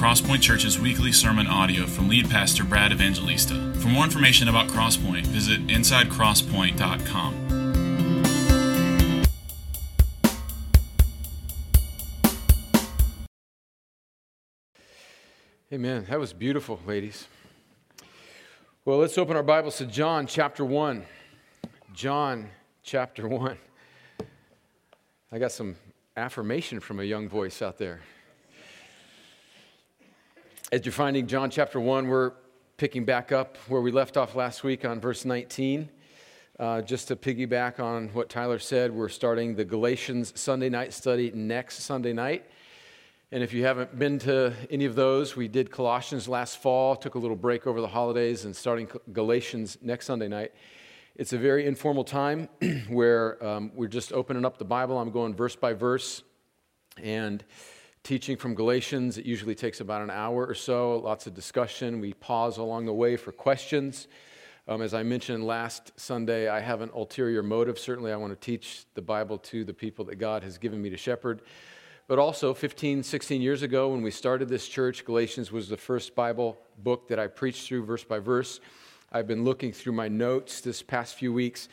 Crosspoint 0.00 0.40
Church's 0.40 0.80
weekly 0.80 1.12
sermon 1.12 1.46
audio 1.46 1.84
from 1.84 2.08
lead 2.08 2.30
pastor 2.30 2.64
Brad 2.64 2.90
Evangelista. 2.90 3.74
For 3.74 3.88
more 3.88 4.02
information 4.04 4.48
about 4.48 4.68
Crosspoint, 4.68 5.26
visit 5.26 5.66
insidecrosspoint.com. 5.66 7.34
Amen. 15.70 16.06
That 16.08 16.18
was 16.18 16.32
beautiful, 16.32 16.80
ladies. 16.86 17.26
Well, 18.86 18.96
let's 18.96 19.18
open 19.18 19.36
our 19.36 19.42
Bibles 19.42 19.76
to 19.76 19.84
John 19.84 20.26
chapter 20.26 20.64
1. 20.64 21.04
John 21.92 22.48
chapter 22.82 23.28
1. 23.28 23.58
I 25.30 25.38
got 25.38 25.52
some 25.52 25.76
affirmation 26.16 26.80
from 26.80 27.00
a 27.00 27.04
young 27.04 27.28
voice 27.28 27.60
out 27.60 27.76
there. 27.76 28.00
As 30.72 30.86
you're 30.86 30.92
finding 30.92 31.26
John 31.26 31.50
chapter 31.50 31.80
1, 31.80 32.06
we're 32.06 32.30
picking 32.76 33.04
back 33.04 33.32
up 33.32 33.56
where 33.66 33.80
we 33.80 33.90
left 33.90 34.16
off 34.16 34.36
last 34.36 34.62
week 34.62 34.84
on 34.84 35.00
verse 35.00 35.24
19. 35.24 35.88
Uh, 36.60 36.80
just 36.80 37.08
to 37.08 37.16
piggyback 37.16 37.80
on 37.80 38.06
what 38.10 38.28
Tyler 38.28 38.60
said, 38.60 38.92
we're 38.92 39.08
starting 39.08 39.56
the 39.56 39.64
Galatians 39.64 40.32
Sunday 40.36 40.68
night 40.68 40.92
study 40.92 41.32
next 41.34 41.80
Sunday 41.80 42.12
night. 42.12 42.44
And 43.32 43.42
if 43.42 43.52
you 43.52 43.64
haven't 43.64 43.98
been 43.98 44.20
to 44.20 44.54
any 44.70 44.84
of 44.84 44.94
those, 44.94 45.34
we 45.34 45.48
did 45.48 45.72
Colossians 45.72 46.28
last 46.28 46.62
fall, 46.62 46.94
took 46.94 47.16
a 47.16 47.18
little 47.18 47.36
break 47.36 47.66
over 47.66 47.80
the 47.80 47.88
holidays, 47.88 48.44
and 48.44 48.54
starting 48.54 48.88
Galatians 49.12 49.76
next 49.82 50.06
Sunday 50.06 50.28
night. 50.28 50.52
It's 51.16 51.32
a 51.32 51.38
very 51.38 51.66
informal 51.66 52.04
time 52.04 52.48
where 52.88 53.44
um, 53.44 53.72
we're 53.74 53.88
just 53.88 54.12
opening 54.12 54.44
up 54.44 54.56
the 54.56 54.64
Bible. 54.64 54.98
I'm 54.98 55.10
going 55.10 55.34
verse 55.34 55.56
by 55.56 55.72
verse 55.72 56.22
and 57.02 57.42
teaching 58.02 58.36
from 58.36 58.54
Galatians. 58.54 59.18
It 59.18 59.26
usually 59.26 59.54
takes 59.54 59.80
about 59.80 60.02
an 60.02 60.10
hour 60.10 60.46
or 60.46 60.54
so, 60.54 60.98
lots 60.98 61.26
of 61.26 61.34
discussion. 61.34 62.00
We 62.00 62.14
pause 62.14 62.58
along 62.58 62.86
the 62.86 62.94
way 62.94 63.16
for 63.16 63.32
questions. 63.32 64.08
Um, 64.68 64.82
as 64.82 64.94
I 64.94 65.02
mentioned 65.02 65.44
last 65.46 65.92
Sunday, 65.98 66.48
I 66.48 66.60
have 66.60 66.80
an 66.80 66.90
ulterior 66.94 67.42
motive. 67.42 67.78
Certainly, 67.78 68.12
I 68.12 68.16
want 68.16 68.32
to 68.32 68.44
teach 68.44 68.84
the 68.94 69.02
Bible 69.02 69.38
to 69.38 69.64
the 69.64 69.74
people 69.74 70.04
that 70.06 70.16
God 70.16 70.42
has 70.42 70.58
given 70.58 70.80
me 70.80 70.90
to 70.90 70.96
shepherd. 70.96 71.42
But 72.06 72.18
also, 72.18 72.54
15, 72.54 73.02
16 73.02 73.40
years 73.40 73.62
ago, 73.62 73.90
when 73.90 74.02
we 74.02 74.10
started 74.10 74.48
this 74.48 74.66
church, 74.66 75.04
Galatians 75.04 75.52
was 75.52 75.68
the 75.68 75.76
first 75.76 76.14
Bible 76.14 76.58
book 76.78 77.08
that 77.08 77.18
I 77.18 77.26
preached 77.26 77.66
through 77.66 77.84
verse 77.84 78.04
by 78.04 78.18
verse. 78.18 78.60
I've 79.12 79.26
been 79.26 79.44
looking 79.44 79.72
through 79.72 79.92
my 79.92 80.08
notes 80.08 80.60
this 80.60 80.82
past 80.82 81.14
few 81.14 81.32
weeks, 81.32 81.68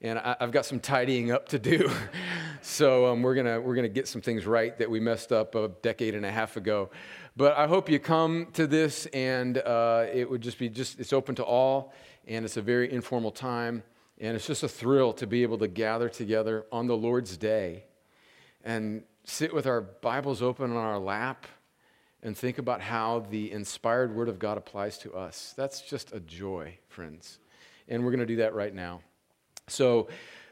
and 0.00 0.18
I, 0.18 0.36
have 0.40 0.52
got 0.52 0.64
some 0.64 0.80
tidying 0.80 1.30
up 1.32 1.48
to 1.48 1.58
do. 1.58 1.90
so 2.62 3.06
um, 3.06 3.22
we're 3.22 3.34
gonna 3.34 3.60
we're 3.60 3.74
gonna 3.74 3.88
get 3.88 4.06
some 4.08 4.22
things 4.22 4.46
right 4.46 4.76
that 4.78 4.90
we 4.90 5.00
messed 5.00 5.32
up 5.32 5.54
a 5.54 5.68
decade 5.82 6.14
and 6.14 6.24
a 6.24 6.30
half 6.30 6.56
ago. 6.56 6.90
But 7.36 7.56
I 7.56 7.66
hope 7.66 7.88
you 7.88 7.98
come 7.98 8.48
to 8.54 8.66
this, 8.66 9.06
and 9.06 9.58
uh, 9.58 10.06
it 10.12 10.28
would 10.28 10.40
just 10.40 10.58
be 10.58 10.68
just 10.68 11.00
it's 11.00 11.12
open 11.12 11.34
to 11.36 11.44
all, 11.44 11.92
and 12.26 12.44
it's 12.44 12.56
a 12.56 12.62
very 12.62 12.92
informal 12.92 13.30
time, 13.30 13.82
and 14.18 14.36
it's 14.36 14.46
just 14.46 14.62
a 14.62 14.68
thrill 14.68 15.12
to 15.14 15.26
be 15.26 15.42
able 15.42 15.58
to 15.58 15.68
gather 15.68 16.08
together 16.08 16.66
on 16.70 16.86
the 16.86 16.96
Lord's 16.96 17.36
day, 17.36 17.84
and 18.64 19.02
sit 19.24 19.52
with 19.52 19.66
our 19.66 19.80
Bibles 19.80 20.42
open 20.42 20.70
on 20.70 20.76
our 20.76 20.98
lap 20.98 21.46
and 22.22 22.36
think 22.36 22.58
about 22.58 22.80
how 22.80 23.24
the 23.30 23.52
inspired 23.52 24.14
Word 24.14 24.28
of 24.28 24.38
God 24.38 24.58
applies 24.58 24.98
to 24.98 25.14
us. 25.14 25.54
That's 25.56 25.82
just 25.82 26.12
a 26.12 26.20
joy, 26.20 26.78
friends. 26.88 27.38
And 27.86 28.04
we're 28.04 28.10
going 28.10 28.20
to 28.20 28.26
do 28.26 28.36
that 28.36 28.54
right 28.54 28.74
now. 28.74 29.00
So, 29.68 30.08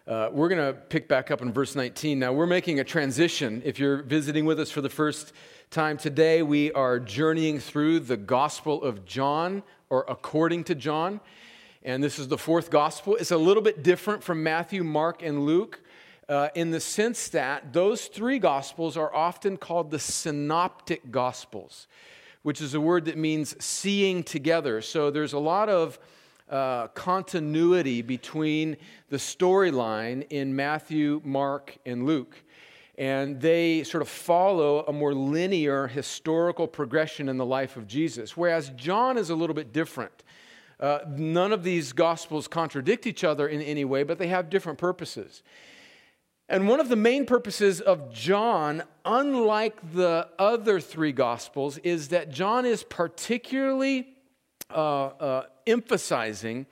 uh, 0.07 0.29
we're 0.31 0.49
going 0.49 0.65
to 0.65 0.73
pick 0.73 1.09
back 1.09 1.33
up 1.33 1.43
in 1.43 1.53
verse 1.53 1.75
19. 1.75 2.21
Now, 2.21 2.33
we're 2.33 2.47
making 2.47 2.79
a 2.79 2.85
transition. 2.85 3.61
If 3.65 3.81
you're 3.81 4.03
visiting 4.03 4.45
with 4.45 4.61
us 4.61 4.71
for 4.71 4.81
the 4.81 4.89
first 4.89 5.33
time 5.71 5.97
today, 5.97 6.43
we 6.43 6.71
are 6.73 7.01
journeying 7.01 7.59
through 7.59 8.01
the 8.01 8.17
Gospel 8.17 8.83
of 8.85 9.05
John, 9.05 9.65
or 9.91 10.05
according 10.09 10.63
to 10.65 10.77
John. 10.77 11.21
And 11.83 12.05
this 12.05 12.21
is 12.21 12.29
the 12.29 12.39
fourth 12.39 12.71
Gospel. 12.71 13.17
It's 13.17 13.33
a 13.33 13.37
little 13.37 13.63
bit 13.63 13.83
different 13.83 14.23
from 14.23 14.45
Matthew, 14.45 14.85
Mark, 14.85 15.23
and 15.25 15.45
Luke 15.45 15.81
uh, 16.29 16.51
in 16.55 16.71
the 16.71 16.81
sense 16.81 17.29
that 17.31 17.73
those 17.73 18.07
three 18.07 18.39
gospels 18.39 18.97
are 18.97 19.13
often 19.15 19.57
called 19.57 19.91
the 19.91 19.99
synoptic 19.99 21.11
gospels, 21.11 21.89
which 22.43 22.61
is 22.61 22.75
a 22.75 22.81
word 22.81 23.07
that 23.07 23.17
means 23.17 23.57
seeing 23.65 24.23
together. 24.23 24.81
So 24.83 25.11
there's 25.11 25.33
a 25.33 25.39
lot 25.39 25.69
of 25.69 25.99
uh, 26.49 26.89
continuity 26.89 28.03
between 28.03 28.77
the 29.09 29.17
storyline 29.17 30.27
in 30.31 30.55
Matthew, 30.55 31.21
Mark, 31.25 31.77
and 31.85 32.07
Luke. 32.07 32.37
And 32.99 33.41
they 33.41 33.83
sort 33.83 34.03
of 34.03 34.09
follow 34.09 34.85
a 34.87 34.93
more 34.93 35.15
linear 35.15 35.87
historical 35.87 36.67
progression 36.67 37.29
in 37.29 37.37
the 37.37 37.45
life 37.45 37.77
of 37.77 37.87
Jesus, 37.87 38.37
whereas 38.37 38.71
John 38.71 39.19
is 39.19 39.31
a 39.31 39.35
little 39.35 39.55
bit 39.55 39.73
different. 39.73 40.23
Uh, 40.79 41.01
none 41.09 41.53
of 41.53 41.63
these 41.63 41.93
gospels 41.93 42.49
contradict 42.49 43.07
each 43.07 43.25
other 43.25 43.49
in 43.49 43.61
any 43.63 43.85
way, 43.85 44.03
but 44.03 44.19
they 44.19 44.29
have 44.29 44.49
different 44.51 44.79
purposes. 44.79 45.43
And 46.49 46.69
one 46.69 46.79
of 46.79 46.89
the 46.89 46.97
main 46.97 47.27
purposes 47.27 47.81
of 47.81 48.13
John, 48.13 48.85
unlike 49.05 49.93
the 49.93 50.29
other 50.39 50.79
three 50.79 51.11
Gospels, 51.11 51.79
is 51.79 52.09
that 52.09 52.31
John 52.31 52.65
is 52.65 52.85
particularly 52.85 54.16
uh, 54.71 55.07
uh, 55.07 55.43
emphasizing 55.67 56.67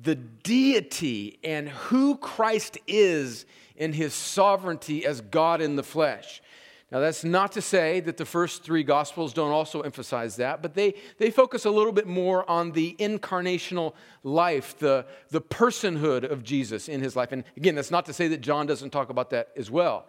the 0.00 0.14
deity 0.14 1.38
and 1.42 1.68
who 1.68 2.16
Christ 2.16 2.78
is 2.86 3.46
in 3.76 3.92
his 3.92 4.14
sovereignty 4.14 5.04
as 5.04 5.20
God 5.20 5.60
in 5.60 5.76
the 5.76 5.82
flesh. 5.82 6.42
Now, 6.90 7.00
that's 7.00 7.22
not 7.22 7.52
to 7.52 7.60
say 7.60 8.00
that 8.00 8.16
the 8.16 8.24
first 8.24 8.62
three 8.62 8.82
Gospels 8.82 9.34
don't 9.34 9.50
also 9.50 9.82
emphasize 9.82 10.36
that, 10.36 10.62
but 10.62 10.72
they, 10.72 10.94
they 11.18 11.30
focus 11.30 11.66
a 11.66 11.70
little 11.70 11.92
bit 11.92 12.06
more 12.06 12.48
on 12.48 12.72
the 12.72 12.96
incarnational 12.98 13.92
life, 14.22 14.78
the, 14.78 15.04
the 15.28 15.42
personhood 15.42 16.30
of 16.30 16.42
Jesus 16.42 16.88
in 16.88 17.02
his 17.02 17.14
life. 17.14 17.30
And 17.30 17.44
again, 17.58 17.74
that's 17.74 17.90
not 17.90 18.06
to 18.06 18.14
say 18.14 18.28
that 18.28 18.40
John 18.40 18.66
doesn't 18.66 18.88
talk 18.88 19.10
about 19.10 19.28
that 19.30 19.50
as 19.54 19.70
well. 19.70 20.06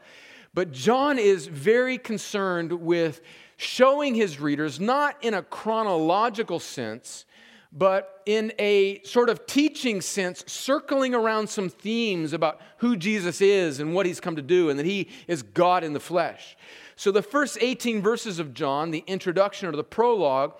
But 0.53 0.71
John 0.71 1.19
is 1.19 1.47
very 1.47 1.97
concerned 1.97 2.71
with 2.71 3.21
showing 3.57 4.15
his 4.15 4.39
readers, 4.39 4.79
not 4.79 5.21
in 5.21 5.33
a 5.33 5.43
chronological 5.43 6.61
sense, 6.61 7.25
but 7.71 8.21
in 8.25 8.51
a 8.57 9.01
sort 9.03 9.29
of 9.29 9.45
teaching 9.45 10.01
sense, 10.01 10.43
circling 10.47 11.13
around 11.13 11.49
some 11.49 11.69
themes 11.69 12.33
about 12.33 12.59
who 12.77 12.95
Jesus 12.95 13.41
is 13.41 13.79
and 13.79 13.93
what 13.93 14.05
he's 14.05 14.19
come 14.19 14.35
to 14.35 14.41
do, 14.41 14.69
and 14.69 14.79
that 14.79 14.85
he 14.85 15.09
is 15.27 15.43
God 15.43 15.83
in 15.83 15.93
the 15.93 15.99
flesh. 15.99 16.57
So, 16.95 17.11
the 17.11 17.21
first 17.21 17.57
18 17.61 18.01
verses 18.01 18.39
of 18.39 18.53
John, 18.53 18.91
the 18.91 19.03
introduction 19.07 19.69
or 19.69 19.71
the 19.71 19.83
prologue, 19.83 20.55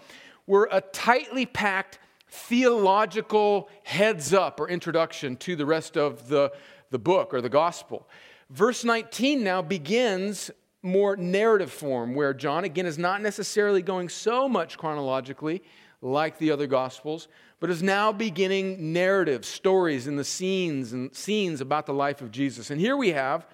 were 0.46 0.70
a 0.72 0.82
tightly 0.82 1.46
packed 1.46 2.00
theological 2.30 3.70
heads 3.84 4.34
up 4.34 4.60
or 4.60 4.70
introduction 4.70 5.36
to 5.38 5.56
the 5.56 5.66
rest 5.66 5.98
of 5.98 6.28
the, 6.28 6.52
the 6.92 7.00
book 7.00 7.34
or 7.34 7.42
the 7.42 7.50
gospel. 7.50 8.08
Verse 8.50 8.84
19 8.84 9.44
now 9.44 9.62
begins 9.62 10.52
more 10.82 11.18
narrative 11.18 11.72
form, 11.72 12.16
where 12.16 12.34
John, 12.34 12.64
again, 12.64 12.86
is 12.86 12.98
not 12.98 13.22
necessarily 13.22 13.82
going 13.82 14.10
so 14.10 14.48
much 14.48 14.78
chronologically 14.78 15.62
like 16.02 16.38
the 16.38 16.52
other 16.52 16.68
gospels, 16.68 17.28
but 17.60 17.70
is 17.70 17.84
now 17.84 18.12
beginning 18.12 18.94
narrative 18.94 19.46
stories 19.46 20.08
and 20.08 20.18
the 20.18 20.24
scenes 20.24 20.94
and 20.94 21.14
scenes 21.16 21.62
about 21.62 21.86
the 21.86 21.94
life 21.94 22.22
of 22.22 22.32
Jesus. 22.32 22.72
And 22.72 22.80
here 22.80 22.96
we 22.96 23.10
have 23.10 23.48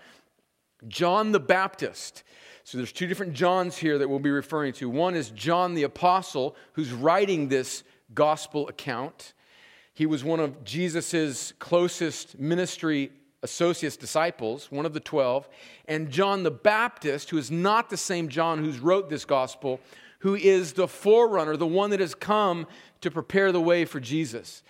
John 0.88 1.32
the 1.32 1.40
Baptist. 1.40 2.24
So 2.64 2.78
there's 2.78 2.92
two 2.92 3.08
different 3.08 3.34
Johns 3.34 3.78
here 3.78 3.98
that 3.98 4.10
we'll 4.10 4.20
be 4.20 4.32
referring 4.32 4.74
to. 4.74 4.90
One 4.90 5.16
is 5.16 5.30
John 5.32 5.74
the 5.74 5.84
Apostle, 5.84 6.56
who's 6.74 6.92
writing 6.92 7.48
this 7.48 7.84
gospel 8.14 8.68
account. 8.68 9.34
He 9.94 10.06
was 10.06 10.24
one 10.24 10.40
of 10.40 10.64
Jesus' 10.64 11.54
closest 11.60 12.38
ministry 12.38 13.12
associates, 13.44 13.96
disciples, 13.96 14.72
one 14.72 14.86
of 14.86 14.94
the 14.94 15.00
12. 15.00 15.48
And 15.88 16.10
John 16.10 16.44
the 16.44 16.52
Baptist, 16.52 17.30
who 17.30 17.38
is 17.38 17.50
not 17.50 17.90
the 17.90 17.98
same 17.98 18.28
John 18.28 18.58
who's 18.58 18.80
wrote 18.80 19.10
this 19.10 19.26
gospel, 19.26 19.80
who 20.26 20.34
is 20.34 20.74
the 20.74 20.88
forerunner, 20.88 21.56
the 21.56 21.68
one 21.68 21.92
that 21.92 22.00
has 22.00 22.16
come 22.16 22.66
to 23.00 23.12
prepare 23.12 23.52
the 23.52 23.62
way 23.62 23.86
for 23.86 24.00
Jesus. 24.00 24.64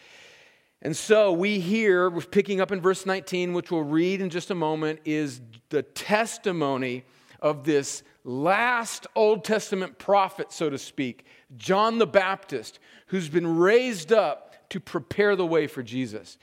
And 0.81 0.93
so 0.93 1.31
we 1.31 1.61
hear, 1.61 2.09
we're 2.09 2.23
picking 2.23 2.59
up 2.59 2.73
in 2.73 2.81
verse 2.81 3.05
19, 3.05 3.53
which 3.53 3.71
we'll 3.71 3.85
read 3.85 4.19
in 4.19 4.29
just 4.29 4.51
a 4.51 4.53
moment, 4.53 4.99
is 5.05 5.39
the 5.69 5.81
testimony 5.81 7.05
of 7.39 7.63
this 7.63 8.03
last 8.25 9.07
Old 9.15 9.45
Testament 9.45 9.97
prophet, 9.97 10.51
so 10.51 10.69
to 10.69 10.77
speak, 10.77 11.25
John 11.55 11.99
the 11.99 12.05
Baptist, 12.05 12.79
who's 13.07 13.29
been 13.29 13.55
raised 13.55 14.11
up 14.11 14.69
to 14.71 14.81
prepare 14.81 15.37
the 15.37 15.45
way 15.45 15.67
for 15.67 15.81
Jesus. 15.81 16.37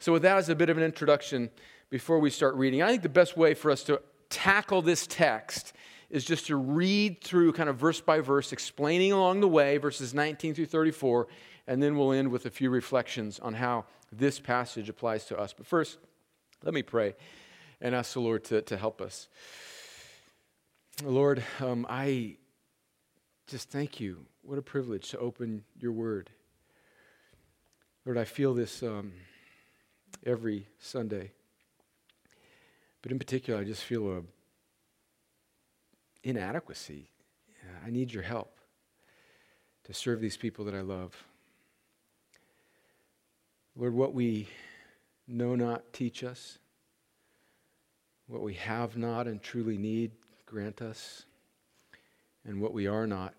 So, 0.00 0.12
with 0.12 0.20
that 0.20 0.36
as 0.36 0.50
a 0.50 0.54
bit 0.54 0.68
of 0.68 0.76
an 0.76 0.84
introduction, 0.84 1.48
before 1.88 2.18
we 2.18 2.28
start 2.28 2.56
reading, 2.56 2.82
I 2.82 2.90
think 2.90 3.00
the 3.00 3.08
best 3.08 3.38
way 3.38 3.54
for 3.54 3.70
us 3.70 3.82
to 3.84 4.02
tackle 4.28 4.82
this 4.82 5.06
text 5.06 5.72
is 6.14 6.24
just 6.24 6.46
to 6.46 6.54
read 6.54 7.20
through 7.24 7.52
kind 7.52 7.68
of 7.68 7.76
verse 7.76 8.00
by 8.00 8.20
verse, 8.20 8.52
explaining 8.52 9.10
along 9.10 9.40
the 9.40 9.48
way, 9.48 9.78
verses 9.78 10.14
19 10.14 10.54
through 10.54 10.66
34, 10.66 11.26
and 11.66 11.82
then 11.82 11.96
we'll 11.96 12.12
end 12.12 12.30
with 12.30 12.46
a 12.46 12.50
few 12.50 12.70
reflections 12.70 13.40
on 13.40 13.52
how 13.52 13.84
this 14.12 14.38
passage 14.38 14.88
applies 14.88 15.24
to 15.24 15.36
us. 15.36 15.52
But 15.52 15.66
first, 15.66 15.98
let 16.62 16.72
me 16.72 16.82
pray 16.82 17.16
and 17.80 17.96
ask 17.96 18.12
the 18.12 18.20
Lord 18.20 18.44
to, 18.44 18.62
to 18.62 18.76
help 18.76 19.00
us. 19.00 19.26
Lord, 21.02 21.42
um, 21.58 21.84
I, 21.90 22.36
just 23.48 23.70
thank 23.70 23.98
you. 23.98 24.24
What 24.42 24.56
a 24.56 24.62
privilege 24.62 25.08
to 25.10 25.18
open 25.18 25.64
your 25.80 25.90
word. 25.90 26.30
Lord, 28.06 28.18
I 28.18 28.24
feel 28.24 28.54
this 28.54 28.84
um, 28.84 29.14
every 30.24 30.68
Sunday. 30.78 31.32
But 33.02 33.10
in 33.10 33.18
particular, 33.18 33.58
I 33.58 33.64
just 33.64 33.82
feel 33.82 34.08
a 34.16 34.22
inadequacy. 36.24 37.10
I 37.86 37.90
need 37.90 38.12
your 38.12 38.22
help 38.22 38.58
to 39.84 39.94
serve 39.94 40.20
these 40.20 40.36
people 40.36 40.64
that 40.64 40.74
I 40.74 40.80
love. 40.80 41.14
Lord, 43.76 43.94
what 43.94 44.14
we 44.14 44.48
know 45.28 45.54
not, 45.54 45.92
teach 45.92 46.24
us. 46.24 46.58
What 48.26 48.42
we 48.42 48.54
have 48.54 48.96
not 48.96 49.26
and 49.26 49.42
truly 49.42 49.76
need, 49.76 50.12
grant 50.46 50.80
us. 50.80 51.24
And 52.46 52.60
what 52.60 52.72
we 52.72 52.86
are 52.86 53.06
not, 53.06 53.34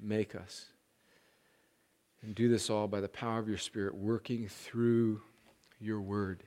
make 0.00 0.34
us. 0.34 0.66
And 2.22 2.34
do 2.34 2.48
this 2.48 2.68
all 2.70 2.88
by 2.88 3.00
the 3.00 3.08
power 3.08 3.38
of 3.38 3.48
your 3.48 3.58
Spirit, 3.58 3.94
working 3.94 4.48
through 4.48 5.22
your 5.80 6.00
word. 6.00 6.42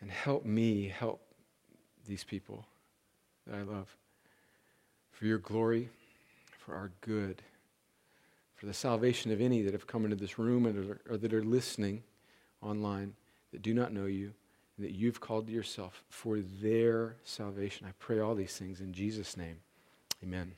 And 0.00 0.10
help 0.10 0.44
me 0.44 0.88
help 0.88 1.22
these 2.06 2.24
people 2.24 2.66
that 3.46 3.56
I 3.56 3.62
love 3.62 3.96
for 5.22 5.28
your 5.28 5.38
glory, 5.38 5.88
for 6.58 6.74
our 6.74 6.90
good, 7.00 7.42
for 8.56 8.66
the 8.66 8.74
salvation 8.74 9.30
of 9.30 9.40
any 9.40 9.62
that 9.62 9.72
have 9.72 9.86
come 9.86 10.02
into 10.02 10.16
this 10.16 10.36
room 10.36 10.66
and 10.66 10.98
or 11.08 11.16
that 11.16 11.32
are 11.32 11.44
listening 11.44 12.02
online 12.60 13.14
that 13.52 13.62
do 13.62 13.72
not 13.72 13.92
know 13.92 14.06
you, 14.06 14.32
and 14.76 14.84
that 14.84 14.90
you've 14.90 15.20
called 15.20 15.46
to 15.46 15.52
yourself 15.52 16.02
for 16.08 16.40
their 16.40 17.14
salvation. 17.22 17.86
I 17.86 17.92
pray 18.00 18.18
all 18.18 18.34
these 18.34 18.56
things 18.56 18.80
in 18.80 18.92
Jesus' 18.92 19.36
name. 19.36 19.58
Amen. 20.24 20.54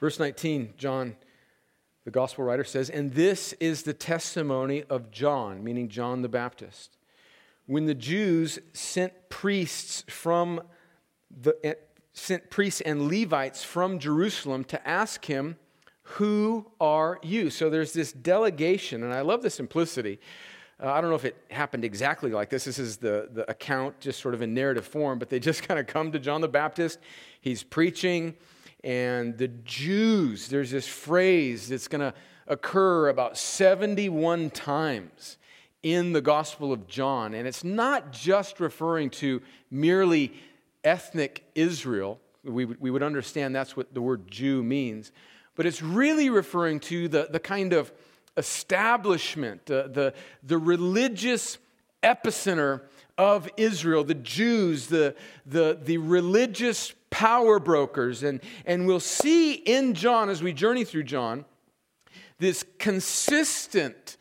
Verse 0.00 0.18
19, 0.18 0.72
John, 0.78 1.14
the 2.06 2.10
gospel 2.10 2.46
writer 2.46 2.64
says, 2.64 2.88
And 2.88 3.12
this 3.12 3.52
is 3.60 3.82
the 3.82 3.92
testimony 3.92 4.84
of 4.84 5.10
John, 5.10 5.62
meaning 5.62 5.90
John 5.90 6.22
the 6.22 6.30
Baptist. 6.30 6.96
When 7.66 7.84
the 7.84 7.94
Jews 7.94 8.58
sent 8.72 9.28
priests 9.28 10.02
from 10.08 10.62
the 11.30 11.76
sent 12.14 12.48
priests 12.48 12.80
and 12.80 13.08
Levites 13.08 13.62
from 13.62 13.98
Jerusalem 13.98 14.64
to 14.64 14.88
ask 14.88 15.24
him, 15.26 15.56
Who 16.02 16.70
are 16.80 17.18
you? 17.22 17.50
So 17.50 17.68
there's 17.68 17.92
this 17.92 18.12
delegation, 18.12 19.02
and 19.02 19.12
I 19.12 19.20
love 19.20 19.42
the 19.42 19.50
simplicity. 19.50 20.20
Uh, 20.82 20.90
I 20.90 21.00
don't 21.00 21.10
know 21.10 21.16
if 21.16 21.24
it 21.24 21.36
happened 21.50 21.84
exactly 21.84 22.30
like 22.30 22.50
this. 22.50 22.64
This 22.64 22.78
is 22.78 22.96
the, 22.96 23.28
the 23.32 23.48
account, 23.50 24.00
just 24.00 24.20
sort 24.20 24.34
of 24.34 24.42
in 24.42 24.54
narrative 24.54 24.86
form, 24.86 25.18
but 25.18 25.28
they 25.28 25.38
just 25.38 25.62
kind 25.68 25.78
of 25.78 25.86
come 25.86 26.12
to 26.12 26.18
John 26.18 26.40
the 26.40 26.48
Baptist. 26.48 27.00
He's 27.40 27.62
preaching, 27.62 28.34
and 28.82 29.36
the 29.36 29.48
Jews, 29.48 30.48
there's 30.48 30.70
this 30.70 30.86
phrase 30.86 31.68
that's 31.68 31.88
going 31.88 32.00
to 32.00 32.14
occur 32.46 33.08
about 33.08 33.36
71 33.36 34.50
times 34.50 35.38
in 35.82 36.12
the 36.12 36.20
Gospel 36.20 36.72
of 36.72 36.86
John. 36.86 37.34
And 37.34 37.46
it's 37.48 37.64
not 37.64 38.12
just 38.12 38.60
referring 38.60 39.10
to 39.10 39.42
merely 39.70 40.32
ethnic 40.84 41.44
Israel. 41.54 42.20
We, 42.44 42.64
we 42.66 42.90
would 42.90 43.02
understand 43.02 43.54
that's 43.54 43.76
what 43.76 43.94
the 43.94 44.02
word 44.02 44.30
Jew 44.30 44.62
means. 44.62 45.12
But 45.56 45.66
it's 45.66 45.82
really 45.82 46.30
referring 46.30 46.80
to 46.80 47.08
the, 47.08 47.28
the 47.30 47.40
kind 47.40 47.72
of 47.72 47.92
establishment, 48.36 49.66
the, 49.66 50.12
the 50.42 50.58
religious 50.58 51.58
epicenter 52.02 52.82
of 53.16 53.48
Israel, 53.56 54.04
the 54.04 54.14
Jews, 54.14 54.88
the, 54.88 55.14
the, 55.46 55.78
the 55.82 55.98
religious 55.98 56.92
power 57.10 57.60
brokers. 57.60 58.22
And, 58.22 58.40
and 58.66 58.86
we'll 58.86 59.00
see 59.00 59.52
in 59.52 59.94
John, 59.94 60.28
as 60.28 60.42
we 60.42 60.52
journey 60.52 60.84
through 60.84 61.04
John, 61.04 61.44
this 62.38 62.64
consistent 62.78 64.16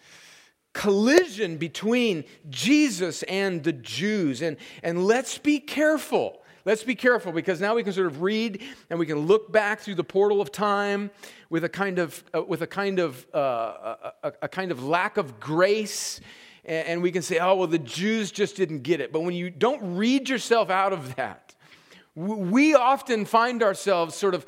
collision 0.73 1.57
between 1.57 2.23
Jesus 2.49 3.23
and 3.23 3.63
the 3.63 3.73
Jews. 3.73 4.41
And, 4.41 4.57
and 4.83 5.05
let's 5.05 5.37
be 5.37 5.59
careful 5.59 6.42
let's 6.65 6.83
be 6.83 6.95
careful 6.95 7.31
because 7.31 7.59
now 7.59 7.75
we 7.75 7.83
can 7.83 7.93
sort 7.93 8.07
of 8.07 8.21
read 8.21 8.61
and 8.89 8.99
we 8.99 9.05
can 9.05 9.19
look 9.19 9.51
back 9.51 9.79
through 9.79 9.95
the 9.95 10.03
portal 10.03 10.41
of 10.41 10.51
time 10.51 11.11
with 11.49 11.63
a 11.63 11.69
kind 11.69 11.99
of, 11.99 12.23
uh, 12.33 12.43
with 12.43 12.61
a 12.61 12.67
kind 12.67 12.99
of, 12.99 13.25
uh, 13.33 13.95
a, 14.23 14.33
a, 14.43 14.47
kind 14.47 14.71
of 14.71 14.83
lack 14.83 15.17
of 15.17 15.39
grace. 15.39 16.19
And, 16.65 17.01
we 17.01 17.11
can 17.11 17.21
say, 17.21 17.39
oh, 17.39 17.55
well, 17.55 17.67
the 17.67 17.77
Jews 17.77 18.31
just 18.31 18.55
didn't 18.55 18.83
get 18.83 19.01
it. 19.01 19.11
But 19.11 19.21
when 19.21 19.35
you 19.35 19.49
don't 19.49 19.97
read 19.97 20.29
yourself 20.29 20.69
out 20.69 20.93
of 20.93 21.15
that, 21.15 21.53
we 22.15 22.73
often 22.73 23.25
find 23.25 23.61
ourselves 23.61 24.15
sort 24.15 24.33
of 24.33 24.45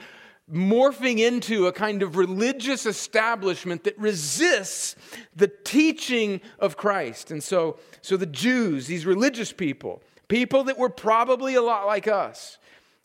morphing 0.52 1.20
into 1.20 1.68
a 1.68 1.74
kind 1.74 2.04
of 2.04 2.16
religious 2.16 2.86
establishment 2.86 3.84
that 3.84 3.98
resists 3.98 4.96
the 5.36 5.48
teaching 5.48 6.40
of 6.60 6.78
Christ. 6.78 7.32
And 7.32 7.44
so, 7.44 7.80
so 8.02 8.16
the 8.16 8.28
Jews, 8.28 8.88
these 8.88 9.06
religious 9.06 9.52
people, 9.52 10.04
People 10.28 10.64
that 10.66 10.78
were 10.78 10.90
probably 10.90 11.56
a 11.56 11.62
lot 11.62 11.86
like 11.86 12.08
us 12.08 12.58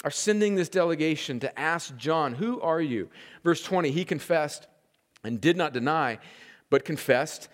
are 0.05 0.11
sending 0.11 0.55
this 0.55 0.69
delegation 0.69 1.41
to 1.41 1.59
ask 1.59 1.97
John, 1.97 2.35
Who 2.35 2.61
are 2.61 2.81
you? 2.81 3.11
Verse 3.45 3.63
20, 3.63 3.91
he 3.91 4.05
confessed 4.05 4.67
and 5.23 5.41
did 5.41 5.57
not 5.57 5.73
deny, 5.73 6.19
but 6.71 6.85
confessed, 6.85 7.49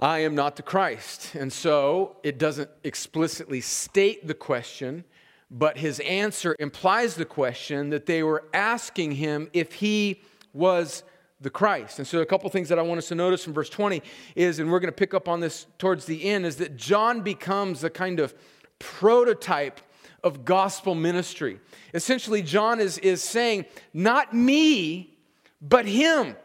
I 0.00 0.20
am 0.20 0.34
not 0.34 0.56
the 0.56 0.62
Christ. 0.62 1.34
And 1.34 1.52
so 1.52 2.16
it 2.24 2.38
doesn't 2.38 2.70
explicitly 2.82 3.60
state 3.60 4.26
the 4.26 4.34
question, 4.34 5.04
but 5.50 5.78
his 5.78 6.00
answer 6.00 6.56
implies 6.58 7.14
the 7.14 7.24
question 7.24 7.90
that 7.90 8.06
they 8.06 8.22
were 8.22 8.44
asking 8.52 9.12
him 9.12 9.48
if 9.52 9.74
he 9.74 10.22
was 10.52 11.04
the 11.40 11.50
Christ. 11.50 11.98
And 11.98 12.06
so, 12.06 12.20
a 12.20 12.26
couple 12.26 12.48
things 12.50 12.68
that 12.68 12.78
I 12.78 12.82
want 12.82 12.98
us 12.98 13.08
to 13.08 13.14
notice 13.14 13.44
from 13.44 13.52
verse 13.52 13.68
20 13.68 14.02
is, 14.34 14.58
and 14.58 14.70
we're 14.70 14.80
going 14.80 14.92
to 14.92 14.96
pick 14.96 15.12
up 15.12 15.28
on 15.28 15.40
this 15.40 15.66
towards 15.78 16.06
the 16.06 16.24
end, 16.24 16.46
is 16.46 16.56
that 16.56 16.76
John 16.76 17.20
becomes 17.20 17.84
a 17.84 17.90
kind 17.90 18.20
of 18.20 18.34
prototype 18.82 19.80
of 20.24 20.44
gospel 20.44 20.94
ministry. 20.94 21.60
Essentially, 21.94 22.42
John 22.42 22.80
is, 22.80 22.98
is 22.98 23.22
saying, 23.22 23.66
not 23.94 24.34
me, 24.34 25.16
but 25.60 25.86
him. 25.86 26.36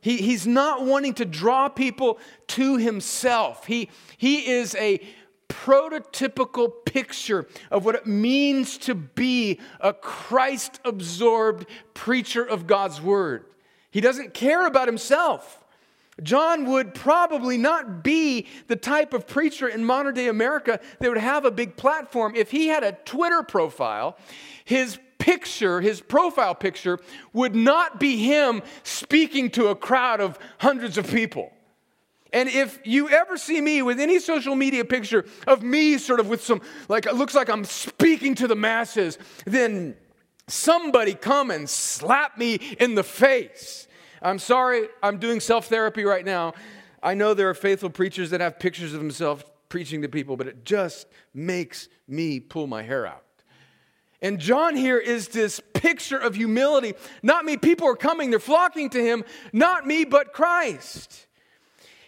He, 0.00 0.18
he's 0.18 0.46
not 0.46 0.84
wanting 0.84 1.14
to 1.14 1.24
draw 1.24 1.68
people 1.68 2.18
to 2.48 2.76
himself. 2.76 3.66
He, 3.66 3.88
he 4.16 4.48
is 4.48 4.74
a 4.74 5.00
prototypical 5.48 6.72
picture 6.84 7.46
of 7.70 7.84
what 7.84 7.94
it 7.94 8.06
means 8.06 8.78
to 8.78 8.94
be 8.94 9.60
a 9.80 9.92
Christ 9.92 10.80
absorbed 10.84 11.66
preacher 11.94 12.44
of 12.44 12.66
God's 12.66 13.00
word. 13.00 13.44
He 13.90 14.00
doesn't 14.00 14.34
care 14.34 14.66
about 14.66 14.88
himself. 14.88 15.64
John 16.22 16.64
would 16.70 16.94
probably 16.94 17.58
not 17.58 18.02
be 18.02 18.46
the 18.68 18.76
type 18.76 19.12
of 19.12 19.26
preacher 19.26 19.68
in 19.68 19.84
modern 19.84 20.14
day 20.14 20.28
America 20.28 20.80
that 20.98 21.08
would 21.08 21.18
have 21.18 21.44
a 21.44 21.50
big 21.50 21.76
platform. 21.76 22.34
If 22.34 22.50
he 22.50 22.68
had 22.68 22.82
a 22.82 22.92
Twitter 22.92 23.42
profile, 23.42 24.16
his 24.64 24.98
picture, 25.18 25.80
his 25.80 26.00
profile 26.00 26.54
picture, 26.54 26.98
would 27.32 27.54
not 27.54 28.00
be 28.00 28.16
him 28.16 28.62
speaking 28.82 29.50
to 29.50 29.68
a 29.68 29.74
crowd 29.74 30.20
of 30.20 30.38
hundreds 30.58 30.96
of 30.96 31.10
people. 31.10 31.52
And 32.32 32.48
if 32.48 32.80
you 32.84 33.08
ever 33.08 33.36
see 33.36 33.60
me 33.60 33.82
with 33.82 34.00
any 34.00 34.18
social 34.18 34.56
media 34.56 34.84
picture 34.84 35.26
of 35.46 35.62
me 35.62 35.98
sort 35.98 36.20
of 36.20 36.28
with 36.28 36.42
some, 36.42 36.60
like, 36.88 37.06
it 37.06 37.14
looks 37.14 37.34
like 37.34 37.48
I'm 37.48 37.64
speaking 37.64 38.34
to 38.36 38.46
the 38.46 38.56
masses, 38.56 39.18
then 39.46 39.96
somebody 40.48 41.14
come 41.14 41.50
and 41.50 41.68
slap 41.68 42.38
me 42.38 42.54
in 42.78 42.94
the 42.94 43.04
face 43.04 43.85
I'm 44.22 44.38
sorry, 44.38 44.88
I'm 45.02 45.18
doing 45.18 45.40
self 45.40 45.66
therapy 45.66 46.04
right 46.04 46.24
now. 46.24 46.54
I 47.02 47.14
know 47.14 47.34
there 47.34 47.48
are 47.48 47.54
faithful 47.54 47.90
preachers 47.90 48.30
that 48.30 48.40
have 48.40 48.58
pictures 48.58 48.92
of 48.92 49.00
themselves 49.00 49.44
preaching 49.68 50.02
to 50.02 50.08
people, 50.08 50.36
but 50.36 50.46
it 50.46 50.64
just 50.64 51.06
makes 51.34 51.88
me 52.08 52.40
pull 52.40 52.66
my 52.66 52.82
hair 52.82 53.06
out. 53.06 53.22
And 54.22 54.38
John 54.38 54.76
here 54.76 54.98
is 54.98 55.28
this 55.28 55.60
picture 55.74 56.18
of 56.18 56.34
humility. 56.34 56.94
Not 57.22 57.44
me, 57.44 57.56
people 57.56 57.86
are 57.86 57.96
coming, 57.96 58.30
they're 58.30 58.40
flocking 58.40 58.90
to 58.90 59.02
him. 59.02 59.24
Not 59.52 59.86
me, 59.86 60.04
but 60.04 60.32
Christ. 60.32 61.26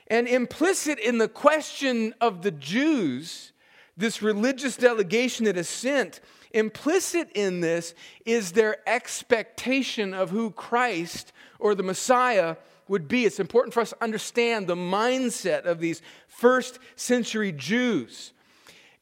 And 0.06 0.26
implicit 0.26 0.98
in 0.98 1.18
the 1.18 1.28
question 1.28 2.14
of 2.20 2.42
the 2.42 2.50
Jews, 2.50 3.52
this 3.96 4.22
religious 4.22 4.76
delegation 4.76 5.44
that 5.44 5.58
is 5.58 5.68
sent, 5.68 6.20
implicit 6.58 7.30
in 7.34 7.60
this 7.60 7.94
is 8.24 8.52
their 8.52 8.78
expectation 8.88 10.12
of 10.12 10.30
who 10.30 10.50
Christ 10.50 11.32
or 11.58 11.74
the 11.74 11.82
Messiah 11.82 12.56
would 12.88 13.08
be. 13.08 13.24
It's 13.24 13.40
important 13.40 13.74
for 13.74 13.80
us 13.80 13.90
to 13.90 14.02
understand 14.02 14.66
the 14.66 14.76
mindset 14.76 15.64
of 15.64 15.80
these 15.80 16.02
first 16.26 16.78
century 16.96 17.52
Jews. 17.52 18.32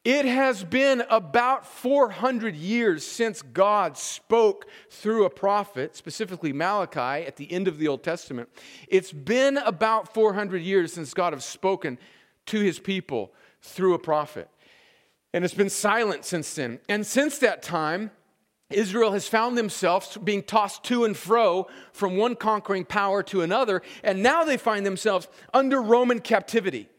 It 0.03 0.25
has 0.25 0.63
been 0.63 1.03
about 1.09 1.65
400 1.65 2.55
years 2.55 3.05
since 3.05 3.41
God 3.41 3.97
spoke 3.97 4.65
through 4.89 5.25
a 5.25 5.29
prophet, 5.29 5.97
specifically 5.97 6.53
Malachi, 6.53 7.25
at 7.25 7.35
the 7.35 7.51
end 7.51 7.67
of 7.67 7.77
the 7.77 7.89
Old 7.89 8.03
Testament. 8.03 8.47
It's 8.87 9.11
been 9.11 9.57
about 9.57 10.13
400 10.13 10.61
years 10.61 10.93
since 10.93 11.13
God 11.13 11.33
has 11.33 11.43
spoken 11.43 11.97
to 12.45 12.59
his 12.61 12.79
people 12.79 13.33
through 13.61 13.95
a 13.95 13.99
prophet. 13.99 14.49
And 15.37 15.45
it's 15.45 15.53
been 15.53 15.69
silent 15.69 16.25
since 16.25 16.55
then. 16.55 16.79
And 16.89 17.05
since 17.05 17.37
that 17.37 17.61
time, 17.61 18.09
Israel 18.71 19.11
has 19.11 19.27
found 19.27 19.55
themselves 19.55 20.17
being 20.17 20.41
tossed 20.41 20.83
to 20.85 21.05
and 21.05 21.15
fro 21.15 21.67
from 21.93 22.17
one 22.17 22.35
conquering 22.35 22.85
power 22.85 23.21
to 23.21 23.43
another, 23.43 23.83
and 24.01 24.23
now 24.23 24.43
they 24.43 24.57
find 24.57 24.83
themselves 24.83 25.27
under 25.53 25.79
Roman 25.79 26.21
captivity 26.21 26.89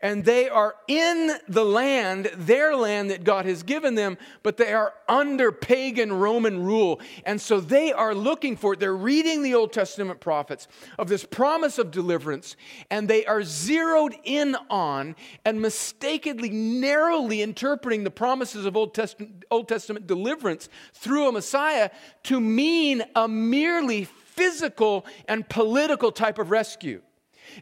and 0.00 0.24
they 0.24 0.48
are 0.48 0.74
in 0.86 1.32
the 1.48 1.64
land, 1.64 2.30
their 2.36 2.76
land 2.76 3.10
that 3.10 3.24
God 3.24 3.44
has 3.44 3.62
given 3.62 3.94
them, 3.94 4.18
but 4.42 4.56
they 4.56 4.72
are 4.72 4.94
under 5.08 5.50
pagan 5.50 6.12
Roman 6.12 6.62
rule. 6.62 7.00
And 7.24 7.40
so 7.40 7.60
they 7.60 7.92
are 7.92 8.14
looking 8.14 8.56
for 8.56 8.74
it. 8.74 8.80
They're 8.80 8.94
reading 8.94 9.42
the 9.42 9.54
Old 9.54 9.72
Testament 9.72 10.20
prophets 10.20 10.68
of 10.98 11.08
this 11.08 11.24
promise 11.24 11.78
of 11.78 11.90
deliverance, 11.90 12.56
and 12.90 13.08
they 13.08 13.26
are 13.26 13.42
zeroed 13.42 14.14
in 14.24 14.56
on 14.70 15.16
and 15.44 15.60
mistakenly, 15.60 16.50
narrowly 16.50 17.42
interpreting 17.42 18.04
the 18.04 18.10
promises 18.10 18.66
of 18.66 18.76
Old 18.76 18.94
Testament, 18.94 19.44
Old 19.50 19.68
Testament 19.68 20.06
deliverance 20.06 20.68
through 20.94 21.28
a 21.28 21.32
Messiah 21.32 21.90
to 22.24 22.40
mean 22.40 23.02
a 23.14 23.26
merely 23.26 24.04
physical 24.04 25.04
and 25.26 25.48
political 25.48 26.12
type 26.12 26.38
of 26.38 26.50
rescue. 26.50 27.02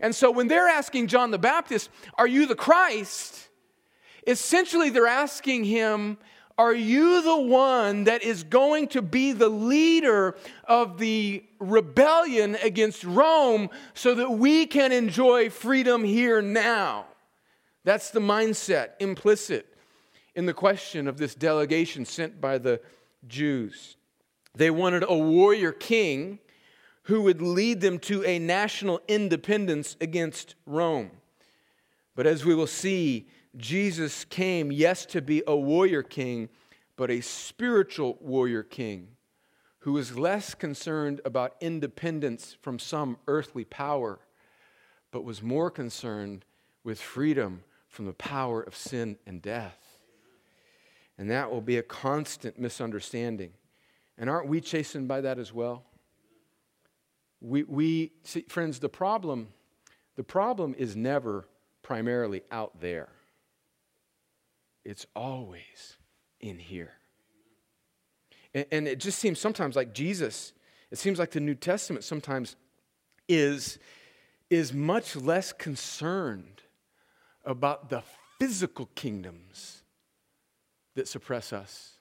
And 0.01 0.15
so 0.15 0.31
when 0.31 0.49
they're 0.49 0.69
asking 0.69 1.09
John 1.09 1.31
the 1.31 1.39
Baptist, 1.39 1.91
Are 2.15 2.27
you 2.27 2.47
the 2.47 2.55
Christ? 2.55 3.47
essentially 4.27 4.91
they're 4.91 5.07
asking 5.07 5.65
him, 5.65 6.19
Are 6.59 6.75
you 6.75 7.23
the 7.23 7.37
one 7.37 8.05
that 8.05 8.23
is 8.23 8.43
going 8.43 8.89
to 8.89 9.03
be 9.03 9.33
the 9.33 9.49
leader 9.49 10.37
of 10.65 10.99
the 10.99 11.45
rebellion 11.59 12.57
against 12.63 13.05
Rome 13.05 13.71
so 13.95 14.15
that 14.15 14.31
we 14.31 14.67
can 14.67 14.93
enjoy 14.93 15.51
freedom 15.51 16.05
here 16.05 16.43
now? 16.43 17.07
That's 17.85 18.11
the 18.11 18.21
mindset 18.21 18.91
implicit 18.99 19.73
in 20.35 20.47
the 20.47 20.55
question 20.55 21.07
of 21.07 21.19
this 21.19 21.35
delegation 21.35 22.05
sent 22.05 22.41
by 22.41 22.59
the 22.59 22.81
Jews. 23.29 23.97
They 24.55 24.71
wanted 24.71 25.05
a 25.07 25.17
warrior 25.17 25.73
king 25.73 26.41
who 27.07 27.23
would 27.23 27.41
lead 27.41 27.81
them 27.81 28.01
to 28.01 28.25
a 28.25 28.39
national 28.39 29.01
independence 29.07 29.97
against 30.01 30.57
Rome. 30.67 31.11
But 32.17 32.27
as 32.27 32.45
we 32.45 32.55
will 32.55 32.67
see, 32.67 33.29
Jesus 33.57 34.25
came, 34.25 34.73
yes, 34.73 35.07
to 35.07 35.23
be 35.23 35.41
a 35.47 35.57
warrior 35.57 36.03
king, 36.03 36.49
but 36.97 37.11
a 37.11 37.21
spiritual 37.21 38.19
warrior 38.21 38.65
king 38.65 39.09
who 39.81 39.93
was 39.93 40.19
less 40.19 40.53
concerned 40.53 41.21
about 41.25 41.55
independence 41.61 42.57
from 42.61 42.81
some 42.81 43.19
earthly 43.29 43.65
power, 43.65 44.19
but 45.13 45.23
was 45.23 45.41
more 45.41 45.71
concerned 45.71 46.45
with 46.83 47.01
freedom 47.01 47.63
from 47.89 48.07
the 48.07 48.15
power 48.15 48.61
of 48.61 48.75
sin 48.75 49.17
and 49.25 49.41
death. 49.41 50.01
And 51.17 51.31
that 51.31 51.53
will 51.53 51.61
be 51.61 51.77
a 51.77 51.85
constant 51.85 52.59
misunderstanding. 52.59 53.53
And 54.19 54.29
aren't 54.29 54.49
we 54.49 54.61
chastened 54.61 55.07
by 55.07 55.21
that 55.21 55.39
as 55.39 55.53
well? 55.53 55.85
We, 57.41 57.63
we 57.65 58.13
see, 58.23 58.43
friends, 58.49 58.79
the 58.79 58.89
problem, 58.89 59.49
the 60.17 60.25
problem 60.25 60.75
is 60.79 60.97
never 60.97 61.49
primarily 61.83 62.43
out 62.51 62.81
there. 62.81 63.09
It's 64.85 65.07
always 65.15 65.97
in 66.41 66.59
here. 66.59 66.93
And, 68.55 68.67
and 68.73 68.89
it 68.89 68.99
just 68.99 69.19
seems 69.19 69.39
sometimes 69.39 69.77
like 69.77 69.93
Jesus, 69.93 70.53
it 70.91 70.99
seems 70.99 71.19
like 71.19 71.33
the 71.33 71.41
New 71.41 71.55
Testament 71.55 72.05
sometimes 72.05 72.57
is, 73.29 73.79
is 74.49 74.73
much 74.73 75.17
less 75.17 75.53
concerned 75.53 76.63
about 77.45 77.91
the 77.91 78.03
physical 78.39 78.89
kingdoms 78.95 79.83
that 80.95 81.07
suppress 81.07 81.53
us 81.53 81.96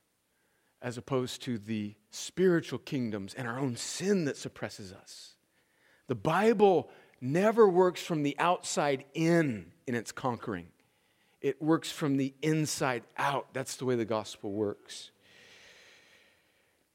as 0.85 0.99
opposed 0.99 1.41
to 1.41 1.57
the 1.57 1.95
spiritual 2.11 2.77
kingdoms 2.77 3.33
and 3.33 3.47
our 3.47 3.57
own 3.57 3.75
sin 3.75 4.25
that 4.25 4.37
suppresses 4.37 4.93
us. 4.93 5.33
The 6.05 6.13
Bible 6.13 6.91
never 7.19 7.67
works 7.67 8.03
from 8.03 8.21
the 8.21 8.35
outside 8.37 9.03
in 9.15 9.71
in 9.87 9.95
its 9.95 10.11
conquering. 10.11 10.67
It 11.41 11.59
works 11.59 11.91
from 11.91 12.17
the 12.17 12.35
inside 12.43 13.01
out. 13.17 13.47
That's 13.51 13.77
the 13.77 13.85
way 13.85 13.95
the 13.95 14.05
gospel 14.05 14.51
works. 14.51 15.09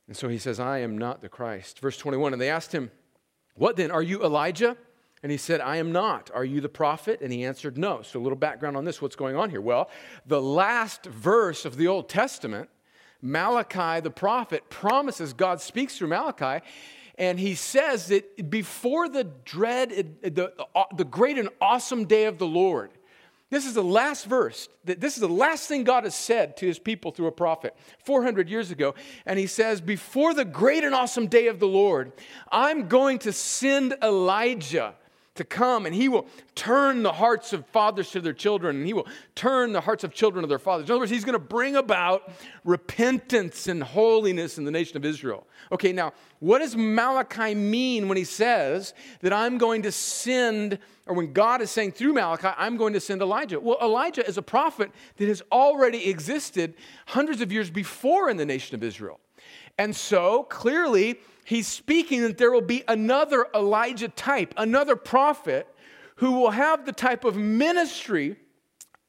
And 0.06 0.16
so 0.16 0.28
he 0.28 0.38
says, 0.38 0.60
I 0.60 0.78
am 0.78 0.96
not 0.96 1.20
the 1.20 1.28
Christ. 1.28 1.80
Verse 1.80 1.98
21, 1.98 2.32
and 2.32 2.40
they 2.40 2.48
asked 2.48 2.70
him, 2.70 2.92
What 3.56 3.74
then? 3.74 3.90
Are 3.90 4.02
you 4.02 4.22
Elijah? 4.22 4.76
And 5.24 5.32
he 5.32 5.38
said, 5.38 5.60
I 5.60 5.78
am 5.78 5.90
not. 5.90 6.30
Are 6.32 6.44
you 6.44 6.60
the 6.60 6.68
prophet? 6.68 7.20
And 7.22 7.32
he 7.32 7.44
answered, 7.44 7.76
No. 7.76 8.02
So, 8.02 8.20
a 8.20 8.22
little 8.22 8.38
background 8.38 8.76
on 8.76 8.84
this. 8.84 9.02
What's 9.02 9.16
going 9.16 9.34
on 9.34 9.50
here? 9.50 9.60
Well, 9.60 9.90
the 10.26 10.40
last 10.40 11.06
verse 11.06 11.64
of 11.64 11.76
the 11.76 11.88
Old 11.88 12.08
Testament, 12.08 12.70
Malachi 13.22 14.00
the 14.00 14.10
prophet 14.10 14.68
promises, 14.70 15.32
God 15.32 15.60
speaks 15.60 15.98
through 15.98 16.08
Malachi, 16.08 16.64
and 17.18 17.38
he 17.38 17.54
says 17.54 18.06
that 18.06 18.50
before 18.50 19.08
the 19.08 19.24
dread, 19.24 19.90
the, 20.22 20.52
the 20.96 21.04
great 21.04 21.38
and 21.38 21.50
awesome 21.60 22.06
day 22.06 22.24
of 22.24 22.38
the 22.38 22.46
Lord, 22.46 22.90
this 23.50 23.66
is 23.66 23.74
the 23.74 23.82
last 23.82 24.26
verse. 24.26 24.68
This 24.84 25.14
is 25.14 25.20
the 25.20 25.28
last 25.28 25.66
thing 25.66 25.82
God 25.82 26.04
has 26.04 26.14
said 26.14 26.56
to 26.58 26.66
his 26.66 26.78
people 26.78 27.10
through 27.10 27.26
a 27.26 27.32
prophet 27.32 27.76
400 28.04 28.48
years 28.48 28.70
ago. 28.70 28.94
And 29.26 29.40
he 29.40 29.48
says, 29.48 29.80
Before 29.80 30.32
the 30.32 30.44
great 30.44 30.84
and 30.84 30.94
awesome 30.94 31.26
day 31.26 31.48
of 31.48 31.58
the 31.58 31.66
Lord, 31.66 32.12
I'm 32.52 32.86
going 32.86 33.18
to 33.20 33.32
send 33.32 33.96
Elijah 34.02 34.94
to 35.36 35.44
come 35.44 35.86
and 35.86 35.94
he 35.94 36.08
will 36.08 36.26
turn 36.54 37.02
the 37.02 37.12
hearts 37.12 37.52
of 37.52 37.64
fathers 37.66 38.10
to 38.10 38.20
their 38.20 38.32
children 38.32 38.76
and 38.76 38.86
he 38.86 38.92
will 38.92 39.06
turn 39.34 39.72
the 39.72 39.80
hearts 39.80 40.02
of 40.02 40.12
children 40.12 40.42
to 40.42 40.48
their 40.48 40.58
fathers. 40.58 40.86
In 40.86 40.92
other 40.92 41.00
words, 41.00 41.10
he's 41.10 41.24
going 41.24 41.34
to 41.34 41.38
bring 41.38 41.76
about 41.76 42.32
repentance 42.64 43.68
and 43.68 43.82
holiness 43.82 44.58
in 44.58 44.64
the 44.64 44.70
nation 44.70 44.96
of 44.96 45.04
Israel. 45.04 45.46
Okay, 45.70 45.92
now, 45.92 46.12
what 46.40 46.58
does 46.58 46.76
Malachi 46.76 47.54
mean 47.54 48.08
when 48.08 48.16
he 48.16 48.24
says 48.24 48.92
that 49.20 49.32
I'm 49.32 49.56
going 49.56 49.82
to 49.82 49.92
send, 49.92 50.78
or 51.06 51.14
when 51.14 51.32
God 51.32 51.62
is 51.62 51.70
saying 51.70 51.92
through 51.92 52.14
Malachi, 52.14 52.48
I'm 52.56 52.76
going 52.76 52.94
to 52.94 53.00
send 53.00 53.22
Elijah? 53.22 53.60
Well, 53.60 53.78
Elijah 53.80 54.26
is 54.26 54.36
a 54.36 54.42
prophet 54.42 54.90
that 55.16 55.28
has 55.28 55.42
already 55.52 56.08
existed 56.08 56.74
hundreds 57.06 57.40
of 57.40 57.52
years 57.52 57.70
before 57.70 58.30
in 58.30 58.36
the 58.36 58.46
nation 58.46 58.74
of 58.74 58.82
Israel. 58.82 59.20
And 59.80 59.96
so, 59.96 60.42
clearly, 60.42 61.18
he's 61.42 61.66
speaking 61.66 62.20
that 62.20 62.36
there 62.36 62.50
will 62.50 62.60
be 62.60 62.84
another 62.86 63.46
Elijah 63.54 64.08
type, 64.08 64.52
another 64.58 64.94
prophet 64.94 65.66
who 66.16 66.32
will 66.32 66.50
have 66.50 66.84
the 66.84 66.92
type 66.92 67.24
of 67.24 67.34
ministry 67.34 68.36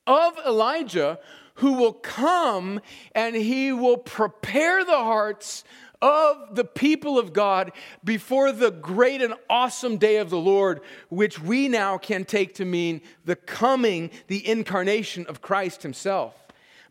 of 0.08 0.38
Elijah 0.48 1.20
who 1.56 1.74
will 1.74 1.92
come 1.92 2.80
and 3.14 3.36
he 3.36 3.74
will 3.74 3.98
prepare 3.98 4.86
the 4.86 4.96
hearts 4.96 5.66
of 6.02 6.56
the 6.56 6.64
people 6.64 7.20
of 7.20 7.34
God 7.34 7.74
before 8.06 8.54
the 8.54 8.72
great 8.72 9.22
and 9.22 9.34
awesome 9.50 9.98
day 9.98 10.18
of 10.18 10.30
the 10.30 10.40
Lord, 10.40 10.80
which 11.10 11.38
we 11.42 11.68
now 11.68 11.98
can 11.98 12.24
take 12.24 12.56
to 12.56 12.66
mean 12.66 13.02
the 13.26 13.36
coming, 13.36 14.10
the 14.28 14.48
incarnation 14.48 15.26
of 15.28 15.42
Christ 15.42 15.84
Himself. 15.84 16.41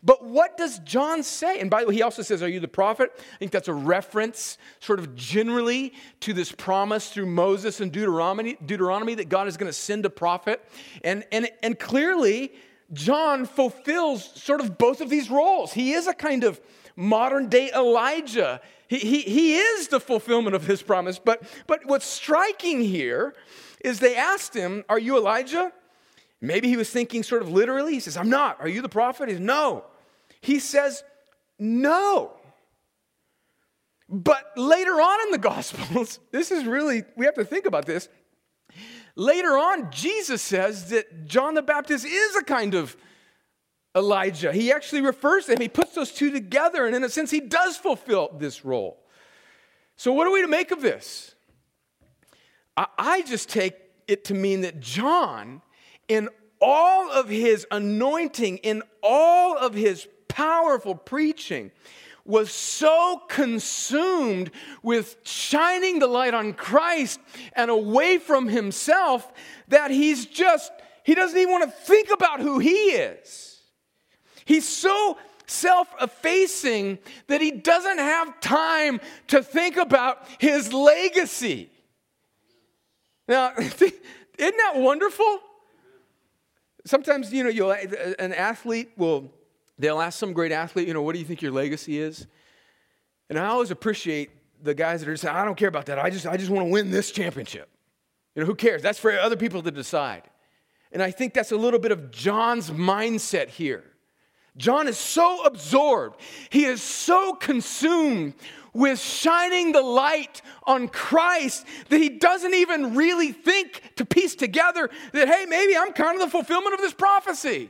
But 0.03 0.25
what 0.25 0.57
does 0.57 0.79
John 0.79 1.21
say? 1.21 1.59
And 1.59 1.69
by 1.69 1.81
the 1.81 1.87
way, 1.87 1.95
he 1.95 2.01
also 2.01 2.23
says, 2.23 2.41
Are 2.41 2.47
you 2.47 2.59
the 2.59 2.67
prophet? 2.67 3.11
I 3.15 3.37
think 3.37 3.51
that's 3.51 3.67
a 3.67 3.73
reference, 3.73 4.57
sort 4.79 4.99
of 4.99 5.15
generally, 5.15 5.93
to 6.21 6.33
this 6.33 6.51
promise 6.51 7.09
through 7.09 7.27
Moses 7.27 7.81
and 7.81 7.91
Deuteronomy, 7.91 8.57
Deuteronomy 8.65 9.15
that 9.15 9.29
God 9.29 9.47
is 9.47 9.57
going 9.57 9.69
to 9.69 9.77
send 9.77 10.05
a 10.05 10.09
prophet. 10.09 10.63
And, 11.03 11.23
and, 11.31 11.49
and 11.61 11.77
clearly, 11.77 12.51
John 12.93 13.45
fulfills 13.45 14.41
sort 14.41 14.59
of 14.59 14.77
both 14.77 15.01
of 15.01 15.09
these 15.09 15.29
roles. 15.29 15.73
He 15.73 15.93
is 15.93 16.07
a 16.07 16.13
kind 16.13 16.43
of 16.43 16.59
modern 16.95 17.47
day 17.47 17.71
Elijah. 17.71 18.59
He, 18.87 18.97
he, 18.97 19.21
he 19.21 19.55
is 19.57 19.87
the 19.89 19.99
fulfillment 19.99 20.55
of 20.55 20.65
his 20.65 20.81
promise. 20.81 21.19
But, 21.19 21.43
but 21.67 21.85
what's 21.85 22.05
striking 22.05 22.81
here 22.81 23.35
is 23.81 23.99
they 23.99 24.15
asked 24.15 24.55
him, 24.55 24.83
Are 24.89 24.99
you 24.99 25.15
Elijah? 25.15 25.71
Maybe 26.41 26.67
he 26.69 26.75
was 26.75 26.89
thinking 26.89 27.21
sort 27.21 27.43
of 27.43 27.51
literally. 27.51 27.93
He 27.93 27.99
says, 27.99 28.17
I'm 28.17 28.29
not. 28.29 28.59
Are 28.59 28.67
you 28.67 28.81
the 28.81 28.89
prophet? 28.89 29.29
He 29.29 29.35
says, 29.35 29.41
No. 29.41 29.85
He 30.41 30.59
says, 30.59 31.03
No. 31.59 32.33
But 34.09 34.51
later 34.57 34.91
on 34.91 35.27
in 35.27 35.31
the 35.31 35.37
Gospels, 35.37 36.19
this 36.31 36.51
is 36.51 36.65
really, 36.65 37.03
we 37.15 37.25
have 37.25 37.35
to 37.35 37.45
think 37.45 37.65
about 37.65 37.85
this. 37.85 38.09
Later 39.15 39.57
on, 39.57 39.91
Jesus 39.91 40.41
says 40.41 40.89
that 40.89 41.25
John 41.25 41.53
the 41.53 41.61
Baptist 41.61 42.05
is 42.05 42.35
a 42.35 42.43
kind 42.43 42.73
of 42.73 42.95
Elijah. 43.95 44.53
He 44.53 44.71
actually 44.71 45.01
refers 45.01 45.45
to 45.45 45.53
him, 45.53 45.61
he 45.61 45.67
puts 45.67 45.95
those 45.95 46.11
two 46.11 46.31
together, 46.31 46.85
and 46.85 46.95
in 46.95 47.03
a 47.03 47.09
sense, 47.09 47.31
he 47.31 47.41
does 47.41 47.77
fulfill 47.77 48.29
this 48.37 48.63
role. 48.63 49.03
So, 49.97 50.13
what 50.13 50.27
are 50.27 50.31
we 50.31 50.41
to 50.41 50.47
make 50.47 50.71
of 50.71 50.81
this? 50.81 51.35
I 52.77 53.21
just 53.23 53.49
take 53.49 53.75
it 54.07 54.23
to 54.25 54.33
mean 54.33 54.61
that 54.61 54.79
John, 54.79 55.61
in 56.07 56.29
all 56.61 57.11
of 57.11 57.27
his 57.27 57.67
anointing, 57.69 58.57
in 58.57 58.81
all 59.03 59.57
of 59.57 59.73
his 59.73 60.07
powerful 60.31 60.95
preaching 60.95 61.71
was 62.25 62.51
so 62.51 63.21
consumed 63.27 64.51
with 64.83 65.17
shining 65.23 65.99
the 65.99 66.07
light 66.07 66.33
on 66.33 66.53
Christ 66.53 67.19
and 67.53 67.69
away 67.69 68.17
from 68.17 68.47
himself 68.47 69.31
that 69.67 69.91
he's 69.91 70.25
just, 70.25 70.71
he 71.03 71.15
doesn't 71.15 71.37
even 71.37 71.51
want 71.51 71.63
to 71.65 71.71
think 71.71 72.09
about 72.11 72.39
who 72.39 72.59
he 72.59 72.91
is. 72.91 73.61
He's 74.45 74.67
so 74.67 75.17
self 75.47 75.87
effacing 75.99 76.99
that 77.27 77.41
he 77.41 77.51
doesn't 77.51 77.97
have 77.97 78.39
time 78.39 79.01
to 79.27 79.43
think 79.43 79.77
about 79.77 80.25
his 80.39 80.71
legacy. 80.71 81.69
Now, 83.27 83.53
isn't 83.57 83.93
that 84.37 84.73
wonderful? 84.75 85.39
Sometimes, 86.85 87.31
you 87.31 87.43
know, 87.43 87.71
an 87.71 88.33
athlete 88.33 88.91
will, 88.97 89.29
they'll 89.81 90.01
ask 90.01 90.17
some 90.19 90.33
great 90.33 90.51
athlete, 90.51 90.87
you 90.87 90.93
know, 90.93 91.01
what 91.01 91.13
do 91.13 91.19
you 91.19 91.25
think 91.25 91.41
your 91.41 91.51
legacy 91.51 91.99
is? 91.99 92.27
And 93.29 93.39
I 93.39 93.47
always 93.47 93.71
appreciate 93.71 94.29
the 94.61 94.73
guys 94.73 95.01
that 95.01 95.09
are 95.09 95.17
saying, 95.17 95.35
I 95.35 95.43
don't 95.43 95.55
care 95.55 95.69
about 95.69 95.87
that. 95.87 95.97
I 95.97 96.09
just, 96.09 96.27
I 96.27 96.37
just 96.37 96.49
want 96.49 96.67
to 96.67 96.71
win 96.71 96.91
this 96.91 97.11
championship. 97.11 97.69
You 98.35 98.41
know, 98.41 98.45
who 98.45 98.55
cares? 98.55 98.81
That's 98.81 98.99
for 98.99 99.11
other 99.17 99.35
people 99.35 99.61
to 99.63 99.71
decide. 99.71 100.23
And 100.91 101.01
I 101.01 101.11
think 101.11 101.33
that's 101.33 101.51
a 101.51 101.57
little 101.57 101.79
bit 101.79 101.91
of 101.91 102.11
John's 102.11 102.69
mindset 102.69 103.49
here. 103.49 103.83
John 104.57 104.87
is 104.87 104.97
so 104.97 105.43
absorbed, 105.45 106.19
he 106.49 106.65
is 106.65 106.81
so 106.81 107.33
consumed 107.33 108.33
with 108.73 108.99
shining 108.99 109.71
the 109.71 109.81
light 109.81 110.41
on 110.63 110.87
Christ 110.87 111.65
that 111.89 111.97
he 111.97 112.09
doesn't 112.09 112.53
even 112.53 112.95
really 112.95 113.31
think 113.31 113.93
to 113.95 114.05
piece 114.05 114.35
together 114.35 114.89
that, 115.13 115.27
hey, 115.27 115.45
maybe 115.47 115.75
I'm 115.75 115.93
kind 115.93 116.15
of 116.15 116.25
the 116.25 116.31
fulfillment 116.31 116.73
of 116.73 116.81
this 116.81 116.93
prophecy. 116.93 117.69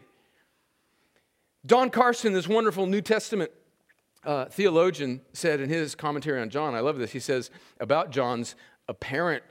Don 1.65 1.91
Carson, 1.91 2.33
this 2.33 2.47
wonderful 2.47 2.87
New 2.87 3.01
Testament 3.01 3.51
uh, 4.23 4.45
theologian, 4.45 5.21
said 5.33 5.59
in 5.59 5.69
his 5.69 5.93
commentary 5.93 6.41
on 6.41 6.49
John, 6.49 6.73
I 6.73 6.79
love 6.79 6.97
this, 6.97 7.11
he 7.11 7.19
says 7.19 7.51
about 7.79 8.09
John's 8.09 8.55
apparent 8.87 9.43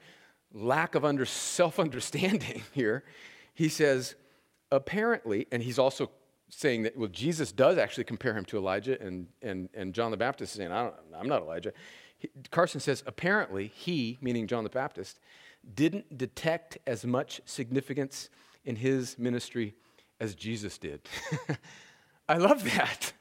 lack 0.52 0.95
of 0.97 1.05
under, 1.05 1.25
self 1.25 1.79
understanding 1.79 2.62
here, 2.73 3.05
he 3.55 3.69
says, 3.69 4.17
apparently, 4.73 5.47
and 5.52 5.62
he's 5.62 5.79
also 5.79 6.11
saying 6.49 6.83
that, 6.83 6.97
well, 6.97 7.09
Jesus 7.09 7.52
does 7.52 7.79
actually 7.79 8.05
compare 8.05 8.37
him 8.37 8.45
to 8.47 8.57
Elijah, 8.57 9.00
and, 9.00 9.29
and, 9.40 9.69
and 9.73 9.95
John 9.95 10.11
the 10.11 10.17
Baptist 10.17 10.55
is 10.55 10.59
saying, 10.59 10.73
I 10.73 10.90
am 11.17 11.29
not 11.29 11.43
Elijah. 11.43 11.73
He, 12.19 12.29
Carson 12.50 12.81
says, 12.81 13.05
apparently, 13.07 13.73
he, 13.75 14.19
meaning 14.21 14.49
John 14.49 14.64
the 14.64 14.71
Baptist, 14.71 15.21
didn't 15.75 16.19
detect 16.19 16.79
as 16.88 17.05
much 17.05 17.40
significance 17.45 18.31
in 18.64 18.76
his 18.76 19.17
ministry 19.17 19.75
as 20.19 20.35
Jesus 20.35 20.76
did. 20.76 21.02
I 22.30 22.37
love 22.37 22.62
that. 22.62 23.12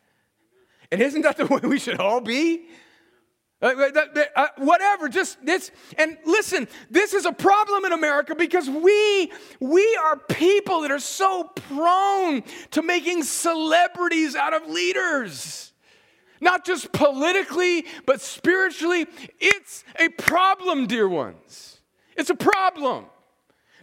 And 0.92 1.02
isn't 1.02 1.24
that 1.24 1.36
the 1.36 1.48
way 1.48 1.62
we 1.64 1.80
should 1.80 2.00
all 2.00 2.22
be? 2.22 2.68
Uh, 3.60 3.74
uh, 4.36 4.48
whatever, 4.58 5.10
just 5.10 5.44
this. 5.44 5.72
And 5.98 6.16
listen, 6.26 6.68
this 6.92 7.16
is 7.16 7.26
a 7.26 7.32
problem 7.32 7.86
in 7.86 7.92
America 7.92 8.36
because 8.36 8.70
we, 8.70 9.32
we 9.60 10.00
are 10.04 10.16
people 10.16 10.82
that 10.82 10.92
are 10.92 11.00
so 11.00 11.46
prone 11.56 12.44
to 12.70 12.84
making 12.84 13.24
celebrities 13.24 14.36
out 14.36 14.54
of 14.54 14.70
leaders. 14.70 15.74
Not 16.40 16.64
just 16.64 16.92
politically, 16.92 17.88
but 18.06 18.22
spiritually. 18.22 19.08
It's 19.40 19.84
a 20.00 20.10
problem, 20.10 20.86
dear 20.86 21.10
ones. 21.10 21.80
It's 22.16 22.30
a 22.30 22.36
problem. 22.36 23.06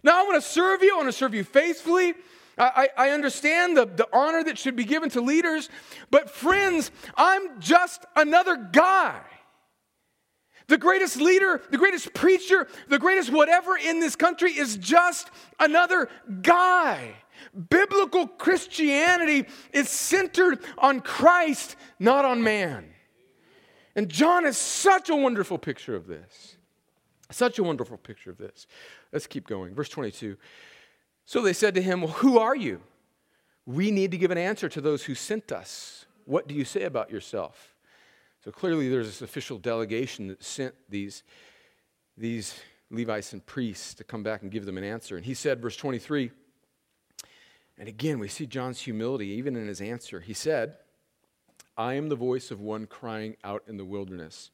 Now, 0.03 0.21
I 0.21 0.23
want 0.23 0.41
to 0.41 0.49
serve 0.49 0.83
you, 0.83 0.93
I 0.93 0.97
want 0.97 1.09
to 1.09 1.11
serve 1.11 1.33
you 1.33 1.43
faithfully. 1.43 2.13
I, 2.57 2.89
I, 2.97 3.09
understand 3.11 3.77
the, 3.77 3.85
the 3.85 4.07
honor 4.11 4.43
that 4.43 4.57
should 4.57 4.75
be 4.75 4.83
given 4.83 5.09
to 5.11 5.21
leaders, 5.21 5.69
but 6.09 6.29
friends, 6.29 6.89
I'm 7.15 7.59
just 7.59 8.03
another 8.15 8.55
guy. 8.55 9.21
The 10.67 10.77
greatest 10.77 11.17
leader, 11.17 11.61
the 11.69 11.77
greatest 11.77 12.13
preacher, 12.13 12.67
the 12.89 12.99
greatest 12.99 13.31
whatever 13.31 13.77
in 13.77 13.99
this 13.99 14.15
country 14.15 14.51
is 14.51 14.75
just 14.77 15.29
another 15.59 16.09
guy. 16.41 17.13
Biblical 17.69 18.27
Christianity 18.27 19.45
is 19.71 19.89
centered 19.89 20.59
on 20.77 20.99
Christ, 20.99 21.75
not 21.99 22.25
on 22.25 22.43
man. 22.43 22.89
And 23.95 24.09
John 24.09 24.45
is 24.45 24.57
such 24.57 25.09
a 25.09 25.15
wonderful 25.15 25.57
picture 25.57 25.95
of 25.95 26.05
this. 26.05 26.57
Such 27.31 27.59
a 27.59 27.63
wonderful 27.63 27.97
picture 27.97 28.29
of 28.29 28.37
this. 28.37 28.67
Let's 29.11 29.27
keep 29.27 29.47
going. 29.47 29.73
Verse 29.73 29.89
22. 29.89 30.37
So 31.27 31.41
they 31.41 31.53
said 31.53 31.75
to 31.75 31.81
him, 31.81 32.01
Well, 32.01 32.13
who 32.13 32.39
are 32.39 32.55
you? 32.55 32.81
We 33.65 33.91
need 33.91 34.11
to 34.11 34.17
give 34.17 34.31
an 34.31 34.37
answer 34.37 34.69
to 34.69 34.79
those 34.79 35.03
who 35.03 35.13
sent 35.13 35.51
us. 35.51 36.05
What 36.23 36.47
do 36.47 36.55
you 36.55 36.63
say 36.63 36.83
about 36.83 37.11
yourself? 37.11 37.75
So 38.45 38.49
clearly, 38.49 38.87
there's 38.87 39.07
this 39.07 39.21
official 39.21 39.57
delegation 39.57 40.27
that 40.29 40.41
sent 40.41 40.73
these, 40.89 41.23
these 42.17 42.57
Levites 42.89 43.33
and 43.33 43.45
priests 43.45 43.93
to 43.95 44.05
come 44.05 44.23
back 44.23 44.41
and 44.41 44.49
give 44.49 44.65
them 44.65 44.77
an 44.77 44.85
answer. 44.85 45.17
And 45.17 45.25
he 45.25 45.33
said, 45.33 45.61
verse 45.61 45.75
23, 45.75 46.31
and 47.77 47.89
again, 47.89 48.19
we 48.19 48.29
see 48.29 48.45
John's 48.45 48.79
humility 48.79 49.27
even 49.27 49.57
in 49.57 49.67
his 49.67 49.81
answer. 49.81 50.21
He 50.21 50.33
said, 50.33 50.77
I 51.77 51.95
am 51.95 52.07
the 52.07 52.15
voice 52.15 52.51
of 52.51 52.61
one 52.61 52.87
crying 52.87 53.35
out 53.43 53.63
in 53.67 53.75
the 53.75 53.83
wilderness, 53.83 54.51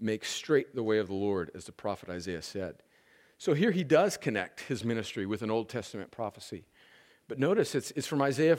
make 0.00 0.24
straight 0.24 0.74
the 0.74 0.82
way 0.82 0.98
of 0.98 1.06
the 1.06 1.14
Lord, 1.14 1.52
as 1.54 1.66
the 1.66 1.72
prophet 1.72 2.08
Isaiah 2.08 2.42
said. 2.42 2.82
So 3.38 3.54
here 3.54 3.70
he 3.70 3.84
does 3.84 4.16
connect 4.16 4.60
his 4.60 4.84
ministry 4.84 5.24
with 5.24 5.42
an 5.42 5.50
Old 5.50 5.68
Testament 5.68 6.10
prophecy. 6.10 6.64
But 7.28 7.38
notice 7.38 7.76
it's, 7.76 7.92
it's 7.92 8.06
from 8.06 8.20
Isaiah 8.20 8.58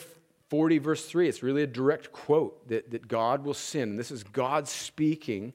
40, 0.50 0.78
verse 0.78 1.06
3, 1.06 1.28
it's 1.28 1.44
really 1.44 1.64
a 1.64 1.68
direct 1.68 2.12
quote 2.12 2.68
that, 2.70 2.92
that 2.92 3.08
God 3.08 3.44
will 3.44 3.54
send. 3.54 4.00
This 4.00 4.10
is 4.10 4.24
God 4.24 4.68
speaking 4.68 5.54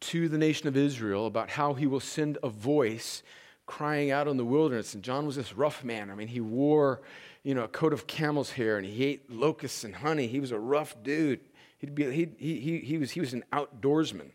to 0.00 0.28
the 0.28 0.36
nation 0.36 0.68
of 0.68 0.76
Israel 0.76 1.26
about 1.26 1.48
how 1.48 1.72
he 1.72 1.86
will 1.86 2.00
send 2.00 2.36
a 2.42 2.48
voice 2.50 3.22
crying 3.66 4.10
out 4.10 4.28
in 4.28 4.36
the 4.36 4.44
wilderness. 4.44 4.94
And 4.94 5.02
John 5.02 5.24
was 5.26 5.36
this 5.36 5.56
rough 5.56 5.82
man. 5.82 6.10
I 6.10 6.14
mean, 6.14 6.28
he 6.28 6.40
wore, 6.40 7.00
you 7.42 7.54
know, 7.54 7.64
a 7.64 7.68
coat 7.68 7.94
of 7.94 8.06
camel's 8.06 8.50
hair 8.50 8.76
and 8.76 8.86
he 8.86 9.04
ate 9.04 9.30
locusts 9.30 9.84
and 9.84 9.96
honey. 9.96 10.26
He 10.26 10.38
was 10.38 10.52
a 10.52 10.58
rough 10.58 10.94
dude. 11.02 11.40
He'd 11.78 11.94
be, 11.94 12.10
he, 12.12 12.28
he, 12.38 12.78
he, 12.80 12.98
was, 12.98 13.12
he 13.12 13.20
was 13.20 13.32
an 13.32 13.42
outdoorsman. 13.52 14.30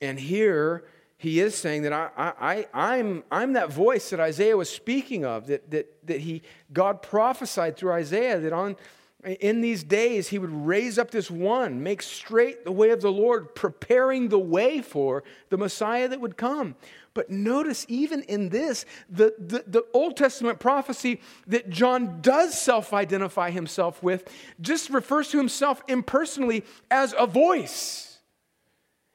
And 0.00 0.18
here, 0.18 0.84
he 1.18 1.40
is 1.40 1.56
saying 1.56 1.82
that 1.82 1.92
I, 1.92 2.10
I, 2.16 2.66
I'm, 2.72 3.24
I'm 3.30 3.54
that 3.54 3.72
voice 3.72 4.10
that 4.10 4.20
Isaiah 4.20 4.56
was 4.56 4.70
speaking 4.70 5.24
of, 5.24 5.48
that, 5.48 5.68
that, 5.72 6.06
that 6.06 6.20
he, 6.20 6.42
God 6.72 7.02
prophesied 7.02 7.76
through 7.76 7.92
Isaiah 7.92 8.38
that 8.38 8.52
on, 8.52 8.76
in 9.24 9.60
these 9.60 9.82
days 9.82 10.28
he 10.28 10.38
would 10.38 10.52
raise 10.52 10.96
up 10.96 11.10
this 11.10 11.28
one, 11.28 11.82
make 11.82 12.02
straight 12.02 12.64
the 12.64 12.70
way 12.70 12.90
of 12.90 13.00
the 13.00 13.10
Lord, 13.10 13.56
preparing 13.56 14.28
the 14.28 14.38
way 14.38 14.80
for 14.80 15.24
the 15.48 15.58
Messiah 15.58 16.06
that 16.06 16.20
would 16.20 16.36
come. 16.36 16.76
But 17.14 17.30
notice, 17.30 17.84
even 17.88 18.22
in 18.22 18.50
this, 18.50 18.84
the, 19.10 19.34
the, 19.38 19.64
the 19.66 19.84
Old 19.92 20.16
Testament 20.16 20.60
prophecy 20.60 21.20
that 21.48 21.68
John 21.68 22.20
does 22.20 22.56
self 22.56 22.92
identify 22.92 23.50
himself 23.50 24.00
with 24.04 24.32
just 24.60 24.88
refers 24.88 25.30
to 25.30 25.38
himself 25.38 25.82
impersonally 25.88 26.64
as 26.92 27.12
a 27.18 27.26
voice. 27.26 28.07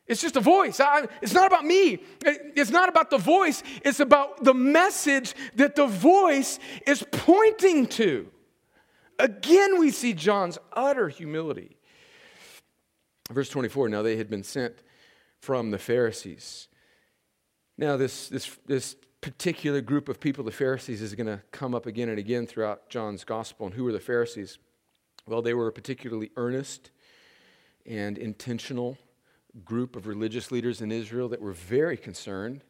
It's 0.06 0.22
just 0.22 0.36
a 0.36 0.42
voice. 0.42 0.80
I, 0.80 1.08
it's 1.22 1.34
not 1.34 1.48
about 1.48 1.64
me. 1.64 2.04
It's 2.26 2.72
not 2.72 2.90
about 2.90 3.10
the 3.10 3.18
voice. 3.18 3.64
It's 3.86 4.02
about 4.02 4.44
the 4.44 4.54
message 4.54 5.34
that 5.56 5.76
the 5.76 5.88
voice 5.88 6.60
is 6.86 7.06
pointing 7.12 7.88
to. 7.88 8.30
Again, 9.18 9.80
we 9.80 9.92
see 9.92 10.14
John's 10.14 10.58
utter 10.74 11.08
humility. 11.08 11.78
Verse 13.32 13.50
24 13.50 13.90
now 13.90 14.02
they 14.02 14.18
had 14.18 14.30
been 14.30 14.44
sent 14.44 14.76
from 15.40 15.72
the 15.72 15.78
Pharisees. 15.78 16.68
Now, 17.78 17.98
this, 17.98 18.30
this, 18.30 18.58
this 18.66 18.96
particular 19.22 19.82
group 19.82 20.10
of 20.10 20.20
people, 20.20 20.44
the 20.44 20.52
Pharisees, 20.52 21.02
is 21.02 21.16
going 21.16 21.28
to 21.28 21.42
come 21.52 21.74
up 21.74 21.86
again 21.86 22.10
and 22.10 22.20
again 22.20 22.46
throughout 22.46 22.90
John's 22.90 23.24
gospel. 23.24 23.68
And 23.68 23.76
who 23.76 23.86
were 23.86 23.92
the 23.92 24.00
Pharisees? 24.00 24.60
Well, 25.26 25.42
they 25.42 25.54
were 25.54 25.72
particularly 25.72 26.32
earnest 26.36 26.92
and 27.86 28.18
intentional 28.18 28.98
group 29.64 29.96
of 29.96 30.08
religious 30.08 30.52
leaders 30.52 30.82
in 30.82 30.92
Israel 30.92 31.30
that 31.30 31.42
were 31.42 31.54
very 31.54 31.98
concerned 31.98 32.64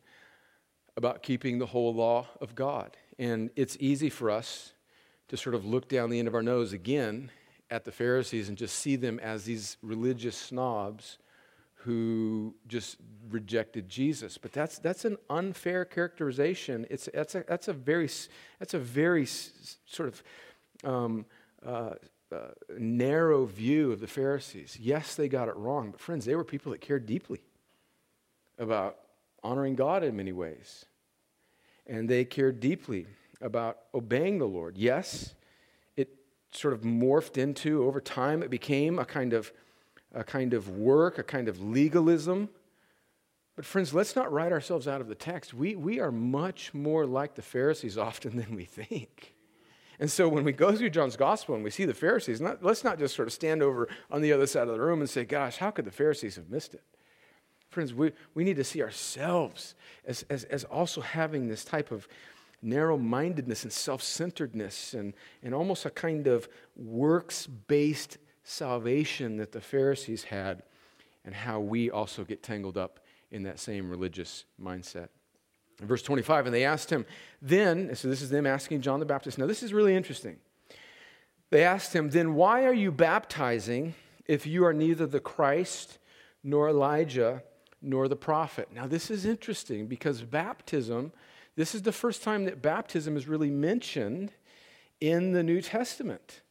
about 0.95 1.23
keeping 1.23 1.59
the 1.59 1.65
whole 1.65 1.93
law 1.93 2.27
of 2.41 2.55
God. 2.55 2.97
And 3.17 3.49
it's 3.55 3.77
easy 3.79 4.09
for 4.09 4.29
us 4.29 4.73
to 5.29 5.37
sort 5.37 5.55
of 5.55 5.65
look 5.65 5.87
down 5.87 6.09
the 6.09 6.19
end 6.19 6.27
of 6.27 6.35
our 6.35 6.43
nose 6.43 6.73
again 6.73 7.31
at 7.71 7.85
the 7.85 7.91
Pharisees 7.91 8.49
and 8.49 8.57
just 8.57 8.75
see 8.75 8.95
them 8.95 9.19
as 9.19 9.45
these 9.45 9.77
religious 9.81 10.37
snobs 10.37 11.17
who 11.75 12.55
just 12.67 12.97
rejected 13.29 13.89
Jesus. 13.89 14.37
But 14.37 14.53
that's, 14.53 14.79
that's 14.79 15.05
an 15.05 15.17
unfair 15.29 15.83
characterization. 15.83 16.85
It's, 16.89 17.09
that's, 17.13 17.35
a, 17.35 17.43
that's, 17.47 17.67
a 17.67 17.73
very, 17.73 18.09
that's 18.59 18.73
a 18.73 18.79
very 18.79 19.25
sort 19.25 20.09
of 20.09 20.23
um, 20.83 21.25
uh, 21.65 21.95
narrow 22.77 23.45
view 23.45 23.91
of 23.91 23.99
the 23.99 24.07
Pharisees. 24.07 24.77
Yes, 24.79 25.15
they 25.15 25.27
got 25.27 25.47
it 25.47 25.55
wrong, 25.55 25.91
but 25.91 25.99
friends, 25.99 26.25
they 26.25 26.35
were 26.35 26.43
people 26.43 26.71
that 26.71 26.81
cared 26.81 27.05
deeply 27.05 27.41
about 28.57 28.97
honoring 29.43 29.75
God 29.75 30.03
in 30.03 30.15
many 30.15 30.31
ways. 30.31 30.85
And 31.85 32.09
they 32.09 32.23
cared 32.23 32.59
deeply 32.59 33.07
about 33.41 33.77
obeying 33.93 34.39
the 34.39 34.47
Lord. 34.47 34.77
Yes, 34.77 35.33
it 35.97 36.15
sort 36.51 36.73
of 36.73 36.81
morphed 36.81 37.37
into, 37.37 37.83
over 37.83 37.99
time, 37.99 38.41
it 38.41 38.49
became 38.49 38.99
a 38.99 39.05
kind 39.05 39.33
of, 39.33 39.51
a 40.13 40.23
kind 40.23 40.53
of 40.53 40.69
work, 40.69 41.17
a 41.17 41.23
kind 41.23 41.49
of 41.49 41.61
legalism. 41.61 42.49
But, 43.55 43.65
friends, 43.65 43.93
let's 43.93 44.15
not 44.15 44.31
write 44.31 44.51
ourselves 44.51 44.87
out 44.87 45.01
of 45.01 45.07
the 45.07 45.15
text. 45.15 45.53
We, 45.53 45.75
we 45.75 45.99
are 45.99 46.11
much 46.11 46.73
more 46.73 47.05
like 47.05 47.35
the 47.35 47.41
Pharisees 47.41 47.97
often 47.97 48.37
than 48.37 48.55
we 48.55 48.65
think. 48.65 49.35
And 49.99 50.11
so 50.11 50.27
when 50.27 50.43
we 50.43 50.51
go 50.51 50.75
through 50.75 50.89
John's 50.89 51.15
gospel 51.15 51.55
and 51.55 51.63
we 51.63 51.69
see 51.69 51.85
the 51.85 51.93
Pharisees, 51.93 52.41
not, 52.41 52.63
let's 52.63 52.83
not 52.83 52.99
just 52.99 53.15
sort 53.15 53.27
of 53.27 53.33
stand 53.33 53.61
over 53.61 53.87
on 54.09 54.21
the 54.21 54.33
other 54.33 54.47
side 54.47 54.67
of 54.67 54.73
the 54.73 54.81
room 54.81 55.01
and 55.01 55.09
say, 55.09 55.23
gosh, 55.23 55.57
how 55.57 55.71
could 55.71 55.85
the 55.85 55.91
Pharisees 55.91 56.35
have 56.35 56.49
missed 56.49 56.73
it? 56.73 56.83
Friends, 57.69 57.93
we, 57.93 58.11
we 58.35 58.43
need 58.43 58.57
to 58.57 58.63
see 58.63 58.81
ourselves 58.81 59.75
as, 60.05 60.25
as, 60.29 60.43
as 60.45 60.63
also 60.63 61.01
having 61.01 61.47
this 61.47 61.65
type 61.65 61.91
of 61.91 62.07
narrow 62.61 62.97
mindedness 62.97 63.63
and 63.63 63.73
self 63.73 64.01
centeredness 64.01 64.93
and, 64.93 65.13
and 65.41 65.53
almost 65.53 65.85
a 65.85 65.89
kind 65.89 66.27
of 66.27 66.47
works 66.75 67.47
based 67.47 68.17
salvation 68.43 69.37
that 69.37 69.51
the 69.51 69.61
Pharisees 69.61 70.23
had, 70.23 70.63
and 71.25 71.33
how 71.33 71.59
we 71.59 71.89
also 71.89 72.23
get 72.23 72.43
tangled 72.43 72.77
up 72.77 72.99
in 73.31 73.43
that 73.43 73.59
same 73.59 73.89
religious 73.89 74.45
mindset. 74.61 75.09
In 75.83 75.87
verse 75.89 76.01
25, 76.01 76.45
and 76.45 76.55
they 76.55 76.63
asked 76.63 76.89
him, 76.89 77.05
then, 77.41 77.93
so 77.93 78.07
this 78.07 78.21
is 78.21 78.29
them 78.29 78.47
asking 78.47 78.79
John 78.79 79.01
the 79.01 79.05
Baptist. 79.05 79.37
Now, 79.37 79.47
this 79.47 79.61
is 79.61 79.73
really 79.73 79.93
interesting. 79.93 80.37
They 81.49 81.65
asked 81.65 81.93
him, 81.93 82.09
then 82.09 82.35
why 82.35 82.63
are 82.63 82.73
you 82.73 82.89
baptizing 82.89 83.95
if 84.25 84.47
you 84.47 84.63
are 84.65 84.71
neither 84.71 85.05
the 85.05 85.19
Christ 85.19 85.99
nor 86.41 86.69
Elijah 86.69 87.43
nor 87.81 88.07
the 88.07 88.15
prophet? 88.15 88.69
Now, 88.73 88.87
this 88.87 89.11
is 89.11 89.25
interesting 89.25 89.87
because 89.87 90.21
baptism, 90.21 91.11
this 91.57 91.75
is 91.75 91.81
the 91.81 91.91
first 91.91 92.23
time 92.23 92.45
that 92.45 92.61
baptism 92.61 93.17
is 93.17 93.27
really 93.27 93.51
mentioned 93.51 94.31
in 95.01 95.33
the 95.33 95.43
New 95.43 95.61
Testament 95.61 96.43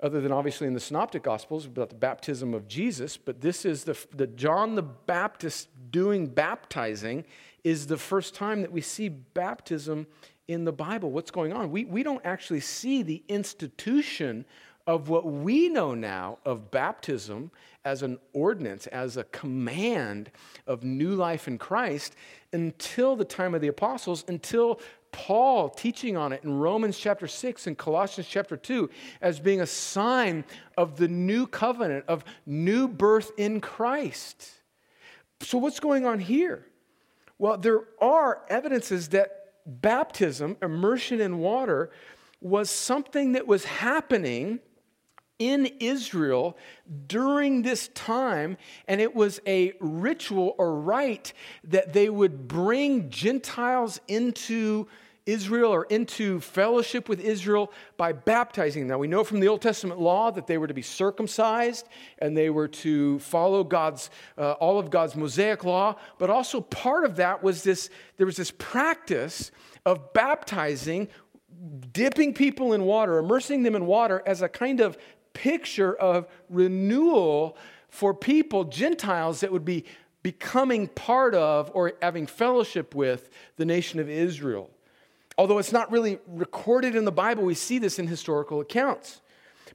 other 0.00 0.20
than 0.20 0.30
obviously 0.30 0.66
in 0.66 0.74
the 0.74 0.80
synoptic 0.80 1.22
gospels 1.22 1.66
about 1.66 1.88
the 1.88 1.94
baptism 1.94 2.54
of 2.54 2.68
jesus 2.68 3.16
but 3.16 3.40
this 3.40 3.64
is 3.64 3.84
the, 3.84 3.98
the 4.14 4.26
john 4.26 4.74
the 4.74 4.82
baptist 4.82 5.68
doing 5.90 6.26
baptizing 6.26 7.24
is 7.64 7.86
the 7.86 7.96
first 7.96 8.34
time 8.34 8.62
that 8.62 8.72
we 8.72 8.80
see 8.80 9.08
baptism 9.08 10.06
in 10.46 10.64
the 10.64 10.72
bible 10.72 11.10
what's 11.10 11.30
going 11.30 11.52
on 11.52 11.70
we, 11.70 11.84
we 11.84 12.02
don't 12.02 12.24
actually 12.24 12.60
see 12.60 13.02
the 13.02 13.22
institution 13.28 14.44
of 14.86 15.10
what 15.10 15.26
we 15.26 15.68
know 15.68 15.94
now 15.94 16.38
of 16.46 16.70
baptism 16.70 17.50
as 17.84 18.02
an 18.02 18.18
ordinance 18.32 18.86
as 18.88 19.16
a 19.16 19.24
command 19.24 20.30
of 20.66 20.82
new 20.82 21.14
life 21.14 21.46
in 21.46 21.58
christ 21.58 22.14
until 22.52 23.14
the 23.14 23.24
time 23.24 23.54
of 23.54 23.60
the 23.60 23.68
apostles 23.68 24.24
until 24.28 24.80
Paul 25.12 25.70
teaching 25.70 26.16
on 26.16 26.32
it 26.32 26.44
in 26.44 26.58
Romans 26.58 26.98
chapter 26.98 27.26
6 27.26 27.66
and 27.66 27.78
Colossians 27.78 28.28
chapter 28.28 28.56
2 28.56 28.90
as 29.20 29.40
being 29.40 29.60
a 29.60 29.66
sign 29.66 30.44
of 30.76 30.96
the 30.96 31.08
new 31.08 31.46
covenant, 31.46 32.04
of 32.08 32.24
new 32.46 32.88
birth 32.88 33.32
in 33.36 33.60
Christ. 33.60 34.50
So, 35.40 35.58
what's 35.58 35.80
going 35.80 36.04
on 36.04 36.18
here? 36.18 36.66
Well, 37.38 37.56
there 37.56 37.82
are 38.00 38.42
evidences 38.48 39.08
that 39.08 39.52
baptism, 39.64 40.56
immersion 40.62 41.20
in 41.20 41.38
water, 41.38 41.90
was 42.40 42.70
something 42.70 43.32
that 43.32 43.46
was 43.46 43.64
happening 43.64 44.60
in 45.38 45.66
Israel 45.78 46.56
during 47.06 47.62
this 47.62 47.88
time, 47.88 48.56
and 48.88 49.00
it 49.00 49.14
was 49.14 49.40
a 49.46 49.72
ritual 49.80 50.54
or 50.58 50.80
rite 50.80 51.32
that 51.64 51.92
they 51.92 52.08
would 52.08 52.48
bring 52.48 53.08
Gentiles 53.08 54.00
into 54.08 54.88
Israel 55.28 55.72
or 55.72 55.84
into 55.84 56.40
fellowship 56.40 57.08
with 57.08 57.20
Israel 57.20 57.70
by 57.98 58.12
baptizing 58.12 58.82
them. 58.82 58.88
Now, 58.88 58.98
we 58.98 59.08
know 59.08 59.22
from 59.22 59.40
the 59.40 59.48
Old 59.48 59.60
Testament 59.60 60.00
law 60.00 60.30
that 60.30 60.46
they 60.46 60.56
were 60.56 60.66
to 60.66 60.74
be 60.74 60.82
circumcised 60.82 61.86
and 62.18 62.36
they 62.36 62.48
were 62.48 62.68
to 62.68 63.18
follow 63.18 63.62
God's, 63.62 64.08
uh, 64.38 64.52
all 64.52 64.78
of 64.78 64.90
God's 64.90 65.14
Mosaic 65.14 65.64
law, 65.64 65.96
but 66.18 66.30
also 66.30 66.62
part 66.62 67.04
of 67.04 67.16
that 67.16 67.42
was 67.42 67.62
this 67.62 67.90
there 68.16 68.26
was 68.26 68.36
this 68.36 68.50
practice 68.50 69.50
of 69.84 70.12
baptizing, 70.14 71.08
dipping 71.92 72.32
people 72.32 72.72
in 72.72 72.84
water, 72.84 73.18
immersing 73.18 73.62
them 73.62 73.76
in 73.76 73.86
water 73.86 74.22
as 74.26 74.40
a 74.40 74.48
kind 74.48 74.80
of 74.80 74.96
picture 75.34 75.94
of 75.94 76.26
renewal 76.48 77.56
for 77.88 78.14
people, 78.14 78.64
Gentiles, 78.64 79.40
that 79.40 79.52
would 79.52 79.64
be 79.64 79.84
becoming 80.22 80.88
part 80.88 81.34
of 81.34 81.70
or 81.74 81.92
having 82.02 82.26
fellowship 82.26 82.94
with 82.94 83.30
the 83.56 83.64
nation 83.64 84.00
of 84.00 84.08
Israel. 84.08 84.70
Although 85.38 85.58
it's 85.58 85.72
not 85.72 85.90
really 85.92 86.18
recorded 86.26 86.96
in 86.96 87.04
the 87.04 87.12
Bible, 87.12 87.44
we 87.44 87.54
see 87.54 87.78
this 87.78 87.98
in 88.00 88.08
historical 88.08 88.60
accounts. 88.60 89.22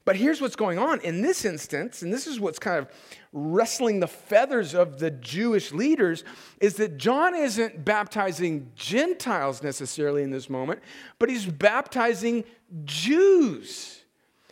But 0.04 0.16
here's 0.16 0.42
what's 0.42 0.56
going 0.56 0.78
on 0.78 1.00
in 1.00 1.22
this 1.22 1.46
instance, 1.46 2.02
and 2.02 2.12
this 2.12 2.26
is 2.26 2.38
what's 2.38 2.58
kind 2.58 2.78
of 2.78 2.88
wrestling 3.32 4.00
the 4.00 4.06
feathers 4.06 4.74
of 4.74 4.98
the 4.98 5.10
Jewish 5.10 5.72
leaders, 5.72 6.24
is 6.60 6.74
that 6.74 6.98
John 6.98 7.34
isn't 7.34 7.86
baptizing 7.86 8.70
Gentiles 8.76 9.62
necessarily 9.62 10.22
in 10.22 10.30
this 10.30 10.50
moment, 10.50 10.80
but 11.18 11.30
he's 11.30 11.46
baptizing 11.46 12.44
Jews. 12.84 14.04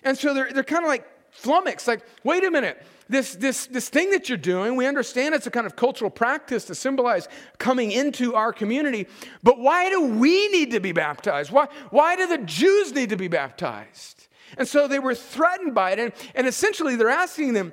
And 0.03 0.17
so 0.17 0.33
they're, 0.33 0.51
they're 0.51 0.65
kind 0.65 0.85
of 0.85 0.89
like 0.89 1.07
flummoxed, 1.31 1.87
like, 1.87 2.07
wait 2.25 2.45
a 2.45 2.51
minute, 2.51 2.83
this, 3.13 3.35
this, 3.35 3.67
this 3.67 3.89
thing 3.89 4.11
that 4.11 4.29
you're 4.29 4.39
doing, 4.39 4.75
we 4.75 4.87
understand 4.87 5.35
it's 5.35 5.47
a 5.47 5.51
kind 5.51 5.67
of 5.67 5.77
cultural 5.77 6.11
practice 6.11 6.65
to 6.65 6.75
symbolize 6.75 7.29
coming 7.59 7.93
into 7.93 8.35
our 8.35 8.53
community, 8.53 9.07
but 9.43 9.59
why 9.59 9.91
do 9.91 10.05
we 10.07 10.49
need 10.49 10.71
to 10.73 10.81
be 10.81 10.93
baptized? 10.93 11.53
Why, 11.53 11.69
why 11.91 12.17
do 12.17 12.27
the 12.27 12.39
Jews 12.39 12.93
need 12.93 13.11
to 13.11 13.17
be 13.17 13.29
baptized? 13.29 14.29
And 14.59 14.67
so 14.67 14.89
they 14.89 14.99
were 14.99 15.15
threatened 15.15 15.75
by 15.75 15.93
it, 15.93 15.99
and, 15.99 16.13
and 16.35 16.47
essentially 16.47 16.97
they're 16.97 17.09
asking 17.09 17.53
them, 17.53 17.73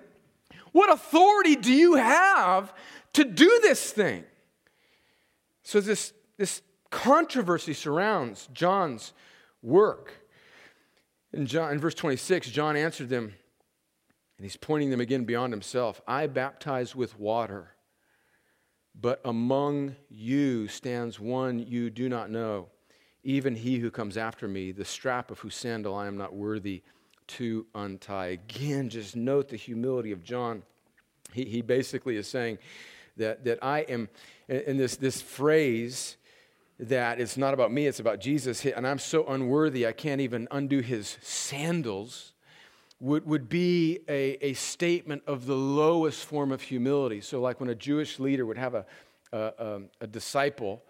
What 0.72 0.92
authority 0.92 1.56
do 1.56 1.74
you 1.74 1.96
have 1.96 2.74
to 3.14 3.24
do 3.24 3.60
this 3.62 3.92
thing? 3.92 4.24
So 5.64 5.82
this, 5.82 6.14
this 6.38 6.62
controversy 6.90 7.74
surrounds 7.74 8.50
John's 8.54 9.14
work. 9.62 10.14
In, 11.32 11.46
John, 11.46 11.72
in 11.72 11.80
verse 11.80 11.94
26, 11.96 12.50
John 12.50 12.76
answered 12.76 13.10
them, 13.10 13.34
and 14.40 14.46
he's 14.46 14.56
pointing 14.56 14.90
them 14.90 15.02
again 15.02 15.26
beyond 15.26 15.52
himself. 15.52 16.00
I 16.08 16.26
baptize 16.28 16.96
with 16.96 17.20
water, 17.20 17.76
but 18.96 19.20
among 19.26 19.98
you 20.10 20.70
stands 20.70 21.20
one 21.20 21.60
you 21.60 21.90
do 21.90 22.08
not 22.08 22.32
know, 22.32 22.70
even 23.22 23.54
he 23.54 23.80
who 23.80 23.92
comes 23.92 24.16
after 24.16 24.48
me, 24.48 24.72
the 24.72 24.86
strap 24.86 25.30
of 25.30 25.40
whose 25.40 25.56
sandal 25.56 25.94
I 25.94 26.08
am 26.08 26.16
not 26.16 26.34
worthy 26.34 26.84
to 27.28 27.66
untie. 27.76 28.28
Again, 28.28 28.88
just 28.88 29.14
note 29.14 29.50
the 29.50 29.58
humility 29.58 30.14
of 30.14 30.24
John. 30.24 30.64
He, 31.34 31.44
he 31.44 31.62
basically 31.62 32.16
is 32.16 32.26
saying 32.26 32.60
that, 33.18 33.44
that 33.44 33.60
I 33.62 33.82
am, 33.82 34.08
in 34.48 34.78
this, 34.78 34.96
this 34.96 35.22
phrase, 35.22 36.16
that 36.80 37.20
it's 37.20 37.36
not 37.36 37.54
about 37.54 37.74
me, 37.74 37.88
it's 37.88 38.00
about 38.00 38.22
Jesus. 38.22 38.66
And 38.66 38.88
I'm 38.88 39.00
so 39.00 39.28
unworthy, 39.28 39.86
I 39.86 39.92
can't 39.92 40.22
even 40.22 40.48
undo 40.50 40.80
his 40.80 41.18
sandals, 41.22 42.32
would, 43.00 43.26
would 43.26 43.50
be 43.50 44.00
a, 44.10 44.38
a 44.46 44.54
statement 44.54 45.24
of 45.26 45.46
the 45.46 45.56
lowest 45.56 46.26
form 46.26 46.52
of 46.52 46.62
humility. 46.62 47.22
So, 47.22 47.40
like 47.40 47.60
when 47.60 47.70
a 47.70 47.76
Jewish 47.76 48.20
leader 48.20 48.46
would 48.46 48.58
have 48.58 48.76
a, 48.76 48.86
a, 49.32 49.82
a 50.02 50.08
disciple, 50.08 50.84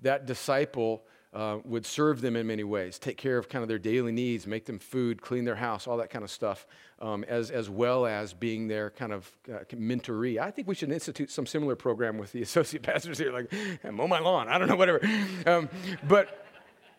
that 0.00 0.26
disciple 0.26 1.04
uh, 1.32 1.58
would 1.64 1.86
serve 1.86 2.20
them 2.20 2.36
in 2.36 2.46
many 2.46 2.64
ways, 2.64 2.98
take 2.98 3.16
care 3.16 3.38
of 3.38 3.48
kind 3.48 3.62
of 3.62 3.68
their 3.68 3.78
daily 3.78 4.12
needs, 4.12 4.46
make 4.46 4.66
them 4.66 4.78
food, 4.78 5.22
clean 5.22 5.44
their 5.44 5.56
house, 5.56 5.86
all 5.86 5.96
that 5.96 6.10
kind 6.10 6.24
of 6.24 6.30
stuff, 6.30 6.66
um, 7.00 7.24
as, 7.24 7.50
as 7.50 7.70
well 7.70 8.04
as 8.04 8.34
being 8.34 8.68
their 8.68 8.90
kind 8.90 9.12
of 9.12 9.30
uh, 9.50 9.60
mentoree. 9.70 10.38
I 10.38 10.50
think 10.50 10.68
we 10.68 10.74
should 10.74 10.92
institute 10.92 11.30
some 11.30 11.46
similar 11.46 11.74
program 11.74 12.18
with 12.18 12.32
the 12.32 12.42
associate 12.42 12.82
pastors 12.82 13.18
here, 13.18 13.32
like, 13.32 13.50
mow 13.90 14.06
my 14.06 14.18
lawn, 14.18 14.48
I 14.48 14.58
don't 14.58 14.68
know, 14.68 14.76
whatever. 14.76 15.00
Um, 15.46 15.70
but, 16.06 16.44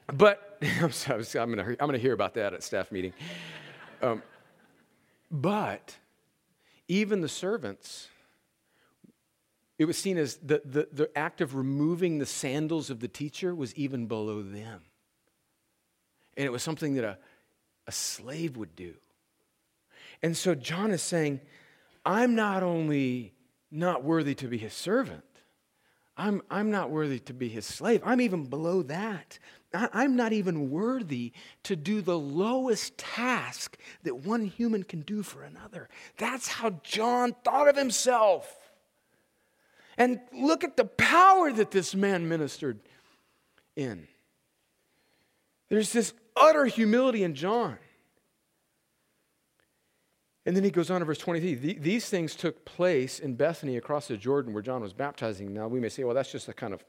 but 0.08 0.58
I'm, 0.82 0.92
sorry, 0.92 1.24
I'm 1.36 1.54
going 1.54 1.64
to 1.64 1.72
I'm 1.82 1.88
gonna 1.88 1.98
hear 1.98 2.14
about 2.14 2.34
that 2.36 2.54
at 2.54 2.64
staff 2.64 2.92
meeting. 2.92 3.14
Um, 4.02 4.24
but 5.34 5.98
even 6.88 7.22
the 7.22 7.28
servants, 7.28 8.08
it 9.80 9.86
was 9.86 9.98
seen 9.98 10.20
as 10.20 10.38
the, 10.38 10.62
the, 10.64 10.88
the 10.92 11.18
act 11.18 11.42
of 11.42 11.56
removing 11.56 12.20
the 12.20 12.26
sandals 12.28 12.92
of 12.92 13.00
the 13.00 13.08
teacher 13.08 13.56
was 13.56 13.74
even 13.76 14.06
below 14.06 14.44
them. 14.44 14.82
And 16.38 16.46
it 16.46 16.52
was 16.52 16.62
something 16.62 16.94
that 16.94 17.04
a, 17.04 17.18
a 17.88 17.92
slave 17.92 18.58
would 18.58 18.76
do. 18.76 18.94
And 20.22 20.38
so 20.38 20.54
John 20.54 20.92
is 20.92 21.02
saying, 21.02 21.42
I'm 22.06 22.36
not 22.36 22.62
only 22.62 23.34
not 23.72 24.04
worthy 24.04 24.36
to 24.36 24.48
be 24.48 24.60
his 24.60 24.74
servant, 24.74 25.24
I'm, 26.16 26.44
I'm 26.52 26.70
not 26.70 26.92
worthy 26.92 27.18
to 27.20 27.34
be 27.34 27.50
his 27.50 27.66
slave. 27.66 28.02
I'm 28.06 28.22
even 28.22 28.46
below 28.46 28.84
that. 28.84 29.40
I, 29.74 30.04
am 30.04 30.16
not 30.16 30.34
even 30.34 30.70
worthy 30.70 31.34
to 31.64 31.76
do 31.76 32.02
the 32.02 32.18
lowest 32.18 32.98
task 32.98 33.78
that 34.04 34.18
one 34.18 34.46
human 34.46 34.84
can 34.84 35.02
do 35.02 35.24
for 35.24 35.44
another. 35.44 35.90
That's 36.18 36.48
how 36.48 36.82
John 36.84 37.36
thought 37.44 37.68
of 37.68 37.76
himself. 37.76 38.56
And 39.98 40.20
look 40.32 40.64
at 40.64 40.78
the 40.78 40.86
power 40.86 41.52
that 41.52 41.72
this 41.72 41.96
man 41.96 42.28
ministered 42.28 42.80
in. 43.76 44.08
There's 45.70 45.92
this 45.92 46.14
utter 46.36 46.66
humility 46.66 47.24
in 47.24 47.36
John. 47.36 47.78
And 50.46 50.56
then 50.56 50.64
he 50.64 50.72
goes 50.72 50.92
on 50.92 51.00
to 51.00 51.06
verse 51.06 51.20
23. 51.20 51.76
These 51.80 52.10
things 52.10 52.36
took 52.36 52.66
place 52.66 53.20
in 53.20 53.36
Bethany 53.36 53.78
across 53.78 54.08
the 54.08 54.18
Jordan 54.18 54.54
where 54.54 54.62
John 54.62 54.82
was 54.82 54.94
baptizing. 54.94 55.54
Now, 55.54 55.68
we 55.68 55.80
may 55.80 55.90
say, 55.90 56.04
well, 56.04 56.14
that's 56.14 56.32
just 56.32 56.50
a 56.50 56.54
kind 56.54 56.74
of 56.74 56.84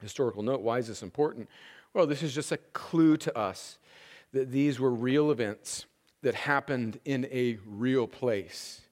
historical 0.00 0.42
note. 0.42 0.60
Why 0.60 0.78
is 0.78 0.88
this 0.88 1.02
important? 1.02 1.48
Well, 1.94 2.06
this 2.06 2.22
is 2.22 2.34
just 2.34 2.52
a 2.52 2.56
clue 2.56 3.16
to 3.18 3.36
us 3.36 3.78
that 4.32 4.50
these 4.50 4.78
were 4.78 4.90
real 4.90 5.30
events 5.30 5.86
that 6.22 6.34
happened 6.34 7.00
in 7.04 7.26
a 7.26 7.58
real 7.66 8.06
place. 8.06 8.82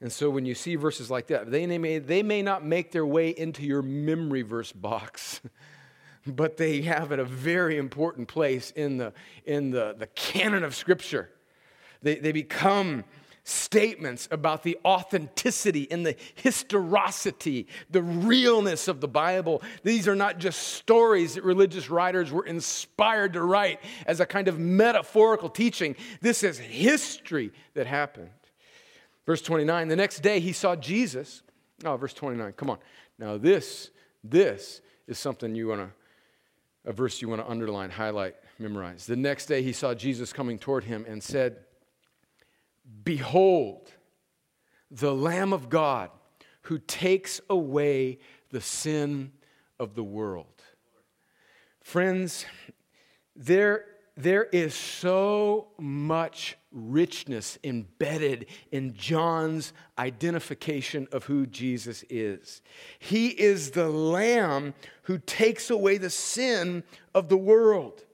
And 0.00 0.12
so 0.12 0.30
when 0.30 0.44
you 0.44 0.54
see 0.54 0.76
verses 0.76 1.10
like 1.10 1.28
that, 1.28 1.50
they 1.50 1.66
may, 1.66 1.98
they 1.98 2.22
may 2.22 2.42
not 2.42 2.64
make 2.64 2.92
their 2.92 3.06
way 3.06 3.30
into 3.30 3.62
your 3.62 3.82
memory 3.82 4.42
verse 4.42 4.72
box, 4.72 5.40
but 6.26 6.56
they 6.56 6.82
have 6.82 7.12
a 7.12 7.24
very 7.24 7.78
important 7.78 8.28
place 8.28 8.72
in 8.72 8.98
the, 8.98 9.12
in 9.44 9.70
the, 9.70 9.94
the 9.98 10.06
canon 10.08 10.64
of 10.64 10.74
Scripture. 10.74 11.30
They, 12.02 12.16
they 12.16 12.32
become 12.32 13.04
statements 13.46 14.26
about 14.32 14.64
the 14.64 14.76
authenticity 14.84 15.86
and 15.90 16.04
the 16.04 16.16
historicity, 16.34 17.68
the 17.88 18.02
realness 18.02 18.88
of 18.88 19.00
the 19.00 19.06
Bible. 19.06 19.62
These 19.84 20.08
are 20.08 20.16
not 20.16 20.38
just 20.38 20.60
stories 20.74 21.34
that 21.34 21.44
religious 21.44 21.88
writers 21.88 22.32
were 22.32 22.44
inspired 22.44 23.34
to 23.34 23.42
write 23.42 23.78
as 24.04 24.18
a 24.18 24.26
kind 24.26 24.48
of 24.48 24.58
metaphorical 24.58 25.48
teaching. 25.48 25.94
This 26.20 26.42
is 26.42 26.58
history 26.58 27.52
that 27.74 27.86
happened. 27.86 28.30
Verse 29.26 29.42
29, 29.42 29.88
the 29.88 29.96
next 29.96 30.20
day 30.20 30.40
he 30.40 30.52
saw 30.52 30.74
Jesus. 30.74 31.42
Oh, 31.84 31.96
verse 31.96 32.14
29, 32.14 32.52
come 32.54 32.70
on. 32.70 32.78
Now, 33.16 33.38
this, 33.38 33.90
this 34.24 34.80
is 35.06 35.20
something 35.20 35.54
you 35.54 35.68
want 35.68 35.82
to, 35.82 36.90
a 36.90 36.92
verse 36.92 37.22
you 37.22 37.28
want 37.28 37.42
to 37.42 37.48
underline, 37.48 37.90
highlight, 37.90 38.34
memorize. 38.58 39.06
The 39.06 39.14
next 39.14 39.46
day 39.46 39.62
he 39.62 39.72
saw 39.72 39.94
Jesus 39.94 40.32
coming 40.32 40.58
toward 40.58 40.82
him 40.82 41.04
and 41.08 41.22
said, 41.22 41.58
Behold, 43.04 43.92
the 44.90 45.14
Lamb 45.14 45.52
of 45.52 45.68
God 45.68 46.10
who 46.62 46.78
takes 46.78 47.40
away 47.48 48.18
the 48.50 48.60
sin 48.60 49.32
of 49.78 49.94
the 49.94 50.04
world. 50.04 50.62
Friends, 51.82 52.46
there, 53.36 53.84
there 54.16 54.44
is 54.44 54.74
so 54.74 55.68
much 55.78 56.56
richness 56.72 57.58
embedded 57.62 58.46
in 58.72 58.94
John's 58.94 59.72
identification 59.98 61.06
of 61.12 61.24
who 61.24 61.46
Jesus 61.46 62.04
is. 62.10 62.62
He 62.98 63.28
is 63.28 63.70
the 63.70 63.88
Lamb 63.88 64.74
who 65.02 65.18
takes 65.18 65.70
away 65.70 65.98
the 65.98 66.10
sin 66.10 66.82
of 67.14 67.28
the 67.28 67.36
world 67.36 68.05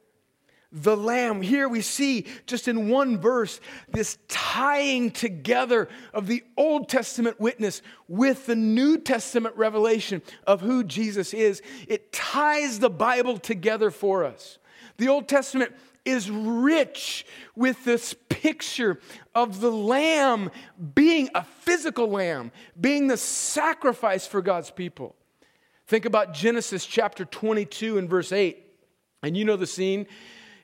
the 0.73 0.97
Lamb. 0.97 1.43
Here 1.43 1.69
we 1.69 1.83
see, 1.83 2.27
just 2.47 2.67
in 2.67 2.89
one 2.89 3.19
verse, 3.19 3.61
this 3.91 4.19
tying 4.29 5.11
together 5.11 5.89
of 6.15 6.27
the 6.27 6.43
Old 6.57 6.89
Testament 6.89 7.39
witness 7.39 7.83
with 8.09 8.47
the 8.47 8.57
New 8.57 8.99
Testament 8.99 9.55
revelation 9.57 10.23
of 10.47 10.63
who 10.63 10.83
Jesus 10.83 11.35
is. 11.35 11.61
It 11.87 12.13
ties 12.13 12.79
the 12.79 12.91
Bible 12.91 13.39
together 13.39 13.91
for 13.91 14.25
us. 14.25 14.59
The 14.97 15.09
Old 15.09 15.29
Testament 15.29 15.73
is 16.05 16.31
rich 16.31 17.27
with 17.55 17.85
this 17.85 18.15
picture 18.29 18.99
of 19.35 19.61
the 19.61 19.71
lamb 19.71 20.51
being 20.95 21.29
a 21.35 21.45
physical 21.45 22.09
lamb, 22.09 22.51
being 22.81 23.07
the 23.07 23.17
sacrifice 23.17 24.27
for 24.27 24.43
God's 24.43 24.71
people. 24.71 25.15
Think 25.87 26.05
about 26.05 26.35
Genesis 26.35 26.87
chapter 26.87 27.25
22 27.25 27.99
and 27.99 28.09
verse 28.09 28.33
8. 28.33 28.59
And 29.23 29.37
you 29.37 29.45
know 29.45 29.57
the 29.57 29.67
scene 29.67 30.07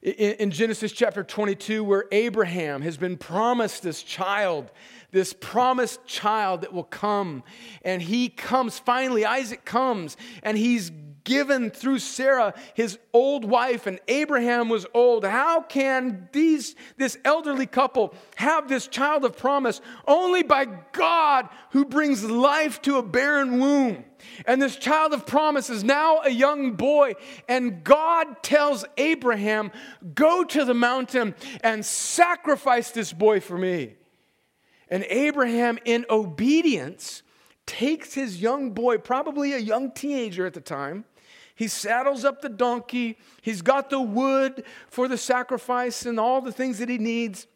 in 0.03 0.51
Genesis 0.51 0.93
chapter 0.93 1.25
22, 1.25 1.83
where 1.83 2.05
Abraham 2.13 2.83
has 2.83 2.97
been 2.97 3.17
promised 3.17 3.83
this 3.83 4.03
child, 4.03 4.71
this 5.11 5.33
promised 5.33 6.07
child 6.07 6.61
that 6.61 6.73
will 6.73 6.85
come. 6.85 7.43
And 7.83 8.01
he 8.01 8.29
comes, 8.29 8.79
finally, 8.79 9.25
Isaac 9.25 9.65
comes, 9.65 10.17
and 10.43 10.57
he's 10.57 10.93
given 11.29 11.71
through 11.71 11.99
Sarah, 11.99 12.55
his 12.73 12.99
old 13.13 13.45
wife, 13.45 13.87
and 13.87 14.01
Abraham 14.09 14.71
was 14.71 14.87
old. 14.95 15.25
How 15.27 15.61
can 15.61 16.27
these, 16.33 16.75
this 16.97 17.19
elderly 17.23 17.67
couple 17.67 18.15
have 18.37 18.67
this 18.67 18.87
child 18.87 19.27
of 19.27 19.37
promise? 19.37 19.83
Only 20.07 20.43
by 20.43 20.65
God 20.93 21.51
who 21.73 21.85
brings 21.85 22.25
life 22.25 22.81
to 22.83 22.97
a 22.97 23.03
barren 23.03 23.61
womb. 23.61 24.07
And 24.47 24.61
this 24.61 24.77
child 24.77 25.13
of 25.13 25.27
promise 25.27 25.69
is 25.69 25.85
now 25.85 26.23
a 26.25 26.31
young 26.31 26.73
boy, 26.73 27.13
and 27.47 27.85
God 27.85 28.43
tells 28.43 28.87
Abraham, 28.97 29.71
Go 30.15 30.45
to 30.45 30.65
the 30.65 30.73
mountain 30.73 31.35
and 31.63 31.85
sacrifice 31.85 32.91
this 32.91 33.13
boy 33.13 33.41
for 33.41 33.59
me. 33.59 33.97
And 34.89 35.05
Abraham, 35.11 35.79
in 35.85 36.07
obedience, 36.09 37.23
takes 37.67 38.15
his 38.15 38.41
young 38.41 38.71
boy, 38.71 38.97
probably 38.97 39.53
a 39.53 39.59
young 39.59 39.93
teenager 39.93 40.47
at 40.47 40.55
the 40.55 40.61
time, 40.61 41.05
he 41.59 41.67
saddles 41.67 42.25
up 42.25 42.41
the 42.41 42.49
donkey. 42.49 43.19
He's 43.43 43.63
got 43.63 43.91
the 43.91 44.01
wood 44.01 44.63
for 44.87 45.09
the 45.09 45.19
sacrifice 45.19 46.07
and 46.07 46.21
all 46.21 46.41
the 46.41 46.53
things 46.53 46.79
that 46.79 46.89
he 46.89 46.99
needs. 46.99 47.49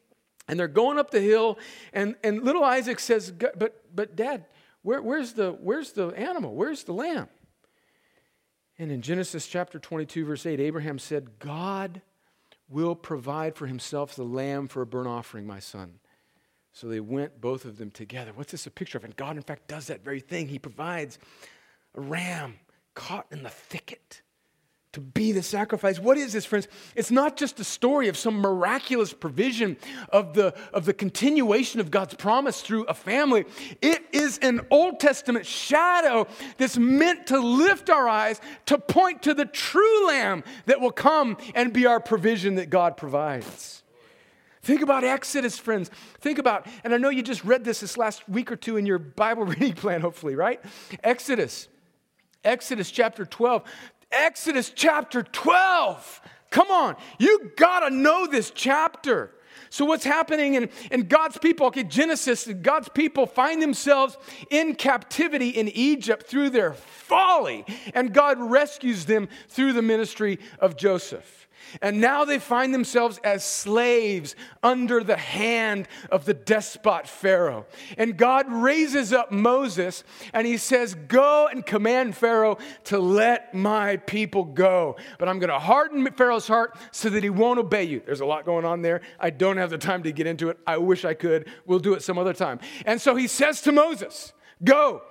And 0.49 0.59
they're 0.59 0.67
going 0.67 0.99
up 0.99 1.13
the 1.13 1.21
hill. 1.21 1.57
And, 1.93 2.17
and 2.25 2.43
little 2.43 2.65
Isaac 2.65 2.99
says, 2.99 3.31
But, 3.31 3.85
but 3.95 4.17
dad, 4.17 4.47
where, 4.83 5.01
where's, 5.01 5.35
the, 5.35 5.53
where's 5.53 5.93
the 5.93 6.09
animal? 6.09 6.57
Where's 6.57 6.83
the 6.83 6.93
lamb? 6.93 7.29
And 8.77 8.91
in 8.91 9.03
Genesis 9.03 9.47
chapter 9.47 9.79
22, 9.79 10.25
verse 10.25 10.47
8, 10.47 10.59
Abraham 10.59 10.99
said, 10.99 11.39
God 11.39 12.03
will 12.69 12.97
provide 12.97 13.55
for 13.55 13.69
himself 13.69 14.17
the 14.17 14.25
lamb 14.25 14.67
for 14.67 14.83
a 14.83 14.87
burnt 14.87 15.07
offering, 15.07 15.47
my 15.47 15.61
son. 15.61 16.01
So 16.73 16.89
they 16.89 16.99
went, 16.99 17.41
both 17.41 17.65
of 17.65 17.79
them 17.79 17.93
together. 17.93 18.33
What's 18.35 18.51
this 18.51 18.67
a 18.67 18.71
picture 18.73 18.99
of? 18.99 19.05
And 19.05 19.15
God, 19.15 19.37
in 19.37 19.43
fact, 19.43 19.69
does 19.69 19.87
that 19.87 20.03
very 20.03 20.19
thing. 20.19 20.49
He 20.49 20.59
provides 20.59 21.21
a 21.95 22.01
ram 22.01 22.59
caught 22.95 23.27
in 23.31 23.43
the 23.43 23.51
thicket 23.51 24.23
to 24.93 25.01
be 25.01 25.33
the 25.33 25.43
sacrifice. 25.43 25.99
What 25.99 26.19
is 26.19 26.35
this, 26.35 26.45
friends? 26.45 26.69
It's 26.95 27.11
not 27.11 27.37
just 27.37 27.59
a 27.59 27.65
story 27.65 28.09
of 28.09 28.17
some 28.17 28.35
miraculous 28.35 29.15
provision 29.15 29.79
of 30.11 30.35
the, 30.35 30.55
of 30.75 30.85
the 30.85 30.93
continuation 30.93 31.81
of 31.81 31.91
God's 31.91 32.13
promise 32.13 32.61
through 32.61 32.85
a 32.85 32.95
family. 32.95 33.47
It 33.81 34.05
is 34.13 34.39
an 34.39 34.67
Old 34.71 35.01
Testament 35.01 35.47
shadow 35.47 36.27
that's 36.59 36.77
meant 36.77 37.29
to 37.29 37.41
lift 37.41 37.89
our 37.89 38.07
eyes 38.07 38.39
to 38.67 38.77
point 38.77 39.23
to 39.23 39.33
the 39.33 39.47
true 39.47 40.07
Lamb 40.09 40.45
that 40.67 40.81
will 40.81 40.93
come 40.93 41.39
and 41.55 41.73
be 41.73 41.87
our 41.87 42.01
provision 42.01 42.57
that 42.57 42.69
God 42.69 42.99
provides. 42.99 43.83
Think 44.61 44.83
about 44.83 45.05
Exodus, 45.05 45.59
friends. 45.59 45.91
Think 46.21 46.39
about, 46.39 46.67
and 46.85 46.95
I 46.95 46.99
know 46.99 47.09
you 47.09 47.23
just 47.23 47.45
read 47.45 47.65
this 47.65 47.81
this 47.81 47.97
last 47.97 48.29
week 48.29 48.53
or 48.53 48.57
two 48.57 48.77
in 48.77 48.85
your 48.85 48.99
Bible 48.99 49.45
reading 49.47 49.73
plan, 49.73 50.03
hopefully, 50.03 50.35
right? 50.35 50.61
Exodus. 51.03 51.69
Exodus 52.45 52.91
chapter 52.91 53.25
12. 53.25 53.63
Exodus 54.11 54.71
chapter 54.75 55.23
12. 55.23 56.21
Come 56.51 56.71
on, 56.71 56.97
you 57.19 57.53
gotta 57.57 57.95
know 57.95 58.27
this 58.27 58.51
chapter. 58.51 59.31
So, 59.71 59.87
what's 59.87 60.05
happening 60.05 60.53
in, 60.55 60.69
in 60.91 61.09
God's 61.09 61.39
people? 61.39 61.67
Okay, 61.69 61.83
Genesis, 61.83 62.47
God's 62.47 62.91
people 62.91 63.25
find 63.25 63.63
themselves 63.63 64.19
in 64.51 64.75
captivity 64.75 65.49
in 65.49 65.69
Egypt 65.69 66.27
through 66.27 66.51
their 66.51 66.75
folly, 66.75 67.65
and 67.95 68.13
God 68.13 68.39
rescues 68.39 69.07
them 69.07 69.29
through 69.49 69.73
the 69.73 69.81
ministry 69.81 70.39
of 70.59 70.77
Joseph. 70.77 71.49
And 71.81 72.01
now 72.01 72.25
they 72.25 72.39
find 72.39 72.75
themselves 72.75 73.19
as 73.25 73.45
slaves 73.45 74.35
under 74.63 75.03
the 75.03 75.17
hand 75.17 75.89
of 76.11 76.25
the 76.25 76.35
despot 76.35 77.07
Pharaoh. 77.07 77.67
And 77.97 78.17
God 78.17 78.51
raises 78.51 79.13
up 79.13 79.33
Moses 79.33 80.05
and 80.33 80.47
he 80.47 80.57
says, 80.57 80.95
Go 80.95 81.49
and 81.51 81.65
command 81.65 82.17
Pharaoh 82.17 82.59
to 82.85 82.99
let 82.99 83.55
my 83.55 83.97
people 83.97 84.45
go. 84.45 84.97
But 85.19 85.29
I'm 85.29 85.39
going 85.39 85.51
to 85.51 85.59
harden 85.59 86.07
Pharaoh's 86.13 86.49
heart 86.49 86.77
so 86.91 87.09
that 87.11 87.23
he 87.23 87.31
won't 87.31 87.59
obey 87.59 87.85
you. 87.85 88.03
There's 88.05 88.21
a 88.21 88.27
lot 88.27 88.45
going 88.45 88.65
on 88.65 88.83
there. 88.83 89.01
I 89.19 89.31
don't 89.31 89.57
have 89.57 89.71
the 89.71 89.79
time 89.79 90.03
to 90.03 90.13
get 90.13 90.27
into 90.27 90.49
it. 90.51 90.59
I 90.67 90.79
wish 90.79 91.05
I 91.05 91.15
could. 91.15 91.49
We'll 91.67 91.79
do 91.79 91.95
it 91.95 92.03
some 92.03 92.19
other 92.19 92.35
time. 92.35 92.61
And 92.87 93.01
so 93.01 93.15
he 93.15 93.27
says 93.27 93.61
to 93.63 93.73
Moses, 93.73 94.33
Go 94.65 95.03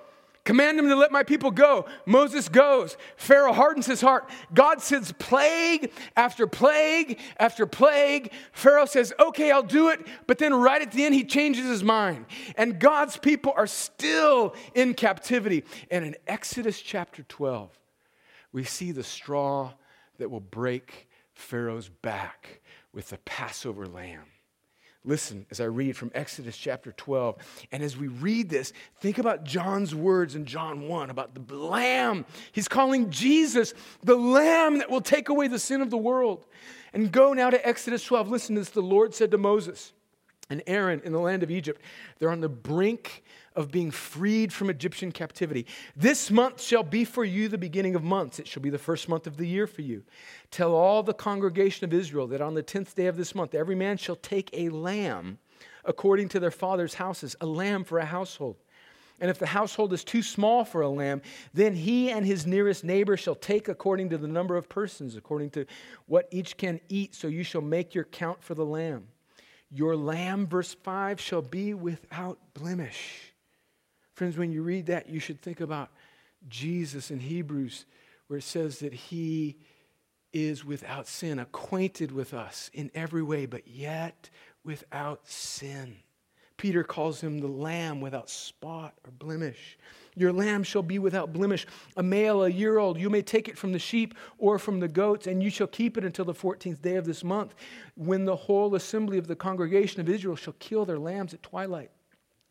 Command 0.44 0.76
him 0.76 0.88
to 0.88 0.96
let 0.96 1.12
my 1.12 1.22
people 1.22 1.52
go. 1.52 1.86
Moses 2.04 2.48
goes. 2.48 2.96
Pharaoh 3.16 3.52
hardens 3.52 3.86
his 3.86 4.00
heart. 4.00 4.28
God 4.52 4.82
sends 4.82 5.12
plague 5.12 5.92
after 6.16 6.48
plague 6.48 7.20
after 7.38 7.64
plague. 7.64 8.32
Pharaoh 8.50 8.86
says, 8.86 9.12
Okay, 9.20 9.52
I'll 9.52 9.62
do 9.62 9.90
it. 9.90 10.04
But 10.26 10.38
then 10.38 10.52
right 10.52 10.82
at 10.82 10.90
the 10.90 11.04
end, 11.04 11.14
he 11.14 11.24
changes 11.24 11.66
his 11.66 11.84
mind. 11.84 12.26
And 12.56 12.80
God's 12.80 13.16
people 13.16 13.52
are 13.56 13.68
still 13.68 14.56
in 14.74 14.94
captivity. 14.94 15.64
And 15.92 16.04
in 16.04 16.16
Exodus 16.26 16.80
chapter 16.80 17.22
12, 17.22 17.70
we 18.52 18.64
see 18.64 18.90
the 18.90 19.04
straw 19.04 19.72
that 20.18 20.30
will 20.30 20.40
break 20.40 21.08
Pharaoh's 21.34 21.88
back 21.88 22.62
with 22.92 23.10
the 23.10 23.18
Passover 23.18 23.86
lamb. 23.86 24.31
Listen 25.04 25.46
as 25.50 25.60
I 25.60 25.64
read 25.64 25.96
from 25.96 26.12
Exodus 26.14 26.56
chapter 26.56 26.92
12. 26.92 27.36
And 27.72 27.82
as 27.82 27.96
we 27.96 28.06
read 28.06 28.48
this, 28.48 28.72
think 29.00 29.18
about 29.18 29.44
John's 29.44 29.94
words 29.94 30.36
in 30.36 30.44
John 30.44 30.86
1 30.88 31.10
about 31.10 31.34
the 31.34 31.54
lamb. 31.54 32.24
He's 32.52 32.68
calling 32.68 33.10
Jesus 33.10 33.74
the 34.04 34.14
lamb 34.14 34.78
that 34.78 34.90
will 34.90 35.00
take 35.00 35.28
away 35.28 35.48
the 35.48 35.58
sin 35.58 35.80
of 35.80 35.90
the 35.90 35.96
world. 35.96 36.46
And 36.92 37.10
go 37.10 37.32
now 37.32 37.50
to 37.50 37.66
Exodus 37.66 38.04
12. 38.04 38.28
Listen 38.28 38.54
to 38.54 38.60
this. 38.60 38.70
The 38.70 38.80
Lord 38.80 39.14
said 39.14 39.30
to 39.32 39.38
Moses, 39.38 39.92
and 40.52 40.62
Aaron 40.66 41.00
in 41.04 41.12
the 41.12 41.18
land 41.18 41.42
of 41.42 41.50
Egypt. 41.50 41.80
They're 42.18 42.30
on 42.30 42.40
the 42.40 42.48
brink 42.48 43.24
of 43.54 43.70
being 43.70 43.90
freed 43.90 44.52
from 44.52 44.70
Egyptian 44.70 45.12
captivity. 45.12 45.66
This 45.96 46.30
month 46.30 46.60
shall 46.60 46.82
be 46.82 47.04
for 47.04 47.24
you 47.24 47.48
the 47.48 47.58
beginning 47.58 47.94
of 47.94 48.02
months. 48.02 48.38
It 48.38 48.46
shall 48.46 48.62
be 48.62 48.70
the 48.70 48.78
first 48.78 49.08
month 49.08 49.26
of 49.26 49.36
the 49.36 49.46
year 49.46 49.66
for 49.66 49.82
you. 49.82 50.02
Tell 50.50 50.74
all 50.74 51.02
the 51.02 51.14
congregation 51.14 51.84
of 51.84 51.92
Israel 51.92 52.26
that 52.28 52.40
on 52.40 52.54
the 52.54 52.62
tenth 52.62 52.94
day 52.94 53.06
of 53.06 53.16
this 53.16 53.34
month, 53.34 53.54
every 53.54 53.74
man 53.74 53.96
shall 53.96 54.16
take 54.16 54.50
a 54.52 54.68
lamb 54.68 55.38
according 55.84 56.28
to 56.28 56.40
their 56.40 56.50
father's 56.50 56.94
houses, 56.94 57.36
a 57.40 57.46
lamb 57.46 57.84
for 57.84 57.98
a 57.98 58.04
household. 58.04 58.56
And 59.20 59.30
if 59.30 59.38
the 59.38 59.46
household 59.46 59.92
is 59.92 60.02
too 60.02 60.22
small 60.22 60.64
for 60.64 60.80
a 60.80 60.88
lamb, 60.88 61.22
then 61.54 61.74
he 61.74 62.10
and 62.10 62.26
his 62.26 62.44
nearest 62.44 62.82
neighbor 62.82 63.16
shall 63.16 63.36
take 63.36 63.68
according 63.68 64.10
to 64.10 64.18
the 64.18 64.26
number 64.26 64.56
of 64.56 64.68
persons, 64.68 65.14
according 65.14 65.50
to 65.50 65.64
what 66.06 66.26
each 66.32 66.56
can 66.56 66.80
eat. 66.88 67.14
So 67.14 67.28
you 67.28 67.44
shall 67.44 67.60
make 67.60 67.94
your 67.94 68.04
count 68.04 68.42
for 68.42 68.54
the 68.54 68.64
lamb. 68.64 69.06
Your 69.70 69.96
lamb, 69.96 70.48
verse 70.48 70.74
5, 70.74 71.20
shall 71.20 71.40
be 71.40 71.72
without 71.72 72.38
blemish. 72.52 73.31
Friends, 74.14 74.36
when 74.36 74.52
you 74.52 74.62
read 74.62 74.86
that, 74.86 75.08
you 75.08 75.20
should 75.20 75.40
think 75.40 75.60
about 75.60 75.90
Jesus 76.48 77.10
in 77.10 77.20
Hebrews, 77.20 77.86
where 78.26 78.38
it 78.38 78.42
says 78.42 78.80
that 78.80 78.92
he 78.92 79.58
is 80.32 80.64
without 80.64 81.06
sin, 81.06 81.38
acquainted 81.38 82.12
with 82.12 82.34
us 82.34 82.70
in 82.72 82.90
every 82.94 83.22
way, 83.22 83.46
but 83.46 83.68
yet 83.68 84.30
without 84.64 85.28
sin. 85.28 85.96
Peter 86.56 86.84
calls 86.84 87.20
him 87.20 87.38
the 87.38 87.48
lamb 87.48 88.00
without 88.00 88.30
spot 88.30 88.94
or 89.04 89.10
blemish. 89.10 89.76
Your 90.14 90.32
lamb 90.32 90.62
shall 90.62 90.82
be 90.82 90.98
without 90.98 91.32
blemish, 91.32 91.66
a 91.96 92.02
male, 92.02 92.44
a 92.44 92.48
year 92.48 92.78
old. 92.78 93.00
You 93.00 93.10
may 93.10 93.22
take 93.22 93.48
it 93.48 93.58
from 93.58 93.72
the 93.72 93.78
sheep 93.78 94.14
or 94.38 94.58
from 94.58 94.78
the 94.78 94.88
goats, 94.88 95.26
and 95.26 95.42
you 95.42 95.50
shall 95.50 95.66
keep 95.66 95.98
it 95.98 96.04
until 96.04 96.24
the 96.24 96.34
14th 96.34 96.80
day 96.80 96.96
of 96.96 97.04
this 97.04 97.24
month, 97.24 97.54
when 97.96 98.26
the 98.26 98.36
whole 98.36 98.74
assembly 98.74 99.18
of 99.18 99.26
the 99.26 99.34
congregation 99.34 100.00
of 100.00 100.08
Israel 100.08 100.36
shall 100.36 100.54
kill 100.58 100.84
their 100.84 100.98
lambs 100.98 101.34
at 101.34 101.42
twilight. 101.42 101.90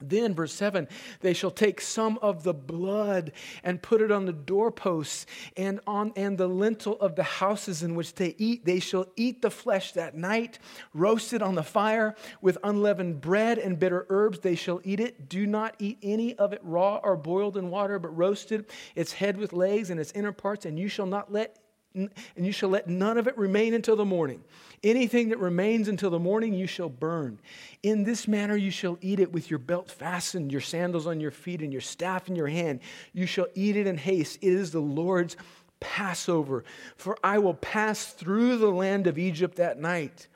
Then, 0.02 0.34
verse 0.34 0.54
7, 0.54 0.88
they 1.22 1.34
shall 1.34 1.52
take 1.52 1.82
some 1.82 2.18
of 2.22 2.44
the 2.44 2.54
blood 2.54 3.32
and 3.64 3.82
put 3.82 4.02
it 4.02 4.12
on 4.12 4.26
the 4.26 4.34
doorposts 4.34 5.26
and 5.58 5.80
on 5.88 6.14
and 6.16 6.38
the 6.38 6.48
lintel 6.48 7.00
of 7.00 7.16
the 7.16 7.24
houses 7.24 7.84
in 7.84 7.96
which 7.96 8.16
they 8.16 8.36
eat. 8.38 8.66
They 8.66 8.80
shall 8.80 9.06
eat 9.16 9.42
the 9.42 9.52
flesh 9.52 9.94
that 9.94 10.16
night, 10.16 10.60
roasted 10.94 11.42
on 11.42 11.56
the 11.56 11.64
fire 11.64 12.16
with 12.42 12.58
unleavened 12.64 13.22
bread 13.22 13.58
and 13.58 13.80
bitter 13.80 14.06
herbs. 14.10 14.40
They 14.40 14.56
shall 14.56 14.82
eat 14.84 15.00
it. 15.00 15.30
Do 15.30 15.46
not 15.46 15.76
eat 15.80 15.98
any 16.02 16.36
of 16.36 16.54
it 16.54 16.62
raw 16.64 17.00
or 17.04 17.16
boiled 17.16 17.58
in 17.58 17.70
water, 17.70 18.00
but 18.00 18.16
roasted, 18.16 18.66
its 18.96 19.14
head 19.14 19.38
with 19.38 19.54
legs 19.54 19.90
and 19.90 20.00
its 20.00 20.12
inner 20.14 20.32
parts, 20.32 20.66
and 20.66 20.80
you 20.80 20.88
shall 20.88 21.06
not 21.06 21.32
let 21.32 21.61
and 21.94 22.10
you 22.36 22.52
shall 22.52 22.70
let 22.70 22.88
none 22.88 23.18
of 23.18 23.28
it 23.28 23.38
remain 23.38 23.74
until 23.74 23.96
the 23.96 24.06
morning. 24.06 24.44
Anything 24.84 25.30
that 25.30 25.40
remains 25.40 25.88
until 25.88 26.10
the 26.10 26.20
morning 26.20 26.54
you 26.54 26.68
shall 26.68 26.90
burn. 26.90 27.40
In 27.84 28.04
this 28.04 28.28
manner 28.28 28.56
you 28.56 28.72
shall 28.72 28.98
eat 29.02 29.20
it 29.20 29.32
with 29.32 29.50
your 29.50 29.60
belt 29.60 29.92
fastened, 29.92 30.52
your 30.52 30.62
sandals 30.62 31.06
on 31.06 31.20
your 31.20 31.32
feet, 31.32 31.62
and 31.62 31.72
your 31.72 31.82
staff 31.82 32.28
in 32.28 32.36
your 32.36 32.48
hand. 32.48 32.80
You 33.14 33.26
shall 33.26 33.48
eat 33.54 33.76
it 33.76 33.88
in 33.88 33.98
haste. 33.98 34.40
It 34.42 34.54
is 34.54 34.72
the 34.72 34.80
Lord's 34.80 35.38
Passover. 35.80 36.64
For 36.96 37.18
I 37.24 37.40
will 37.40 37.56
pass 37.56 38.14
through 38.14 38.58
the 38.58 38.72
land 38.72 39.08
of 39.08 39.18
Egypt 39.18 39.58
that 39.58 39.80
night, 39.80 40.28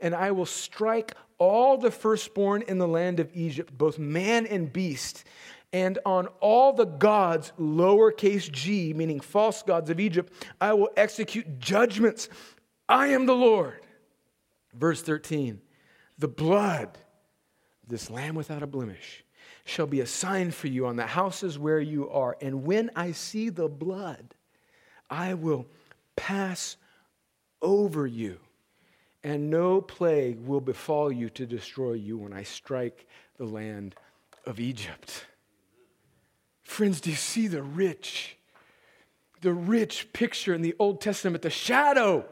and 0.00 0.14
I 0.14 0.32
will 0.32 0.46
strike 0.46 1.14
all 1.38 1.76
the 1.76 1.90
firstborn 1.90 2.62
in 2.62 2.78
the 2.78 2.88
land 2.88 3.20
of 3.20 3.30
Egypt, 3.34 3.76
both 3.76 3.98
man 3.98 4.46
and 4.46 4.72
beast 4.72 5.24
and 5.74 5.98
on 6.06 6.28
all 6.38 6.72
the 6.72 6.84
gods, 6.84 7.52
lowercase 7.58 8.48
g, 8.50 8.94
meaning 8.94 9.18
false 9.18 9.60
gods 9.64 9.90
of 9.90 9.98
Egypt, 9.98 10.32
I 10.60 10.72
will 10.72 10.90
execute 10.96 11.58
judgments. 11.58 12.28
I 12.88 13.08
am 13.08 13.26
the 13.26 13.34
Lord. 13.34 13.80
Verse 14.72 15.02
13 15.02 15.60
The 16.16 16.28
blood 16.28 16.96
this 17.88 18.08
lamb 18.08 18.36
without 18.36 18.62
a 18.62 18.68
blemish 18.68 19.24
shall 19.64 19.88
be 19.88 20.00
a 20.00 20.06
sign 20.06 20.52
for 20.52 20.68
you 20.68 20.86
on 20.86 20.94
the 20.94 21.06
houses 21.06 21.58
where 21.58 21.80
you 21.80 22.08
are. 22.08 22.36
And 22.40 22.64
when 22.64 22.92
I 22.94 23.10
see 23.10 23.48
the 23.48 23.68
blood, 23.68 24.36
I 25.10 25.34
will 25.34 25.66
pass 26.14 26.76
over 27.60 28.06
you, 28.06 28.38
and 29.24 29.50
no 29.50 29.80
plague 29.80 30.38
will 30.46 30.60
befall 30.60 31.10
you 31.10 31.30
to 31.30 31.46
destroy 31.46 31.94
you 31.94 32.16
when 32.16 32.32
I 32.32 32.44
strike 32.44 33.08
the 33.38 33.44
land 33.44 33.96
of 34.46 34.60
Egypt. 34.60 35.26
Friends, 36.74 37.00
do 37.00 37.10
you 37.10 37.14
see 37.14 37.46
the 37.46 37.62
rich, 37.62 38.36
the 39.42 39.52
rich 39.52 40.12
picture 40.12 40.52
in 40.52 40.60
the 40.60 40.74
Old 40.80 41.00
Testament, 41.00 41.42
the 41.42 41.48
shadow 41.48 42.24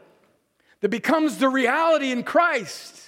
that 0.81 0.89
becomes 0.89 1.37
the 1.37 1.47
reality 1.47 2.11
in 2.11 2.23
Christ? 2.23 3.07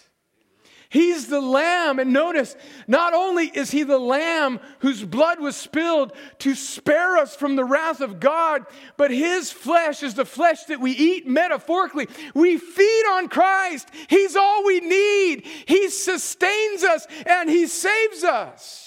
He's 0.88 1.28
the 1.28 1.42
lamb. 1.42 2.00
And 2.00 2.14
notice, 2.14 2.56
not 2.88 3.14
only 3.14 3.48
is 3.48 3.70
he 3.70 3.84
the 3.84 4.00
lamb 4.00 4.62
whose 4.80 5.04
blood 5.04 5.42
was 5.42 5.58
spilled 5.58 6.14
to 6.40 6.56
spare 6.56 7.18
us 7.18 7.36
from 7.36 7.58
the 7.58 7.66
wrath 7.66 8.00
of 8.00 8.22
God, 8.22 8.66
but 8.96 9.12
his 9.12 9.52
flesh 9.52 10.04
is 10.04 10.14
the 10.14 10.24
flesh 10.24 10.64
that 10.68 10.80
we 10.80 10.92
eat 10.92 11.28
metaphorically. 11.28 12.08
We 12.34 12.58
feed 12.58 13.04
on 13.12 13.28
Christ. 13.28 13.90
He's 14.08 14.38
all 14.38 14.64
we 14.64 14.80
need. 14.80 15.46
He 15.66 15.90
sustains 15.90 16.86
us 16.86 17.06
and 17.26 17.50
he 17.50 17.68
saves 17.68 18.24
us. 18.24 18.84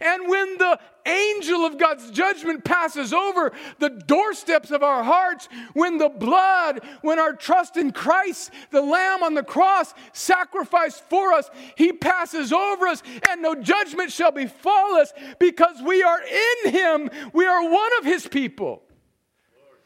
And 0.00 0.28
when 0.28 0.58
the 0.58 0.78
angel 1.06 1.64
of 1.64 1.78
God's 1.78 2.10
judgment 2.10 2.64
passes 2.64 3.12
over 3.12 3.52
the 3.78 3.90
doorsteps 3.90 4.70
of 4.70 4.82
our 4.82 5.02
hearts, 5.02 5.48
when 5.72 5.98
the 5.98 6.08
blood, 6.08 6.80
when 7.02 7.18
our 7.18 7.32
trust 7.32 7.76
in 7.76 7.92
Christ, 7.92 8.50
the 8.70 8.80
Lamb 8.80 9.22
on 9.22 9.34
the 9.34 9.42
cross, 9.42 9.94
sacrificed 10.12 11.08
for 11.08 11.32
us, 11.32 11.50
he 11.76 11.92
passes 11.92 12.52
over 12.52 12.86
us, 12.86 13.02
and 13.28 13.42
no 13.42 13.54
judgment 13.54 14.12
shall 14.12 14.32
befall 14.32 14.94
us 14.94 15.12
because 15.38 15.82
we 15.82 16.02
are 16.02 16.20
in 16.22 16.72
him. 16.72 17.10
We 17.32 17.46
are 17.46 17.70
one 17.70 17.90
of 17.98 18.04
his 18.04 18.26
people. 18.26 18.82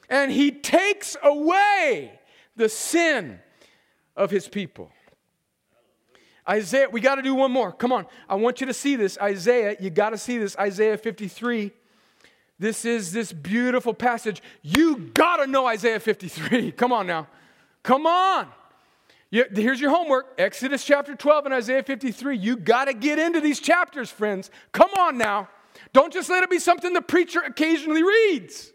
And 0.09 0.33
he 0.33 0.51
takes 0.51 1.17
away 1.23 2.19
the 2.57 2.69
sin 2.69 3.41
of 4.17 4.31
his 4.31 4.49
people. 4.49 4.91
Isaiah, 6.49 6.89
we 6.89 7.01
got 7.01 7.17
to 7.17 7.23
do 7.23 7.35
one 7.35 7.53
more. 7.53 7.73
Come 7.73 7.93
on. 7.93 8.07
I 8.29 8.37
want 8.37 8.61
you 8.61 8.67
to 8.69 8.75
see 8.75 8.97
this. 8.97 9.19
Isaiah, 9.21 9.77
you 9.79 9.91
got 9.91 10.11
to 10.11 10.19
see 10.19 10.39
this. 10.39 10.57
Isaiah 10.57 10.97
53. 10.97 11.73
This 12.59 12.85
is 12.85 13.13
this 13.13 13.33
beautiful 13.33 13.93
passage. 13.93 14.43
You 14.63 14.97
got 15.15 15.37
to 15.37 15.47
know 15.47 15.67
Isaiah 15.67 16.01
53. 16.01 16.73
Come 16.77 16.93
on 16.93 17.07
now. 17.07 17.29
Come 17.83 18.07
on. 18.07 18.49
Here's 19.31 19.79
your 19.79 19.91
homework 19.91 20.35
Exodus 20.39 20.83
chapter 20.85 21.15
12 21.15 21.45
and 21.45 21.55
Isaiah 21.55 21.83
53. 21.83 22.39
You 22.39 22.57
got 22.57 22.87
to 22.87 22.95
get 22.95 23.19
into 23.19 23.41
these 23.41 23.61
chapters, 23.61 24.11
friends. 24.11 24.51
Come 24.73 24.91
on 24.99 25.19
now. 25.19 25.49
Don't 25.93 26.13
just 26.13 26.31
let 26.31 26.43
it 26.43 26.51
be 26.51 26.59
something 26.59 26.95
the 26.95 27.03
preacher 27.03 27.41
occasionally 27.41 28.03
reads. 28.03 28.73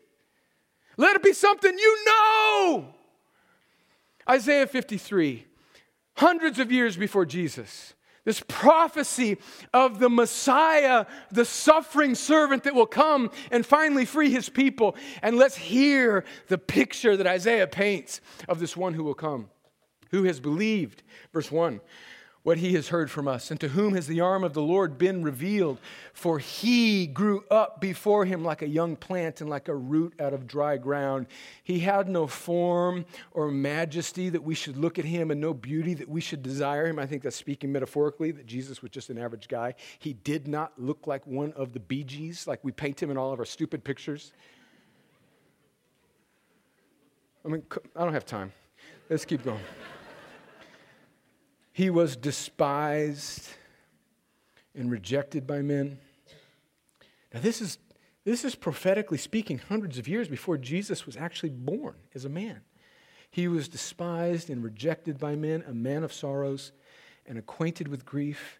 Let 0.95 1.15
it 1.15 1.23
be 1.23 1.33
something 1.33 1.77
you 1.77 2.05
know. 2.05 2.93
Isaiah 4.29 4.67
53 4.67 5.45
hundreds 6.15 6.59
of 6.59 6.71
years 6.71 6.97
before 6.97 7.25
Jesus. 7.25 7.93
This 8.25 8.41
prophecy 8.47 9.37
of 9.73 9.99
the 9.99 10.09
Messiah, 10.09 11.05
the 11.31 11.43
suffering 11.43 12.15
servant 12.15 12.63
that 12.63 12.73
will 12.73 12.85
come 12.85 13.31
and 13.51 13.65
finally 13.65 14.05
free 14.05 14.29
his 14.29 14.47
people. 14.47 14.95
And 15.21 15.37
let's 15.37 15.57
hear 15.57 16.23
the 16.47 16.57
picture 16.57 17.17
that 17.17 17.27
Isaiah 17.27 17.67
paints 17.67 18.21
of 18.47 18.59
this 18.59 18.77
one 18.77 18.93
who 18.93 19.03
will 19.03 19.13
come, 19.13 19.49
who 20.11 20.23
has 20.23 20.39
believed. 20.39 21.03
Verse 21.33 21.51
1 21.51 21.81
what 22.43 22.57
he 22.57 22.73
has 22.73 22.89
heard 22.89 23.09
from 23.09 23.27
us, 23.27 23.49
and 23.51 23.59
to 23.61 23.69
whom 23.69 23.95
has 23.95 24.05
the 24.05 24.19
arm 24.19 24.43
of 24.43 24.53
the 24.53 24.61
Lord 24.61 24.97
been 24.97 25.23
revealed? 25.23 25.79
For 26.13 26.39
he 26.39 27.07
grew 27.07 27.45
up 27.49 27.79
before 27.79 28.25
him 28.25 28.43
like 28.43 28.61
a 28.61 28.67
young 28.67 28.97
plant 28.97 29.39
and 29.39 29.49
like 29.49 29.69
a 29.69 29.75
root 29.75 30.13
out 30.19 30.33
of 30.33 30.45
dry 30.45 30.75
ground. 30.75 31.27
He 31.63 31.79
had 31.79 32.09
no 32.09 32.27
form 32.27 33.05
or 33.31 33.49
majesty 33.49 34.27
that 34.29 34.43
we 34.43 34.55
should 34.55 34.75
look 34.75 34.99
at 34.99 35.05
him, 35.05 35.31
and 35.31 35.39
no 35.39 35.53
beauty 35.53 35.93
that 35.93 36.09
we 36.09 36.19
should 36.19 36.43
desire 36.43 36.85
him. 36.85 36.99
I 36.99 37.05
think 37.05 37.23
that's 37.23 37.35
speaking 37.35 37.71
metaphorically, 37.71 38.31
that 38.31 38.45
Jesus 38.45 38.81
was 38.81 38.91
just 38.91 39.09
an 39.09 39.17
average 39.17 39.47
guy. 39.47 39.75
He 39.99 40.13
did 40.13 40.47
not 40.47 40.73
look 40.77 41.07
like 41.07 41.25
one 41.25 41.53
of 41.53 41.71
the 41.71 41.79
Bee 41.79 42.03
Gees, 42.03 42.45
like 42.45 42.59
we 42.61 42.73
paint 42.73 43.01
him 43.01 43.09
in 43.09 43.17
all 43.17 43.31
of 43.31 43.39
our 43.39 43.45
stupid 43.45 43.85
pictures. 43.85 44.33
I 47.45 47.49
mean, 47.49 47.63
I 47.95 48.03
don't 48.03 48.13
have 48.13 48.25
time. 48.25 48.51
Let's 49.09 49.25
keep 49.25 49.43
going. 49.43 49.59
He 51.73 51.89
was 51.89 52.15
despised 52.15 53.49
and 54.75 54.91
rejected 54.91 55.47
by 55.47 55.63
men. 55.63 55.97
Now, 57.33 57.39
this 57.41 57.61
is, 57.61 57.79
this 58.23 58.45
is 58.45 58.53
prophetically 58.53 59.17
speaking 59.17 59.57
hundreds 59.57 59.97
of 59.97 60.07
years 60.07 60.27
before 60.27 60.57
Jesus 60.57 61.07
was 61.07 61.17
actually 61.17 61.49
born 61.49 61.95
as 62.13 62.25
a 62.25 62.29
man. 62.29 62.61
He 63.31 63.47
was 63.47 63.67
despised 63.67 64.51
and 64.51 64.63
rejected 64.63 65.17
by 65.17 65.35
men, 65.35 65.63
a 65.67 65.73
man 65.73 66.03
of 66.03 66.13
sorrows 66.13 66.71
and 67.25 67.39
acquainted 67.39 67.87
with 67.87 68.05
grief. 68.05 68.59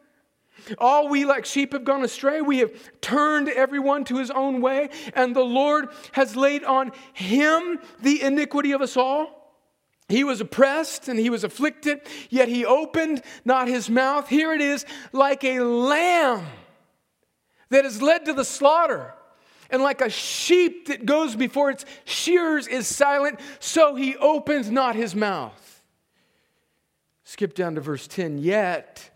All 0.77 1.07
we 1.09 1.25
like 1.25 1.45
sheep 1.45 1.73
have 1.73 1.83
gone 1.83 2.03
astray. 2.03 2.41
We 2.41 2.59
have 2.59 2.71
turned 3.01 3.49
everyone 3.49 4.03
to 4.05 4.17
his 4.17 4.31
own 4.31 4.61
way, 4.61 4.89
and 5.13 5.35
the 5.35 5.45
Lord 5.45 5.89
has 6.13 6.35
laid 6.35 6.63
on 6.63 6.91
him 7.13 7.79
the 8.01 8.21
iniquity 8.21 8.71
of 8.71 8.81
us 8.81 8.97
all. 8.97 9.41
He 10.07 10.23
was 10.25 10.41
oppressed 10.41 11.07
and 11.07 11.17
he 11.17 11.29
was 11.29 11.43
afflicted, 11.43 12.01
yet 12.29 12.49
he 12.49 12.65
opened 12.65 13.21
not 13.45 13.67
his 13.67 13.89
mouth. 13.89 14.27
Here 14.27 14.53
it 14.53 14.61
is, 14.61 14.85
like 15.13 15.43
a 15.43 15.61
lamb 15.61 16.45
that 17.69 17.85
is 17.85 18.01
led 18.01 18.25
to 18.25 18.33
the 18.33 18.43
slaughter, 18.43 19.13
and 19.69 19.81
like 19.81 20.01
a 20.01 20.09
sheep 20.09 20.87
that 20.87 21.05
goes 21.05 21.37
before 21.37 21.69
its 21.71 21.85
shears 22.03 22.67
is 22.67 22.87
silent, 22.87 23.39
so 23.61 23.95
he 23.95 24.17
opens 24.17 24.69
not 24.69 24.95
his 24.97 25.15
mouth. 25.15 25.81
Skip 27.23 27.53
down 27.53 27.75
to 27.75 27.81
verse 27.81 28.07
10. 28.07 28.39
Yet 28.39 29.10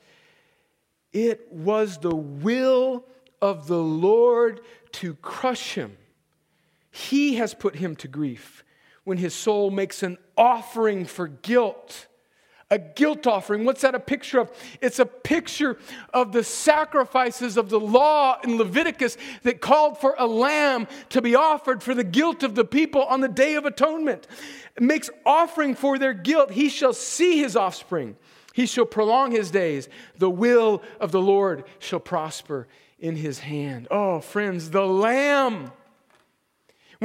it 1.16 1.50
was 1.50 1.98
the 2.00 2.14
will 2.14 3.06
of 3.42 3.68
the 3.68 3.82
Lord 3.82 4.60
to 4.92 5.16
crush 5.16 5.74
him. 5.74 5.96
He 6.92 7.36
has 7.36 7.54
put 7.54 7.78
him 7.78 7.96
to 7.98 8.10
grief 8.10 8.66
when 9.06 9.18
his 9.18 9.34
soul 9.34 9.72
makes 9.72 10.04
an 10.04 10.18
offering 10.38 11.06
for 11.06 11.30
guilt. 11.30 12.08
A 12.70 12.80
guilt 12.80 13.28
offering. 13.28 13.64
What's 13.64 13.82
that 13.82 13.96
a 13.96 14.00
picture 14.00 14.40
of? 14.40 14.52
It's 14.82 15.00
a 15.00 15.06
picture 15.06 15.78
of 16.14 16.34
the 16.34 16.44
sacrifices 16.44 17.56
of 17.56 17.70
the 17.70 17.80
law 17.80 18.38
in 18.44 18.58
Leviticus 18.58 19.18
that 19.44 19.62
called 19.62 20.00
for 20.00 20.16
a 20.18 20.26
lamb 20.26 20.88
to 21.10 21.22
be 21.22 21.36
offered 21.36 21.82
for 21.82 21.94
the 21.94 22.04
guilt 22.04 22.44
of 22.44 22.56
the 22.56 22.66
people 22.66 23.04
on 23.04 23.22
the 23.22 23.30
Day 23.30 23.56
of 23.56 23.66
Atonement. 23.66 24.28
It 24.76 24.84
makes 24.84 25.10
offering 25.26 25.76
for 25.76 25.98
their 25.98 26.14
guilt. 26.14 26.52
He 26.52 26.68
shall 26.68 26.94
see 26.94 27.38
his 27.38 27.56
offspring. 27.56 28.18
He 28.56 28.66
shall 28.66 28.86
prolong 28.86 29.32
his 29.32 29.52
days. 29.52 29.90
The 30.18 30.30
will 30.30 30.82
of 31.02 31.12
the 31.12 31.22
Lord 31.22 31.66
shall 31.78 32.00
prosper 32.00 32.70
in 32.98 33.18
his 33.18 33.40
hand. 33.40 33.86
Oh, 33.92 34.22
friends, 34.22 34.70
the 34.70 34.88
Lamb 34.88 35.74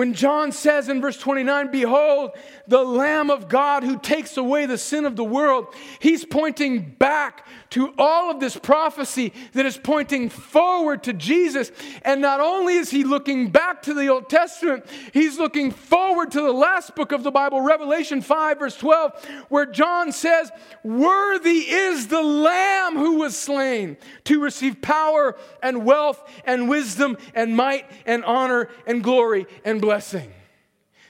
when 0.01 0.15
John 0.15 0.51
says 0.51 0.89
in 0.89 1.03
verse 1.03 1.19
29, 1.19 1.71
Behold, 1.71 2.31
the 2.67 2.83
Lamb 2.83 3.29
of 3.29 3.51
God 3.51 3.85
who 3.85 3.99
takes 3.99 4.39
away 4.39 4.65
the 4.65 4.79
sin 4.79 5.05
of 5.05 5.15
the 5.15 5.23
world, 5.23 5.67
he's 5.99 6.25
pointing 6.25 6.93
back 6.93 7.47
to 7.69 7.93
all 7.99 8.31
of 8.31 8.41
this 8.41 8.57
prophecy 8.57 9.35
that 9.53 9.67
is 9.67 9.77
pointing 9.77 10.31
forward 10.31 11.03
to 11.03 11.13
Jesus. 11.13 11.71
And 12.01 12.23
not 12.23 12.41
only 12.41 12.77
is 12.77 12.89
he 12.89 13.05
looking 13.05 13.51
back 13.51 13.83
to 13.83 13.93
the 13.93 14.09
Old 14.09 14.31
Testament, 14.31 14.87
he's 15.13 15.39
looking 15.39 15.71
forward 15.71 16.31
to 16.31 16.41
the 16.41 16.51
last 16.51 16.97
book 16.97 17.13
of 17.13 17.23
the 17.23 17.31
Bible, 17.31 17.61
Revelation 17.61 18.23
5, 18.23 18.59
verse 18.59 18.79
12, 18.79 19.23
where 19.51 19.67
John 19.67 20.13
says, 20.13 20.51
Worthy 20.83 21.59
is 21.59 22.09
the 22.09 22.23
Lamb 22.23 22.97
who 22.97 23.19
was 23.19 23.37
slain 23.37 23.99
to 24.25 24.41
receive 24.41 24.81
power 24.81 25.37
and 25.63 25.85
wealth 25.85 26.27
and 26.47 26.71
wisdom 26.71 27.19
and 27.35 27.55
might 27.55 27.85
and 28.07 28.25
honor 28.25 28.71
and 28.87 29.05
glory 29.05 29.45
and 29.63 29.79
blessing. 29.79 29.90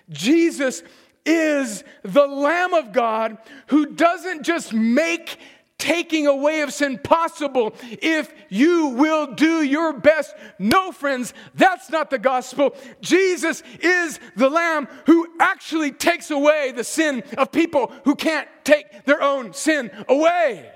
Jesus 0.08 0.82
is 1.24 1.84
the 2.02 2.26
Lamb 2.26 2.74
of 2.74 2.92
God 2.92 3.38
who 3.68 3.86
doesn't 3.86 4.42
just 4.42 4.72
make 4.72 5.38
taking 5.78 6.26
away 6.26 6.60
of 6.60 6.72
sin 6.72 6.98
possible 6.98 7.74
if 8.02 8.32
you 8.50 8.88
will 8.88 9.34
do 9.34 9.62
your 9.62 9.94
best. 9.94 10.34
No, 10.58 10.92
friends, 10.92 11.32
that's 11.54 11.90
not 11.90 12.10
the 12.10 12.18
gospel. 12.18 12.76
Jesus 13.00 13.62
is 13.80 14.20
the 14.36 14.50
Lamb 14.50 14.88
who 15.06 15.26
actually 15.40 15.90
takes 15.90 16.30
away 16.30 16.72
the 16.72 16.84
sin 16.84 17.24
of 17.38 17.50
people 17.50 17.92
who 18.04 18.14
can't 18.14 18.46
take 18.62 19.04
their 19.06 19.22
own 19.22 19.54
sin 19.54 19.90
away. 20.08 20.70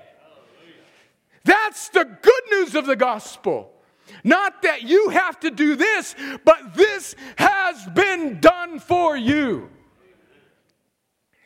That's 1.45 1.91
the 1.91 2.05
good 2.05 2.43
news 2.51 2.75
of 2.75 2.87
the 2.87 2.97
gospel. 2.97 3.74
Not 4.23 4.63
that 4.63 4.83
you 4.83 5.11
have 5.11 5.41
to 5.41 5.51
do 5.51 5.77
this, 5.77 6.15
but 6.45 6.75
this 6.75 7.15
has 7.37 7.87
been 7.95 8.41
done 8.41 8.79
for 8.79 9.17
you. 9.17 9.71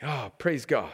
Oh, 0.01 0.31
praise 0.37 0.65
God. 0.65 0.91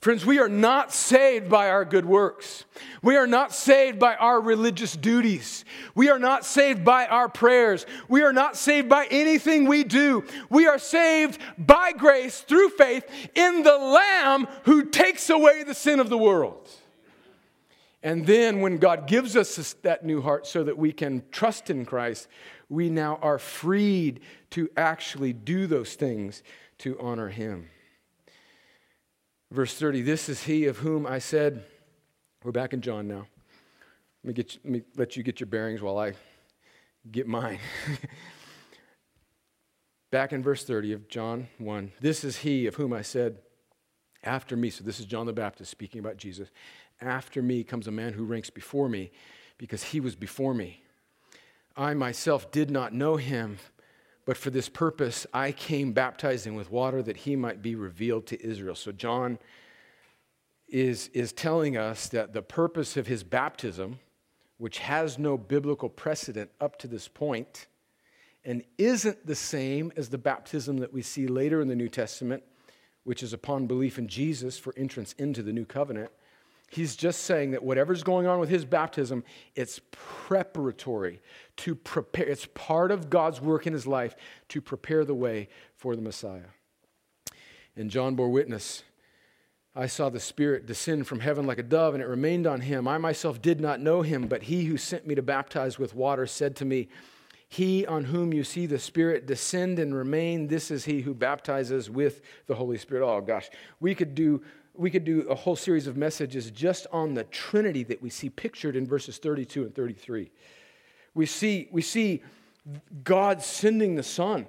Friends, 0.00 0.24
we 0.24 0.38
are 0.38 0.48
not 0.48 0.92
saved 0.92 1.50
by 1.50 1.70
our 1.70 1.84
good 1.84 2.06
works. 2.06 2.64
We 3.02 3.16
are 3.16 3.26
not 3.26 3.52
saved 3.52 3.98
by 3.98 4.14
our 4.14 4.40
religious 4.40 4.94
duties. 4.94 5.64
We 5.96 6.08
are 6.08 6.20
not 6.20 6.44
saved 6.44 6.84
by 6.84 7.06
our 7.06 7.28
prayers. 7.28 7.84
We 8.08 8.22
are 8.22 8.32
not 8.32 8.56
saved 8.56 8.88
by 8.88 9.08
anything 9.10 9.66
we 9.66 9.82
do. 9.82 10.24
We 10.50 10.68
are 10.68 10.78
saved 10.78 11.40
by 11.58 11.92
grace 11.92 12.40
through 12.42 12.70
faith 12.70 13.04
in 13.34 13.64
the 13.64 13.76
Lamb 13.76 14.46
who 14.64 14.84
takes 14.84 15.30
away 15.30 15.64
the 15.64 15.74
sin 15.74 15.98
of 15.98 16.10
the 16.10 16.18
world. 16.18 16.68
And 18.02 18.26
then 18.26 18.60
when 18.60 18.78
God 18.78 19.08
gives 19.08 19.36
us 19.36 19.74
that 19.82 20.04
new 20.04 20.22
heart 20.22 20.46
so 20.46 20.62
that 20.64 20.78
we 20.78 20.92
can 20.92 21.24
trust 21.32 21.68
in 21.68 21.84
Christ, 21.84 22.28
we 22.68 22.90
now 22.90 23.18
are 23.22 23.38
freed 23.38 24.20
to 24.50 24.68
actually 24.76 25.32
do 25.32 25.66
those 25.66 25.94
things 25.94 26.42
to 26.78 26.98
honor 27.00 27.28
Him. 27.28 27.68
Verse 29.50 29.74
30 29.74 30.02
This 30.02 30.28
is 30.28 30.44
He 30.44 30.66
of 30.66 30.78
whom 30.78 31.06
I 31.06 31.18
said, 31.18 31.64
we're 32.44 32.52
back 32.52 32.72
in 32.72 32.80
John 32.80 33.08
now. 33.08 33.26
Let 34.22 34.28
me, 34.28 34.32
get, 34.32 34.58
let 34.64 34.72
me 34.72 34.82
let 34.96 35.16
you 35.16 35.22
get 35.24 35.40
your 35.40 35.48
bearings 35.48 35.82
while 35.82 35.98
I 35.98 36.12
get 37.10 37.26
mine. 37.26 37.58
back 40.10 40.32
in 40.32 40.42
verse 40.42 40.64
30 40.64 40.92
of 40.92 41.08
John 41.08 41.48
1 41.58 41.92
This 42.00 42.22
is 42.22 42.38
He 42.38 42.66
of 42.66 42.76
whom 42.76 42.92
I 42.92 43.02
said, 43.02 43.38
after 44.22 44.56
me, 44.56 44.70
so 44.70 44.84
this 44.84 45.00
is 45.00 45.06
John 45.06 45.26
the 45.26 45.32
Baptist 45.32 45.70
speaking 45.70 46.00
about 46.00 46.16
Jesus. 46.16 46.50
After 47.00 47.42
me 47.42 47.64
comes 47.64 47.86
a 47.86 47.92
man 47.92 48.12
who 48.12 48.24
ranks 48.24 48.50
before 48.50 48.88
me 48.88 49.10
because 49.56 49.82
he 49.84 50.00
was 50.00 50.16
before 50.16 50.54
me. 50.54 50.82
I 51.76 51.94
myself 51.94 52.50
did 52.50 52.70
not 52.70 52.92
know 52.92 53.16
him, 53.16 53.58
but 54.24 54.36
for 54.36 54.50
this 54.50 54.68
purpose 54.68 55.26
I 55.32 55.52
came 55.52 55.92
baptizing 55.92 56.54
with 56.56 56.70
water 56.70 57.02
that 57.02 57.18
he 57.18 57.36
might 57.36 57.62
be 57.62 57.74
revealed 57.74 58.26
to 58.26 58.44
Israel. 58.44 58.74
So 58.74 58.90
John 58.90 59.38
is, 60.68 61.08
is 61.08 61.32
telling 61.32 61.76
us 61.76 62.08
that 62.08 62.32
the 62.32 62.42
purpose 62.42 62.96
of 62.96 63.06
his 63.06 63.22
baptism, 63.22 64.00
which 64.58 64.78
has 64.78 65.18
no 65.18 65.38
biblical 65.38 65.88
precedent 65.88 66.50
up 66.60 66.78
to 66.80 66.88
this 66.88 67.08
point, 67.08 67.68
and 68.44 68.64
isn't 68.76 69.26
the 69.26 69.34
same 69.34 69.92
as 69.96 70.08
the 70.08 70.18
baptism 70.18 70.78
that 70.78 70.92
we 70.92 71.02
see 71.02 71.26
later 71.26 71.60
in 71.60 71.68
the 71.68 71.76
New 71.76 71.88
Testament, 71.88 72.42
which 73.04 73.22
is 73.22 73.32
upon 73.32 73.66
belief 73.66 73.98
in 73.98 74.08
Jesus 74.08 74.58
for 74.58 74.74
entrance 74.76 75.14
into 75.14 75.42
the 75.42 75.52
new 75.52 75.64
covenant. 75.64 76.10
He's 76.70 76.96
just 76.96 77.22
saying 77.22 77.52
that 77.52 77.62
whatever's 77.62 78.02
going 78.02 78.26
on 78.26 78.40
with 78.40 78.50
his 78.50 78.66
baptism, 78.66 79.24
it's 79.54 79.80
preparatory 79.90 81.22
to 81.58 81.74
prepare. 81.74 82.26
It's 82.26 82.46
part 82.54 82.90
of 82.90 83.08
God's 83.08 83.40
work 83.40 83.66
in 83.66 83.72
his 83.72 83.86
life 83.86 84.14
to 84.50 84.60
prepare 84.60 85.04
the 85.04 85.14
way 85.14 85.48
for 85.76 85.96
the 85.96 86.02
Messiah. 86.02 86.50
And 87.74 87.90
John 87.90 88.16
bore 88.16 88.28
witness. 88.28 88.82
I 89.74 89.86
saw 89.86 90.08
the 90.10 90.20
Spirit 90.20 90.66
descend 90.66 91.06
from 91.06 91.20
heaven 91.20 91.46
like 91.46 91.58
a 91.58 91.62
dove, 91.62 91.94
and 91.94 92.02
it 92.02 92.06
remained 92.06 92.46
on 92.46 92.60
him. 92.60 92.86
I 92.88 92.98
myself 92.98 93.40
did 93.40 93.60
not 93.60 93.80
know 93.80 94.02
him, 94.02 94.26
but 94.26 94.42
he 94.42 94.64
who 94.64 94.76
sent 94.76 95.06
me 95.06 95.14
to 95.14 95.22
baptize 95.22 95.78
with 95.78 95.94
water 95.94 96.26
said 96.26 96.56
to 96.56 96.64
me, 96.64 96.88
He 97.48 97.86
on 97.86 98.04
whom 98.04 98.34
you 98.34 98.44
see 98.44 98.66
the 98.66 98.78
Spirit 98.78 99.26
descend 99.26 99.78
and 99.78 99.94
remain, 99.94 100.48
this 100.48 100.70
is 100.70 100.84
he 100.84 101.02
who 101.02 101.14
baptizes 101.14 101.88
with 101.88 102.20
the 102.46 102.56
Holy 102.56 102.76
Spirit. 102.76 103.06
Oh, 103.06 103.20
gosh. 103.20 103.48
We 103.78 103.94
could 103.94 104.14
do 104.14 104.42
we 104.78 104.90
could 104.90 105.04
do 105.04 105.22
a 105.28 105.34
whole 105.34 105.56
series 105.56 105.88
of 105.88 105.96
messages 105.96 106.50
just 106.52 106.86
on 106.92 107.14
the 107.14 107.24
Trinity 107.24 107.82
that 107.84 108.00
we 108.00 108.10
see 108.10 108.30
pictured 108.30 108.76
in 108.76 108.86
verses 108.86 109.18
32 109.18 109.64
and 109.64 109.74
33. 109.74 110.30
We 111.14 111.26
see, 111.26 111.68
we 111.72 111.82
see 111.82 112.22
God 113.02 113.42
sending 113.42 113.96
the 113.96 114.04
Son, 114.04 114.46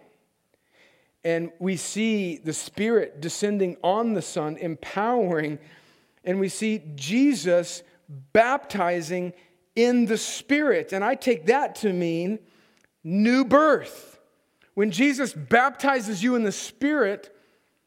and 1.24 1.52
we 1.58 1.78
see 1.78 2.38
the 2.38 2.54
Spirit 2.54 3.22
descending 3.22 3.76
on 3.84 4.14
the 4.14 4.22
Son, 4.22 4.56
empowering, 4.58 5.58
and 6.24 6.40
we 6.40 6.48
see 6.48 6.84
Jesus 6.96 7.82
baptizing 8.32 9.34
in 9.76 10.06
the 10.06 10.18
Spirit. 10.18 10.94
And 10.94 11.04
I 11.04 11.16
take 11.16 11.48
that 11.48 11.76
to 11.78 11.92
mean 11.92 12.38
new 13.04 13.44
birth. 13.44 14.20
When 14.76 14.92
Jesus 14.92 15.34
baptizes 15.34 16.22
you 16.22 16.36
in 16.36 16.44
the 16.44 16.52
Spirit, 16.52 17.36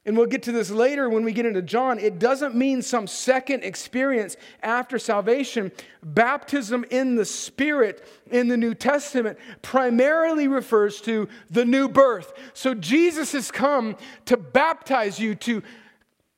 and 0.04 0.16
we'll 0.16 0.26
get 0.26 0.42
to 0.44 0.52
this 0.52 0.70
later 0.70 1.08
when 1.08 1.24
we 1.24 1.32
get 1.32 1.46
into 1.46 1.62
John, 1.62 1.98
it 2.00 2.18
doesn't 2.18 2.56
mean 2.56 2.82
some 2.82 3.06
second 3.06 3.62
experience 3.62 4.36
after 4.60 4.98
salvation. 4.98 5.70
Baptism 6.02 6.84
in 6.90 7.14
the 7.14 7.24
Spirit 7.24 8.04
in 8.28 8.48
the 8.48 8.56
New 8.56 8.74
Testament 8.74 9.38
primarily 9.62 10.48
refers 10.48 11.00
to 11.02 11.28
the 11.50 11.64
new 11.64 11.88
birth. 11.88 12.32
So 12.52 12.74
Jesus 12.74 13.30
has 13.32 13.52
come 13.52 13.96
to 14.24 14.36
baptize 14.36 15.20
you, 15.20 15.36
to 15.36 15.62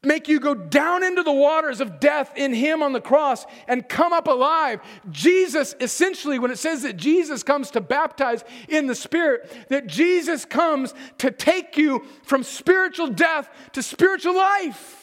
make 0.05 0.29
you 0.29 0.41
go 0.41 0.55
down 0.55 1.03
into 1.03 1.23
the 1.23 1.33
waters 1.33 1.81
of 1.81 2.01
death 2.01 2.33
in 2.37 2.53
Him 2.53 2.83
on 2.83 2.93
the 2.93 3.01
cross 3.01 3.47
and 3.69 3.89
come 3.89 4.13
up 4.13 4.27
alive. 4.27 4.81
Jesus, 5.11 5.75
essentially, 5.81 6.39
when 6.39 6.51
it 6.51 6.59
says 6.59 6.83
that 6.83 6.97
Jesus 6.97 7.43
comes 7.43 7.71
to 7.73 7.81
baptize 7.81 8.45
in 8.69 8.87
the 8.87 8.95
Spirit, 8.95 9.51
that 9.69 9.87
Jesus 9.87 10.45
comes 10.45 10.95
to 11.19 11.31
take 11.31 11.77
you 11.77 12.05
from 12.25 12.43
spiritual 12.43 13.09
death 13.09 13.49
to 13.73 13.83
spiritual 13.83 14.37
life. 14.37 15.01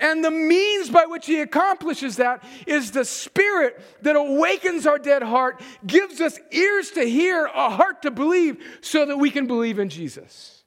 And 0.00 0.24
the 0.24 0.30
means 0.30 0.90
by 0.90 1.06
which 1.06 1.26
he 1.26 1.40
accomplishes 1.40 2.16
that 2.16 2.44
is 2.66 2.92
the 2.92 3.04
spirit 3.04 3.80
that 4.02 4.14
awakens 4.14 4.86
our 4.86 4.98
dead 4.98 5.22
heart, 5.22 5.60
gives 5.86 6.20
us 6.20 6.38
ears 6.52 6.92
to 6.92 7.02
hear, 7.02 7.46
a 7.46 7.70
heart 7.70 8.02
to 8.02 8.12
believe, 8.12 8.78
so 8.80 9.06
that 9.06 9.16
we 9.16 9.30
can 9.30 9.48
believe 9.48 9.80
in 9.80 9.88
Jesus. 9.88 10.62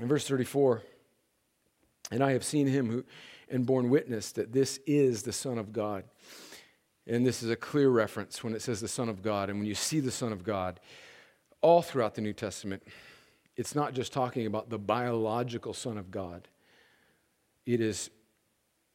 In 0.00 0.08
verse 0.08 0.26
34, 0.26 0.82
and 2.10 2.22
I 2.22 2.32
have 2.32 2.44
seen 2.44 2.66
him 2.66 2.90
who, 2.90 3.04
and 3.50 3.66
borne 3.66 3.90
witness 3.90 4.32
that 4.32 4.52
this 4.52 4.78
is 4.86 5.22
the 5.22 5.32
Son 5.32 5.58
of 5.58 5.72
God. 5.72 6.04
And 7.06 7.26
this 7.26 7.42
is 7.42 7.50
a 7.50 7.56
clear 7.56 7.88
reference 7.88 8.44
when 8.44 8.54
it 8.54 8.60
says 8.60 8.80
the 8.80 8.88
Son 8.88 9.08
of 9.08 9.22
God. 9.22 9.48
And 9.48 9.58
when 9.58 9.66
you 9.66 9.74
see 9.74 10.00
the 10.00 10.10
Son 10.10 10.32
of 10.32 10.44
God, 10.44 10.78
all 11.62 11.82
throughout 11.82 12.14
the 12.14 12.20
New 12.20 12.34
Testament, 12.34 12.82
it's 13.56 13.74
not 13.74 13.94
just 13.94 14.12
talking 14.12 14.46
about 14.46 14.68
the 14.68 14.78
biological 14.78 15.72
Son 15.72 15.96
of 15.98 16.10
God, 16.10 16.48
it 17.66 17.80
is, 17.80 18.10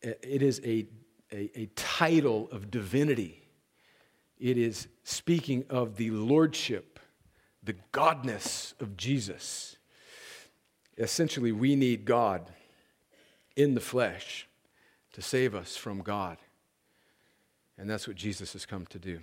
it 0.02 0.42
is 0.42 0.62
a, 0.64 0.88
a, 1.32 1.52
a 1.60 1.66
title 1.76 2.50
of 2.52 2.72
divinity. 2.72 3.48
It 4.40 4.58
is 4.58 4.88
speaking 5.04 5.66
of 5.70 5.98
the 5.98 6.12
lordship, 6.12 7.00
the 7.64 7.76
godness 7.92 8.80
of 8.80 8.96
Jesus. 8.98 9.78
Essentially, 10.98 11.52
we 11.52 11.76
need 11.76 12.06
God 12.06 12.52
in 13.56 13.76
the 13.76 13.82
flesh 13.82 14.48
to 15.14 15.22
save 15.22 15.56
us 15.56 15.76
from 15.76 16.02
God. 16.02 16.38
And 17.78 17.90
that's 17.90 18.08
what 18.08 18.18
Jesus 18.18 18.54
has 18.54 18.66
come 18.66 18.86
to 18.88 19.00
do. 19.00 19.20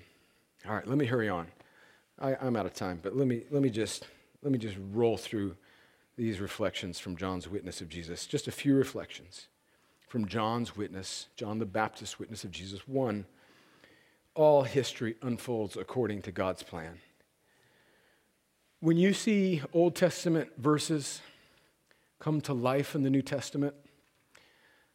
All 0.66 0.74
right, 0.74 0.86
let 0.86 0.98
me 0.98 1.06
hurry 1.06 1.28
on. 1.28 1.48
I, 2.18 2.36
am 2.40 2.56
out 2.56 2.66
of 2.66 2.74
time, 2.74 3.00
but 3.02 3.16
let 3.16 3.26
me, 3.26 3.44
let, 3.50 3.62
me 3.62 3.70
just, 3.70 4.06
let 4.42 4.52
me 4.52 4.58
just 4.58 4.76
roll 4.92 5.16
through 5.16 5.56
these 6.16 6.38
reflections 6.38 6.98
from 6.98 7.16
John's 7.16 7.48
witness 7.48 7.80
of 7.80 7.88
Jesus. 7.88 8.26
Just 8.26 8.46
a 8.46 8.52
few 8.52 8.74
reflections 8.74 9.46
from 10.06 10.26
John's 10.26 10.76
witness, 10.76 11.28
John 11.36 11.58
the 11.58 11.66
Baptist's 11.66 12.18
witness 12.18 12.44
of 12.44 12.50
Jesus. 12.50 12.86
One, 12.86 13.24
all 14.34 14.64
history 14.64 15.16
unfolds 15.22 15.76
according 15.76 16.22
to 16.22 16.32
God's 16.32 16.62
plan. 16.62 16.98
When 18.80 18.96
you 18.96 19.12
see 19.12 19.62
Old 19.72 19.94
Testament 19.94 20.50
verses 20.58 21.20
come 22.18 22.40
to 22.42 22.52
life 22.52 22.94
in 22.94 23.02
the 23.02 23.10
New 23.10 23.22
Testament, 23.22 23.74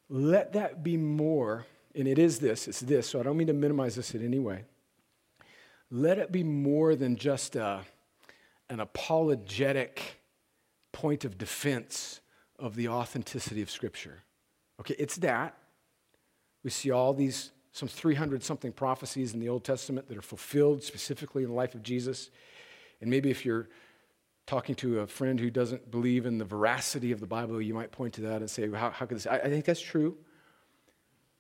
let 0.10 0.54
that 0.54 0.84
be 0.84 0.98
more, 0.98 1.66
and 1.96 2.08
it 2.08 2.20
is 2.20 2.40
this, 2.40 2.68
it's 2.68 2.82
this, 2.82 3.10
so 3.10 3.20
I 3.20 3.24
don't 3.24 3.38
mean 3.38 3.48
to 3.48 3.54
minimize 3.54 3.96
this 3.96 4.14
in 4.14 4.24
any 4.24 4.40
way. 4.40 4.64
Let 5.92 6.18
it 6.20 6.32
be 6.32 6.44
more 6.44 6.96
than 6.96 7.16
just 7.16 7.56
a, 7.56 7.82
an 8.70 8.80
apologetic 8.80 10.20
point 10.92 11.26
of 11.26 11.38
defense 11.38 12.22
of 12.58 12.76
the 12.76 12.88
authenticity 12.88 13.62
of 13.62 13.70
Scripture. 13.70 14.24
Okay, 14.80 14.96
it's 14.98 15.18
that. 15.18 15.58
We 16.64 16.70
see 16.70 16.92
all 16.92 17.14
these, 17.14 17.52
some 17.72 17.88
300 17.88 18.44
something 18.44 18.72
prophecies 18.72 19.34
in 19.34 19.40
the 19.40 19.50
Old 19.50 19.64
Testament 19.64 20.08
that 20.08 20.18
are 20.18 20.24
fulfilled 20.24 20.84
specifically 20.84 21.44
in 21.44 21.50
the 21.50 21.56
life 21.56 21.76
of 21.76 21.84
Jesus. 21.84 22.30
And 23.02 23.10
maybe 23.10 23.30
if 23.30 23.46
you're 23.46 23.70
talking 24.46 24.76
to 24.76 25.00
a 25.00 25.08
friend 25.08 25.40
who 25.40 25.50
doesn't 25.50 25.90
believe 25.90 26.26
in 26.26 26.38
the 26.38 26.46
veracity 26.46 27.12
of 27.12 27.20
the 27.20 27.26
Bible, 27.26 27.62
you 27.62 27.74
might 27.74 27.92
point 27.92 28.14
to 28.16 28.22
that 28.22 28.42
and 28.42 28.50
say, 28.50 28.70
how, 28.70 28.92
how 28.92 29.06
could 29.06 29.18
this? 29.18 29.28
I, 29.28 29.38
I 29.38 29.50
think 29.50 29.66
that's 29.66 29.82
true. 29.82 30.18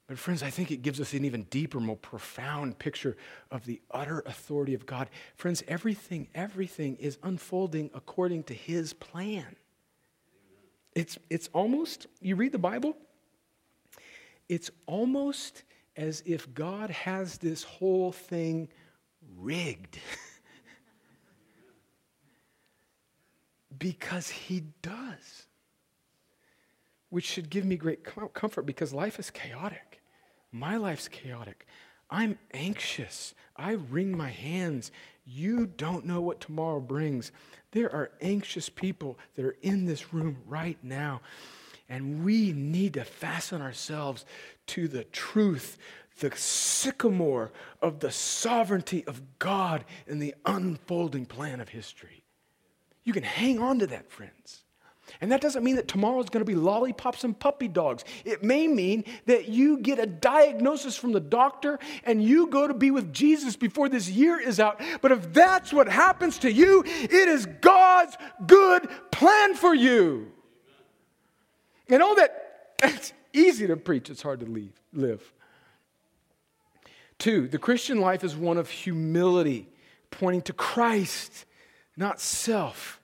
But, 0.08 0.20
friends, 0.20 0.44
I 0.44 0.52
think 0.52 0.70
it 0.70 0.84
gives 0.84 1.02
us 1.02 1.14
an 1.14 1.26
even 1.26 1.44
deeper, 1.44 1.80
more 1.80 1.96
profound 1.96 2.78
picture 2.78 3.18
of 3.50 3.66
the 3.66 3.82
utter 3.90 4.22
authority 4.28 4.76
of 4.76 4.86
God. 4.86 5.10
Friends, 5.36 5.64
everything, 5.68 6.28
everything 6.36 6.96
is 6.98 7.18
unfolding 7.24 7.90
according 7.94 8.44
to 8.44 8.54
His 8.54 8.94
plan. 8.94 9.56
It's, 10.94 11.18
it's 11.30 11.50
almost, 11.54 12.08
you 12.22 12.36
read 12.36 12.52
the 12.52 12.60
Bible, 12.60 12.96
it's 14.48 14.70
almost 14.86 15.64
as 15.98 16.22
if 16.26 16.54
God 16.54 16.90
has 16.92 17.38
this 17.38 17.64
whole 17.64 18.12
thing 18.12 18.70
rigged. 19.38 20.00
Because 23.78 24.30
He 24.30 24.64
does. 24.82 25.48
Which 27.10 27.26
should 27.26 27.50
give 27.50 27.66
me 27.66 27.78
great 27.78 28.04
comfort 28.34 28.64
because 28.64 28.94
life 28.94 29.20
is 29.20 29.30
chaotic. 29.30 30.02
My 30.52 30.78
life's 30.78 31.08
chaotic. 31.08 31.66
I'm 32.10 32.38
anxious. 32.54 33.34
I 33.56 33.74
wring 33.74 34.16
my 34.16 34.30
hands. 34.30 34.92
You 35.26 35.66
don't 35.66 36.06
know 36.06 36.22
what 36.22 36.40
tomorrow 36.42 36.80
brings. 36.80 37.32
There 37.72 37.92
are 37.92 38.12
anxious 38.22 38.70
people 38.70 39.18
that 39.36 39.46
are 39.46 39.56
in 39.62 39.86
this 39.86 40.14
room 40.14 40.38
right 40.46 40.78
now. 40.84 41.22
And 41.88 42.26
we 42.26 42.52
need 42.52 42.96
to 42.96 43.04
fasten 43.04 43.62
ourselves 43.62 44.26
to 44.68 44.88
the 44.88 45.04
truth, 45.06 45.78
the 46.20 46.32
sycamore 46.36 47.52
of 47.82 48.00
the 48.00 48.12
sovereignty 48.12 49.06
of 49.06 49.40
God 49.40 49.86
in 50.08 50.20
the 50.20 50.36
unfolding 50.46 51.26
plan 51.26 51.60
of 51.60 51.70
history. 51.70 52.25
You 53.06 53.14
can 53.14 53.24
hang 53.24 53.60
on 53.60 53.80
to 53.80 53.88
that, 53.88 54.12
friends. 54.12 54.64
And 55.22 55.32
that 55.32 55.40
doesn't 55.40 55.64
mean 55.64 55.76
that 55.76 55.88
tomorrow 55.88 56.20
is 56.20 56.30
going 56.30 56.44
to 56.44 56.52
be 56.52 56.56
lollipops 56.56 57.24
and 57.24 57.38
puppy 57.40 57.68
dogs. 57.68 58.04
It 58.26 58.44
may 58.44 58.68
mean 58.68 59.06
that 59.28 59.48
you 59.48 59.78
get 59.78 60.00
a 60.00 60.08
diagnosis 60.08 60.98
from 60.98 61.12
the 61.12 61.20
doctor 61.20 61.80
and 62.04 62.22
you 62.22 62.48
go 62.48 62.68
to 62.68 62.74
be 62.74 62.92
with 62.92 63.14
Jesus 63.14 63.56
before 63.56 63.88
this 63.88 64.10
year 64.10 64.40
is 64.40 64.60
out. 64.60 64.82
But 65.02 65.12
if 65.12 65.32
that's 65.32 65.72
what 65.72 65.88
happens 65.88 66.40
to 66.40 66.52
you, 66.52 66.84
it 66.86 67.14
is 67.14 67.46
God's 67.62 68.18
good 68.46 68.90
plan 69.12 69.54
for 69.54 69.74
you. 69.74 70.32
And 71.88 72.02
all 72.02 72.16
that, 72.16 72.74
it's 72.84 73.14
easy 73.32 73.68
to 73.68 73.78
preach, 73.78 74.10
it's 74.10 74.24
hard 74.24 74.40
to 74.40 74.48
leave, 74.48 74.74
live. 74.92 75.32
Two, 77.20 77.48
the 77.48 77.60
Christian 77.60 78.02
life 78.02 78.24
is 78.24 78.36
one 78.36 78.58
of 78.58 78.70
humility, 78.70 79.70
pointing 80.10 80.42
to 80.44 80.54
Christ 80.54 81.46
not 81.98 82.20
self. 82.20 83.00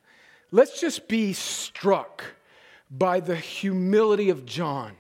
Let's 0.52 0.80
just 0.80 1.08
be 1.08 1.34
struck 1.34 2.24
by 2.90 3.20
the 3.20 3.36
humility 3.36 4.30
of 4.30 4.46
John. 4.46 4.94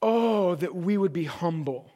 Oh, 0.00 0.54
that 0.56 0.74
we 0.74 0.96
would 0.96 1.12
be 1.12 1.24
humble. 1.24 1.90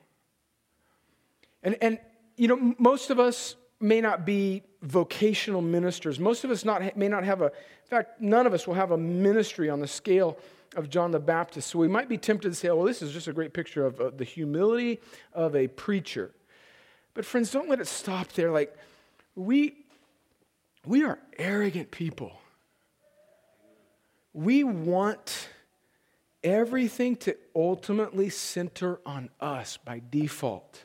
And, 1.62 1.76
and 1.80 1.98
you 2.36 2.48
know, 2.48 2.74
most 2.78 3.10
of 3.10 3.18
us 3.18 3.56
may 3.80 4.00
not 4.00 4.24
be 4.24 4.62
vocational 4.82 5.60
ministers. 5.60 6.18
Most 6.18 6.44
of 6.44 6.50
us 6.50 6.64
not, 6.64 6.96
may 6.96 7.08
not 7.08 7.24
have 7.24 7.42
a, 7.42 7.46
in 7.46 7.88
fact, 7.88 8.20
none 8.20 8.46
of 8.46 8.54
us 8.54 8.66
will 8.66 8.74
have 8.74 8.90
a 8.90 8.96
ministry 8.96 9.68
on 9.68 9.80
the 9.80 9.88
scale 9.88 10.38
of 10.76 10.90
John 10.90 11.10
the 11.10 11.18
Baptist. 11.20 11.70
So 11.70 11.78
we 11.78 11.88
might 11.88 12.08
be 12.08 12.18
tempted 12.18 12.48
to 12.48 12.54
say, 12.54 12.68
well, 12.68 12.84
this 12.84 13.02
is 13.02 13.12
just 13.12 13.28
a 13.28 13.32
great 13.32 13.52
picture 13.52 13.86
of 13.86 14.00
uh, 14.00 14.10
the 14.10 14.24
humility 14.24 15.00
of 15.32 15.56
a 15.56 15.68
preacher. 15.68 16.32
But 17.14 17.24
friends, 17.24 17.50
don't 17.50 17.68
let 17.68 17.80
it 17.80 17.86
stop 17.86 18.32
there. 18.32 18.50
Like, 18.50 18.76
we, 19.34 19.85
we 20.86 21.04
are 21.04 21.18
arrogant 21.38 21.90
people. 21.90 22.32
We 24.32 24.64
want 24.64 25.48
everything 26.44 27.16
to 27.16 27.36
ultimately 27.54 28.30
center 28.30 29.00
on 29.04 29.30
us 29.40 29.76
by 29.78 30.00
default. 30.10 30.84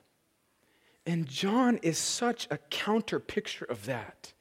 And 1.06 1.28
John 1.28 1.78
is 1.78 1.98
such 1.98 2.48
a 2.50 2.58
counter 2.58 3.20
picture 3.20 3.66
of 3.66 3.86
that. 3.86 4.34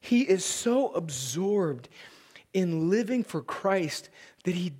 He 0.00 0.22
is 0.22 0.44
so 0.44 0.88
absorbed 0.92 1.88
in 2.52 2.90
living 2.90 3.24
for 3.24 3.42
Christ 3.42 4.10
that 4.44 4.54
he 4.54 4.74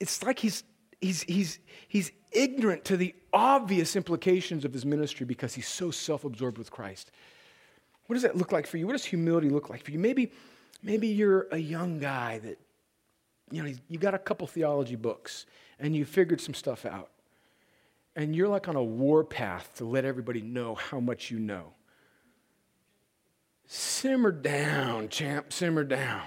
it's 0.00 0.22
like 0.22 0.38
he's 0.38 0.62
he's 1.00 1.22
he's 1.22 1.58
he's 1.88 2.12
ignorant 2.30 2.84
to 2.84 2.96
the 2.96 3.14
obvious 3.32 3.96
implications 3.96 4.64
of 4.64 4.72
his 4.72 4.86
ministry 4.86 5.26
because 5.26 5.54
he's 5.54 5.66
so 5.66 5.90
self-absorbed 5.90 6.58
with 6.58 6.70
Christ. 6.70 7.10
What 8.08 8.14
does 8.14 8.22
that 8.22 8.36
look 8.36 8.52
like 8.52 8.66
for 8.66 8.78
you? 8.78 8.86
What 8.86 8.92
does 8.92 9.04
humility 9.04 9.50
look 9.50 9.68
like 9.68 9.84
for 9.84 9.90
you? 9.90 9.98
Maybe, 9.98 10.32
maybe 10.82 11.08
you're 11.08 11.46
a 11.52 11.58
young 11.58 11.98
guy 11.98 12.38
that, 12.38 12.58
you 13.50 13.62
know, 13.62 13.70
you 13.86 13.98
got 13.98 14.14
a 14.14 14.18
couple 14.18 14.46
theology 14.46 14.96
books 14.96 15.44
and 15.78 15.94
you 15.94 16.06
figured 16.06 16.40
some 16.40 16.54
stuff 16.54 16.86
out. 16.86 17.10
And 18.16 18.34
you're 18.34 18.48
like 18.48 18.66
on 18.66 18.76
a 18.76 18.82
warpath 18.82 19.74
to 19.76 19.84
let 19.84 20.06
everybody 20.06 20.40
know 20.40 20.74
how 20.74 21.00
much 21.00 21.30
you 21.30 21.38
know. 21.38 21.74
Simmer 23.66 24.32
down, 24.32 25.10
champ, 25.10 25.52
simmer 25.52 25.84
down. 25.84 26.22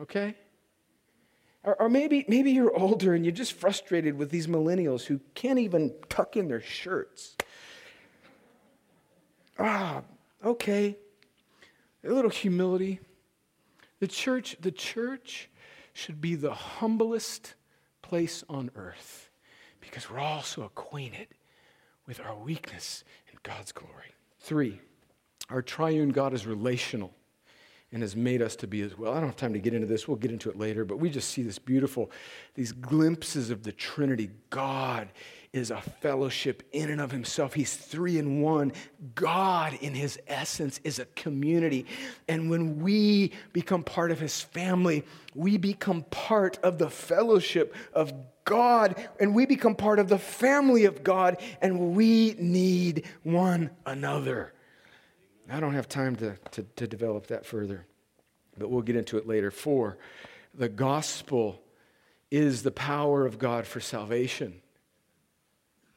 okay? 0.00 0.36
Or, 1.64 1.74
or, 1.82 1.88
maybe, 1.88 2.24
maybe 2.28 2.52
you're 2.52 2.74
older 2.78 3.14
and 3.14 3.24
you're 3.24 3.32
just 3.32 3.54
frustrated 3.54 4.16
with 4.16 4.30
these 4.30 4.46
millennials 4.46 5.06
who 5.06 5.18
can't 5.34 5.58
even 5.58 5.92
tuck 6.08 6.36
in 6.36 6.46
their 6.46 6.60
shirts. 6.60 7.36
Ah, 9.58 10.02
okay. 10.46 10.96
A 12.04 12.08
little 12.08 12.30
humility. 12.30 13.00
The 14.00 14.08
church, 14.08 14.56
the 14.60 14.70
church 14.70 15.50
should 15.92 16.20
be 16.20 16.34
the 16.34 16.54
humblest 16.54 17.54
place 18.02 18.44
on 18.48 18.70
earth 18.76 19.30
because 19.80 20.10
we're 20.10 20.18
all 20.18 20.42
so 20.42 20.62
acquainted 20.62 21.28
with 22.06 22.20
our 22.20 22.36
weakness 22.36 23.02
and 23.30 23.42
God's 23.42 23.72
glory. 23.72 24.14
Three, 24.40 24.80
our 25.50 25.62
triune 25.62 26.10
God 26.10 26.34
is 26.34 26.46
relational 26.46 27.14
and 27.92 28.02
has 28.02 28.16
made 28.16 28.42
us 28.42 28.56
to 28.56 28.66
be 28.66 28.82
as 28.82 28.98
well. 28.98 29.12
I 29.12 29.20
don't 29.20 29.28
have 29.28 29.36
time 29.36 29.52
to 29.52 29.60
get 29.60 29.72
into 29.72 29.86
this. 29.86 30.08
We'll 30.08 30.16
get 30.16 30.32
into 30.32 30.50
it 30.50 30.58
later, 30.58 30.84
but 30.84 30.98
we 30.98 31.08
just 31.08 31.30
see 31.30 31.42
this 31.42 31.58
beautiful, 31.58 32.10
these 32.54 32.72
glimpses 32.72 33.50
of 33.50 33.62
the 33.62 33.72
Trinity. 33.72 34.30
God 34.50 35.08
is 35.52 35.70
a 35.70 35.80
fellowship 35.80 36.64
in 36.72 36.90
and 36.90 37.00
of 37.00 37.10
himself. 37.10 37.54
He's 37.54 37.76
three 37.76 38.18
in 38.18 38.42
one. 38.42 38.72
God, 39.14 39.78
in 39.80 39.94
his 39.94 40.18
essence, 40.26 40.80
is 40.84 40.98
a 40.98 41.06
community. 41.06 41.86
And 42.28 42.50
when 42.50 42.80
we 42.80 43.32
become 43.52 43.84
part 43.84 44.10
of 44.10 44.18
his 44.18 44.40
family, 44.40 45.04
we 45.34 45.56
become 45.56 46.02
part 46.10 46.58
of 46.62 46.78
the 46.78 46.90
fellowship 46.90 47.74
of 47.92 48.12
God, 48.44 48.96
and 49.18 49.34
we 49.34 49.46
become 49.46 49.74
part 49.74 49.98
of 49.98 50.08
the 50.08 50.18
family 50.18 50.84
of 50.84 51.02
God, 51.02 51.40
and 51.60 51.94
we 51.94 52.34
need 52.38 53.06
one 53.22 53.70
another. 53.84 54.52
I 55.50 55.60
don't 55.60 55.74
have 55.74 55.88
time 55.88 56.16
to, 56.16 56.36
to, 56.52 56.62
to 56.76 56.86
develop 56.86 57.28
that 57.28 57.46
further, 57.46 57.86
but 58.58 58.70
we'll 58.70 58.82
get 58.82 58.96
into 58.96 59.18
it 59.18 59.26
later. 59.26 59.50
Four, 59.50 59.98
the 60.54 60.68
gospel 60.68 61.60
is 62.30 62.62
the 62.62 62.70
power 62.72 63.24
of 63.24 63.38
God 63.38 63.66
for 63.66 63.80
salvation 63.80 64.60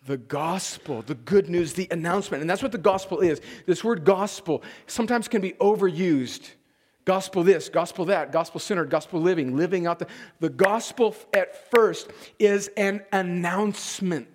the 0.06 0.18
gospel, 0.18 1.02
the 1.02 1.16
good 1.16 1.50
news, 1.50 1.74
the 1.74 1.88
announcement. 1.92 2.42
And 2.42 2.50
that's 2.50 2.64
what 2.64 2.72
the 2.72 2.78
gospel 2.78 3.20
is. 3.20 3.42
This 3.66 3.84
word 3.84 4.06
gospel 4.06 4.64
sometimes 4.88 5.28
can 5.28 5.42
be 5.42 5.52
overused. 5.54 6.50
Gospel 7.06 7.44
this, 7.44 7.70
gospel 7.70 8.06
that, 8.06 8.32
gospel 8.32 8.60
centered, 8.60 8.90
gospel 8.90 9.20
living, 9.20 9.56
living 9.56 9.88
out 9.88 10.00
the. 10.00 10.08
The 10.40 10.50
gospel 10.50 11.16
at 11.34 11.70
first 11.72 12.12
is 12.38 12.70
an 12.78 13.04
announcement. 13.12 14.28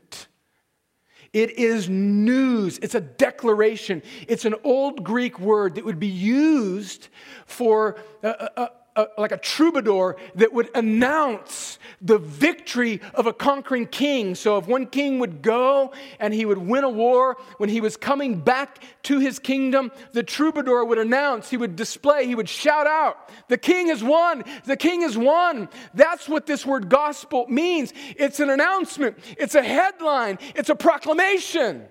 It 1.34 1.58
is 1.58 1.88
news. 1.90 2.78
It's 2.78 2.94
a 2.94 3.00
declaration. 3.00 4.02
It's 4.26 4.46
an 4.46 4.54
old 4.64 5.04
Greek 5.04 5.38
word 5.38 5.74
that 5.74 5.84
would 5.84 6.00
be 6.00 6.06
used 6.06 7.08
for. 7.44 7.98
Uh, 8.22 8.48
uh, 8.56 8.68
a, 8.96 9.06
like 9.18 9.32
a 9.32 9.36
troubadour 9.36 10.16
that 10.34 10.52
would 10.52 10.70
announce 10.74 11.78
the 12.00 12.18
victory 12.18 13.00
of 13.14 13.26
a 13.26 13.32
conquering 13.32 13.86
king. 13.86 14.34
So, 14.34 14.58
if 14.58 14.66
one 14.66 14.86
king 14.86 15.18
would 15.18 15.42
go 15.42 15.92
and 16.18 16.32
he 16.32 16.44
would 16.44 16.58
win 16.58 16.84
a 16.84 16.88
war, 16.88 17.36
when 17.58 17.68
he 17.68 17.80
was 17.80 17.96
coming 17.96 18.40
back 18.40 18.82
to 19.04 19.18
his 19.18 19.38
kingdom, 19.38 19.90
the 20.12 20.22
troubadour 20.22 20.84
would 20.84 20.98
announce, 20.98 21.50
he 21.50 21.56
would 21.56 21.76
display, 21.76 22.26
he 22.26 22.34
would 22.34 22.48
shout 22.48 22.86
out, 22.86 23.30
The 23.48 23.58
king 23.58 23.88
has 23.88 24.02
won! 24.02 24.44
The 24.64 24.76
king 24.76 25.02
has 25.02 25.16
won! 25.16 25.68
That's 25.94 26.28
what 26.28 26.46
this 26.46 26.64
word 26.64 26.88
gospel 26.88 27.46
means. 27.48 27.92
It's 28.16 28.40
an 28.40 28.50
announcement, 28.50 29.18
it's 29.38 29.54
a 29.54 29.62
headline, 29.62 30.38
it's 30.54 30.68
a 30.68 30.76
proclamation. 30.76 31.84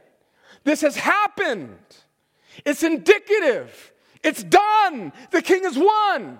This 0.63 0.81
has 0.81 0.95
happened, 0.95 1.77
it's 2.65 2.83
indicative. 2.83 3.93
It's 4.23 4.41
done. 4.41 5.11
The 5.31 5.41
king 5.41 5.63
has 5.63 5.77
won. 5.77 6.39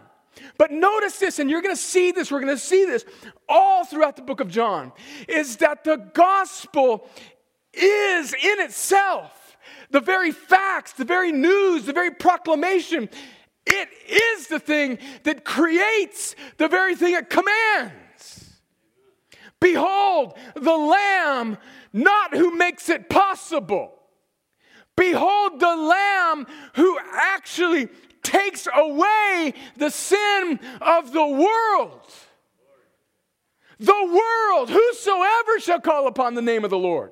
But 0.58 0.72
notice 0.72 1.20
this, 1.20 1.40
and 1.40 1.50
you're 1.50 1.62
going 1.62 1.76
to 1.76 1.82
see 1.82 2.12
this, 2.12 2.32
we're 2.32 2.42
going 2.42 2.56
to 2.56 2.62
see 2.62 2.86
this 2.86 3.06
all 3.48 3.86
throughout 3.86 4.16
the 4.16 4.22
book 4.22 4.40
of 4.40 4.50
John, 4.50 4.92
is 5.28 5.58
that 5.58 5.84
the 5.84 5.98
gospel 6.14 7.08
is 7.74 8.34
in 8.34 8.62
itself 8.62 9.58
the 9.90 10.00
very 10.00 10.32
facts, 10.32 10.94
the 10.94 11.06
very 11.06 11.32
news, 11.32 11.86
the 11.86 11.94
very 11.94 12.12
proclamation. 12.12 13.10
It 13.66 13.90
is 14.08 14.48
the 14.48 14.60
thing 14.60 15.00
that 15.24 15.46
creates 15.46 16.36
the 16.58 16.68
very 16.68 16.96
thing 16.96 17.14
it 17.14 17.30
commands. 17.30 18.60
Behold, 19.60 20.38
the 20.56 20.76
Lamb, 20.76 21.58
not 21.94 22.36
who 22.36 22.56
makes 22.58 22.90
it 22.90 23.10
possible. 23.10 23.94
Behold, 24.98 25.60
the 25.60 25.76
Lamb 25.76 26.46
who 26.76 27.00
actually 27.14 27.88
takes 28.24 28.68
away 28.74 29.54
the 29.78 29.90
sin 29.90 30.60
of 30.82 31.12
the 31.12 31.28
world. 31.28 32.02
The 33.80 34.06
world, 34.06 34.70
whosoever 34.70 35.60
shall 35.60 35.82
call 35.82 36.08
upon 36.08 36.36
the 36.36 36.42
name 36.42 36.64
of 36.64 36.70
the 36.70 36.78
Lord, 36.78 37.12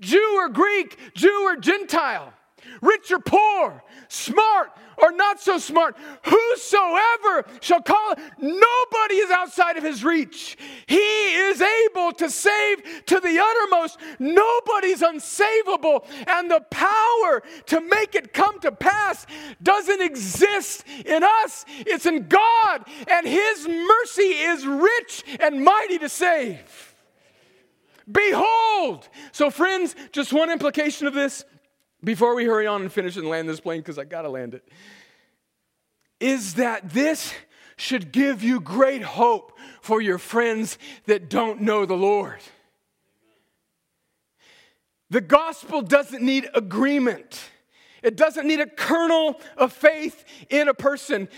Jew 0.00 0.36
or 0.36 0.48
Greek, 0.48 0.96
Jew 1.14 1.42
or 1.44 1.56
Gentile, 1.56 2.32
rich 2.80 3.10
or 3.10 3.18
poor, 3.18 3.82
smart 4.08 4.70
or 5.02 5.12
not 5.12 5.40
so 5.40 5.58
smart, 5.58 5.96
whosoever 6.24 7.44
shall 7.60 7.82
call, 7.82 8.14
nobody 8.38 9.14
is 9.14 9.30
outside 9.30 9.76
of 9.76 9.84
his 9.84 10.04
reach. 10.04 10.56
He 10.86 10.96
is 10.96 11.62
able 11.62 12.12
to 12.12 12.28
save 12.30 13.04
to 13.06 13.20
the 13.20 13.38
uttermost. 13.38 13.98
Nobody's 14.18 15.02
unsavable. 15.02 16.04
And 16.26 16.50
the 16.50 16.60
power 16.70 17.42
to 17.66 17.80
make 17.80 18.14
it 18.14 18.32
come 18.32 18.58
to 18.60 18.72
pass 18.72 19.26
doesn't 19.62 20.02
exist 20.02 20.84
in 21.04 21.22
us, 21.22 21.64
it's 21.68 22.06
in 22.06 22.26
God. 22.28 22.84
And 23.08 23.26
his 23.26 23.68
mercy 23.68 24.22
is 24.22 24.66
rich 24.66 25.24
and 25.40 25.64
mighty 25.64 25.98
to 25.98 26.08
save. 26.08 26.94
Behold! 28.10 29.08
So, 29.32 29.50
friends, 29.50 29.94
just 30.12 30.32
one 30.32 30.50
implication 30.50 31.06
of 31.06 31.14
this 31.14 31.44
before 32.02 32.34
we 32.34 32.44
hurry 32.44 32.66
on 32.66 32.82
and 32.82 32.92
finish 32.92 33.16
and 33.16 33.28
land 33.28 33.48
this 33.48 33.60
plane, 33.60 33.80
because 33.80 33.98
I 33.98 34.04
got 34.04 34.22
to 34.22 34.28
land 34.28 34.54
it, 34.54 34.66
is 36.20 36.54
that 36.54 36.90
this 36.90 37.32
should 37.76 38.12
give 38.12 38.42
you 38.42 38.60
great 38.60 39.02
hope 39.02 39.56
for 39.80 40.00
your 40.00 40.18
friends 40.18 40.78
that 41.06 41.30
don't 41.30 41.60
know 41.60 41.86
the 41.86 41.96
Lord. 41.96 42.40
The 45.10 45.20
gospel 45.20 45.80
doesn't 45.82 46.22
need 46.22 46.48
agreement. 46.54 47.40
It 48.02 48.16
doesn't 48.16 48.46
need 48.46 48.60
a 48.60 48.66
kernel 48.66 49.40
of 49.56 49.72
faith 49.72 50.24
in 50.50 50.68
a 50.68 50.74
person. 50.74 51.28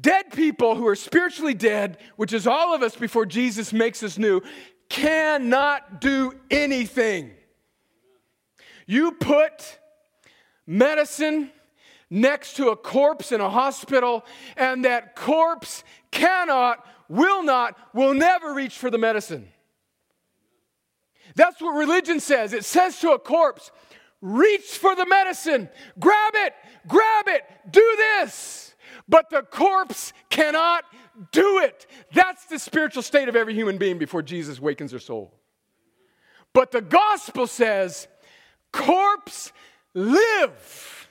Dead 0.00 0.32
people 0.32 0.74
who 0.76 0.86
are 0.86 0.96
spiritually 0.96 1.54
dead, 1.54 1.98
which 2.16 2.32
is 2.32 2.46
all 2.46 2.74
of 2.74 2.82
us 2.82 2.96
before 2.96 3.26
Jesus 3.26 3.72
makes 3.72 4.02
us 4.02 4.16
new, 4.18 4.40
cannot 4.88 6.00
do 6.00 6.32
anything. 6.50 7.32
You 8.86 9.12
put 9.12 9.78
medicine 10.66 11.50
next 12.10 12.56
to 12.56 12.68
a 12.68 12.76
corpse 12.76 13.32
in 13.32 13.40
a 13.40 13.48
hospital, 13.48 14.24
and 14.56 14.84
that 14.84 15.16
corpse 15.16 15.82
cannot, 16.10 16.84
will 17.08 17.42
not, 17.42 17.76
will 17.94 18.14
never 18.14 18.52
reach 18.52 18.76
for 18.76 18.90
the 18.90 18.98
medicine. 18.98 19.48
That's 21.34 21.60
what 21.60 21.70
religion 21.70 22.20
says. 22.20 22.52
It 22.52 22.64
says 22.64 23.00
to 23.00 23.12
a 23.12 23.18
corpse, 23.18 23.70
reach 24.20 24.76
for 24.76 24.94
the 24.94 25.06
medicine, 25.06 25.70
grab 25.98 26.34
it, 26.34 26.54
grab 26.86 27.28
it, 27.28 27.42
do 27.70 27.94
this. 27.96 28.74
But 29.08 29.30
the 29.30 29.42
corpse 29.42 30.12
cannot 30.28 30.84
do 31.32 31.58
it. 31.58 31.86
That's 32.12 32.44
the 32.44 32.58
spiritual 32.58 33.02
state 33.02 33.28
of 33.28 33.36
every 33.36 33.54
human 33.54 33.78
being 33.78 33.98
before 33.98 34.22
Jesus 34.22 34.60
wakens 34.60 34.90
their 34.90 35.00
soul. 35.00 35.34
But 36.52 36.70
the 36.70 36.82
gospel 36.82 37.46
says, 37.46 38.06
corpse 38.72 39.52
live. 39.94 41.08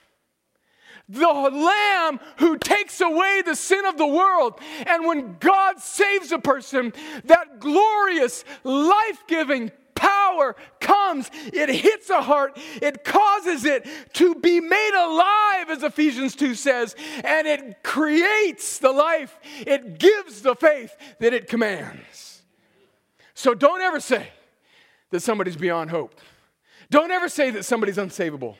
The 1.08 1.26
Lamb 1.26 2.20
who 2.38 2.56
takes 2.56 3.00
away 3.00 3.42
the 3.44 3.56
sin 3.56 3.84
of 3.84 3.98
the 3.98 4.06
world. 4.06 4.58
And 4.86 5.04
when 5.04 5.36
God 5.40 5.80
saves 5.80 6.32
a 6.32 6.38
person, 6.38 6.92
that 7.24 7.60
glorious, 7.60 8.44
life 8.64 9.24
giving 9.26 9.72
power 9.94 10.56
comes, 10.80 11.30
it 11.52 11.68
hits 11.68 12.10
a 12.10 12.22
heart, 12.22 12.58
it 12.80 13.04
causes 13.04 13.64
it 13.64 13.86
to 14.14 14.34
be 14.34 14.60
made 14.60 14.94
alive, 14.94 15.70
as 15.70 15.82
Ephesians 15.82 16.34
2 16.34 16.54
says, 16.54 16.96
and 17.22 17.46
it 17.46 17.82
creates 17.82 18.78
the 18.78 18.90
life, 18.90 19.38
it 19.66 19.98
gives 19.98 20.42
the 20.42 20.56
faith 20.56 20.96
that 21.20 21.32
it 21.32 21.46
commands. 21.46 22.42
So 23.34 23.54
don't 23.54 23.80
ever 23.80 24.00
say 24.00 24.28
that 25.10 25.20
somebody's 25.20 25.56
beyond 25.56 25.90
hope. 25.90 26.20
Don't 26.90 27.10
ever 27.10 27.28
say 27.28 27.50
that 27.50 27.64
somebody's 27.64 27.96
unsavable. 27.96 28.56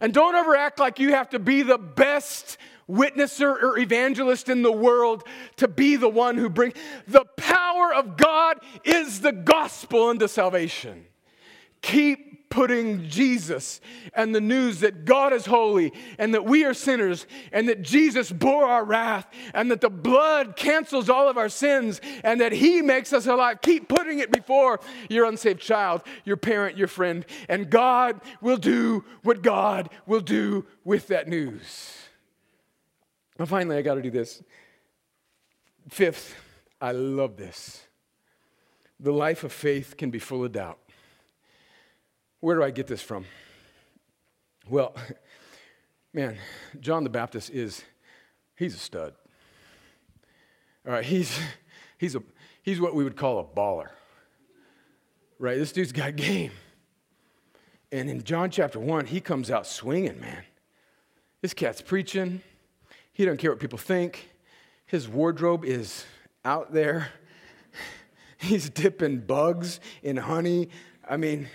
And 0.00 0.12
don't 0.12 0.34
ever 0.34 0.56
act 0.56 0.78
like 0.78 0.98
you 0.98 1.14
have 1.14 1.30
to 1.30 1.38
be 1.38 1.62
the 1.62 1.78
best 1.78 2.58
witnesser 2.88 3.62
or 3.62 3.78
evangelist 3.78 4.48
in 4.48 4.62
the 4.62 4.72
world 4.72 5.24
to 5.56 5.68
be 5.68 5.96
the 5.96 6.08
one 6.08 6.36
who 6.36 6.48
brings. 6.48 6.74
The 7.06 7.24
power 7.36 7.92
of 7.92 8.16
God 8.16 8.58
is 8.84 9.20
the 9.20 9.32
gospel 9.32 10.08
unto 10.08 10.28
salvation. 10.28 11.06
Keep 11.82 12.27
putting 12.50 13.08
Jesus 13.08 13.80
and 14.14 14.34
the 14.34 14.40
news 14.40 14.80
that 14.80 15.04
God 15.04 15.32
is 15.32 15.46
holy 15.46 15.92
and 16.18 16.34
that 16.34 16.44
we 16.44 16.64
are 16.64 16.74
sinners 16.74 17.26
and 17.52 17.68
that 17.68 17.82
Jesus 17.82 18.30
bore 18.30 18.64
our 18.64 18.84
wrath 18.84 19.26
and 19.54 19.70
that 19.70 19.80
the 19.80 19.90
blood 19.90 20.56
cancels 20.56 21.08
all 21.08 21.28
of 21.28 21.36
our 21.36 21.48
sins 21.48 22.00
and 22.24 22.40
that 22.40 22.52
He 22.52 22.82
makes 22.82 23.12
us 23.12 23.26
alive. 23.26 23.60
Keep 23.60 23.88
putting 23.88 24.18
it 24.18 24.30
before 24.30 24.80
your 25.08 25.26
unsaved 25.26 25.60
child, 25.60 26.02
your 26.24 26.36
parent, 26.36 26.76
your 26.76 26.88
friend, 26.88 27.24
and 27.48 27.70
God 27.70 28.20
will 28.40 28.56
do 28.56 29.04
what 29.22 29.42
God 29.42 29.90
will 30.06 30.20
do 30.20 30.66
with 30.84 31.08
that 31.08 31.28
news. 31.28 31.94
And 33.38 33.48
finally, 33.48 33.76
I 33.76 33.82
got 33.82 33.94
to 33.94 34.02
do 34.02 34.10
this. 34.10 34.42
Fifth, 35.88 36.34
I 36.80 36.92
love 36.92 37.36
this. 37.36 37.82
The 39.00 39.12
life 39.12 39.44
of 39.44 39.52
faith 39.52 39.96
can 39.96 40.10
be 40.10 40.18
full 40.18 40.44
of 40.44 40.52
doubt. 40.52 40.78
Where 42.40 42.56
do 42.56 42.62
I 42.62 42.70
get 42.70 42.86
this 42.86 43.02
from? 43.02 43.24
Well, 44.68 44.94
man, 46.12 46.36
John 46.80 47.04
the 47.04 47.10
Baptist 47.10 47.50
is, 47.50 47.82
he's 48.56 48.74
a 48.74 48.78
stud. 48.78 49.14
All 50.86 50.92
right, 50.92 51.04
he's, 51.04 51.38
he's, 51.98 52.14
a, 52.14 52.22
he's 52.62 52.80
what 52.80 52.94
we 52.94 53.04
would 53.04 53.16
call 53.16 53.40
a 53.40 53.44
baller. 53.44 53.88
Right, 55.38 55.56
this 55.56 55.72
dude's 55.72 55.92
got 55.92 56.16
game. 56.16 56.52
And 57.90 58.10
in 58.10 58.22
John 58.22 58.50
chapter 58.50 58.78
1, 58.78 59.06
he 59.06 59.20
comes 59.20 59.50
out 59.50 59.66
swinging, 59.66 60.20
man. 60.20 60.42
This 61.40 61.54
cat's 61.54 61.80
preaching. 61.80 62.42
He 63.12 63.24
doesn't 63.24 63.38
care 63.38 63.50
what 63.50 63.60
people 63.60 63.78
think. 63.78 64.28
His 64.86 65.08
wardrobe 65.08 65.64
is 65.64 66.04
out 66.44 66.72
there. 66.72 67.08
He's 68.36 68.70
dipping 68.70 69.20
bugs 69.20 69.80
in 70.02 70.16
honey. 70.16 70.68
I 71.08 71.16
mean, 71.16 71.48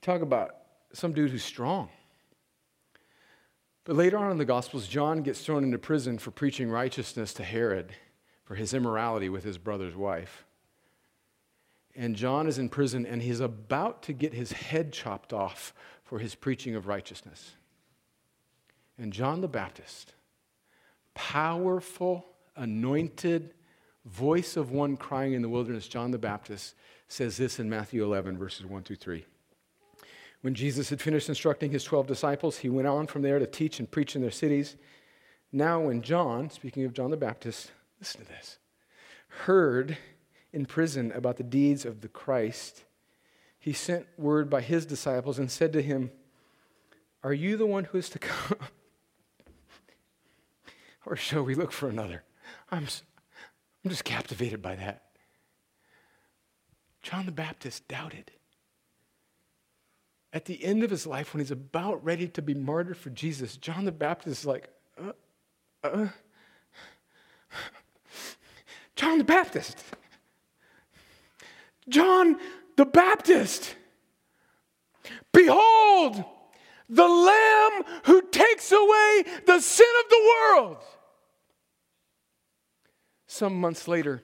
Talk 0.00 0.22
about 0.22 0.54
some 0.92 1.12
dude 1.12 1.30
who's 1.30 1.44
strong. 1.44 1.88
But 3.84 3.96
later 3.96 4.18
on 4.18 4.30
in 4.30 4.38
the 4.38 4.44
Gospels, 4.44 4.86
John 4.86 5.22
gets 5.22 5.40
thrown 5.40 5.64
into 5.64 5.78
prison 5.78 6.18
for 6.18 6.30
preaching 6.30 6.70
righteousness 6.70 7.32
to 7.34 7.42
Herod 7.42 7.92
for 8.44 8.54
his 8.54 8.74
immorality 8.74 9.28
with 9.28 9.44
his 9.44 9.58
brother's 9.58 9.96
wife. 9.96 10.44
And 11.96 12.14
John 12.14 12.46
is 12.46 12.58
in 12.58 12.68
prison 12.68 13.06
and 13.06 13.22
he's 13.22 13.40
about 13.40 14.02
to 14.04 14.12
get 14.12 14.34
his 14.34 14.52
head 14.52 14.92
chopped 14.92 15.32
off 15.32 15.74
for 16.04 16.18
his 16.18 16.34
preaching 16.34 16.74
of 16.74 16.86
righteousness. 16.86 17.52
And 18.98 19.12
John 19.12 19.40
the 19.40 19.48
Baptist, 19.48 20.12
powerful, 21.14 22.26
anointed 22.56 23.54
voice 24.04 24.56
of 24.56 24.70
one 24.70 24.96
crying 24.96 25.32
in 25.32 25.42
the 25.42 25.48
wilderness, 25.48 25.88
John 25.88 26.10
the 26.10 26.18
Baptist, 26.18 26.74
says 27.08 27.36
this 27.36 27.58
in 27.58 27.68
Matthew 27.68 28.04
11, 28.04 28.38
verses 28.38 28.66
1 28.66 28.82
through 28.82 28.96
3. 28.96 29.24
When 30.40 30.54
Jesus 30.54 30.90
had 30.90 31.00
finished 31.00 31.28
instructing 31.28 31.72
his 31.72 31.84
12 31.84 32.06
disciples, 32.06 32.58
he 32.58 32.68
went 32.68 32.86
on 32.86 33.06
from 33.06 33.22
there 33.22 33.38
to 33.38 33.46
teach 33.46 33.80
and 33.80 33.90
preach 33.90 34.14
in 34.14 34.22
their 34.22 34.30
cities. 34.30 34.76
Now, 35.50 35.80
when 35.80 36.02
John, 36.02 36.50
speaking 36.50 36.84
of 36.84 36.92
John 36.92 37.10
the 37.10 37.16
Baptist, 37.16 37.72
listen 37.98 38.20
to 38.20 38.28
this, 38.28 38.58
heard 39.28 39.98
in 40.52 40.66
prison 40.66 41.10
about 41.12 41.36
the 41.36 41.42
deeds 41.42 41.84
of 41.84 42.00
the 42.02 42.08
Christ, 42.08 42.84
he 43.58 43.72
sent 43.72 44.06
word 44.16 44.48
by 44.48 44.60
his 44.60 44.86
disciples 44.86 45.38
and 45.38 45.50
said 45.50 45.72
to 45.72 45.82
him, 45.82 46.10
Are 47.24 47.34
you 47.34 47.56
the 47.56 47.66
one 47.66 47.84
who 47.84 47.98
is 47.98 48.08
to 48.10 48.18
come? 48.20 48.58
or 51.06 51.16
shall 51.16 51.42
we 51.42 51.56
look 51.56 51.72
for 51.72 51.88
another? 51.88 52.22
I'm, 52.70 52.86
I'm 53.84 53.90
just 53.90 54.04
captivated 54.04 54.62
by 54.62 54.76
that. 54.76 55.02
John 57.02 57.26
the 57.26 57.32
Baptist 57.32 57.88
doubted 57.88 58.30
at 60.32 60.44
the 60.44 60.62
end 60.62 60.82
of 60.84 60.90
his 60.90 61.06
life, 61.06 61.32
when 61.32 61.40
he's 61.40 61.50
about 61.50 62.04
ready 62.04 62.28
to 62.28 62.42
be 62.42 62.54
martyred 62.54 62.96
for 62.96 63.10
Jesus, 63.10 63.56
John 63.56 63.84
the 63.84 63.92
Baptist 63.92 64.40
is 64.40 64.46
like, 64.46 64.68
uh, 65.02 65.12
uh, 65.82 66.08
John 68.96 69.18
the 69.18 69.24
Baptist. 69.24 69.82
John 71.88 72.38
the 72.76 72.84
Baptist. 72.84 73.74
Behold, 75.32 76.24
the 76.88 77.06
Lamb 77.06 77.84
who 78.04 78.22
takes 78.30 78.72
away 78.72 79.24
the 79.46 79.60
sin 79.60 79.86
of 80.04 80.10
the 80.10 80.34
world. 80.34 80.76
Some 83.26 83.60
months 83.60 83.86
later, 83.88 84.22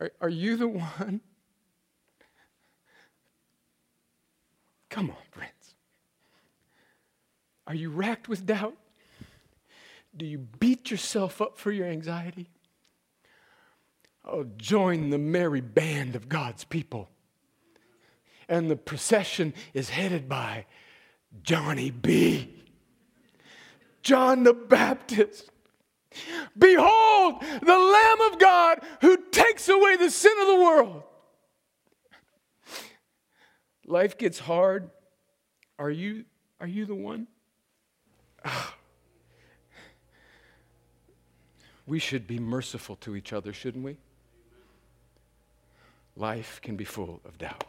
are, 0.00 0.10
are 0.20 0.28
you 0.28 0.56
the 0.56 0.68
one 0.68 1.20
Come 4.90 5.10
on, 5.10 5.16
friends. 5.30 5.74
Are 7.66 7.74
you 7.74 7.90
racked 7.90 8.28
with 8.28 8.46
doubt? 8.46 8.76
Do 10.16 10.24
you 10.24 10.38
beat 10.38 10.90
yourself 10.90 11.42
up 11.42 11.58
for 11.58 11.70
your 11.70 11.86
anxiety? 11.86 12.48
Oh, 14.24 14.44
join 14.56 15.10
the 15.10 15.18
merry 15.18 15.60
band 15.60 16.16
of 16.16 16.28
God's 16.28 16.64
people. 16.64 17.08
And 18.48 18.70
the 18.70 18.76
procession 18.76 19.52
is 19.74 19.90
headed 19.90 20.28
by 20.28 20.64
Johnny 21.42 21.90
B. 21.90 22.54
John 24.02 24.44
the 24.44 24.54
Baptist. 24.54 25.50
Behold, 26.56 27.42
the 27.62 27.78
Lamb 27.78 28.32
of 28.32 28.38
God 28.38 28.80
who 29.02 29.18
takes 29.30 29.68
away 29.68 29.96
the 29.96 30.10
sin 30.10 30.32
of 30.40 30.46
the 30.46 30.56
world 30.56 31.02
life 33.88 34.18
gets 34.18 34.38
hard, 34.38 34.90
are 35.78 35.90
you, 35.90 36.24
are 36.60 36.66
you 36.66 36.86
the 36.86 36.94
one? 36.94 37.26
We 41.86 41.98
should 41.98 42.26
be 42.26 42.38
merciful 42.38 42.96
to 42.96 43.16
each 43.16 43.32
other, 43.32 43.54
shouldn't 43.54 43.82
we? 43.82 43.96
Life 46.16 46.60
can 46.62 46.76
be 46.76 46.84
full 46.84 47.22
of 47.24 47.38
doubt. 47.38 47.64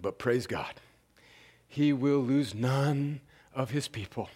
But 0.00 0.16
praise 0.16 0.46
God, 0.46 0.72
He 1.68 1.92
will 1.92 2.20
lose 2.20 2.54
none 2.54 3.20
of 3.54 3.68
His 3.68 3.86
people, 3.86 4.30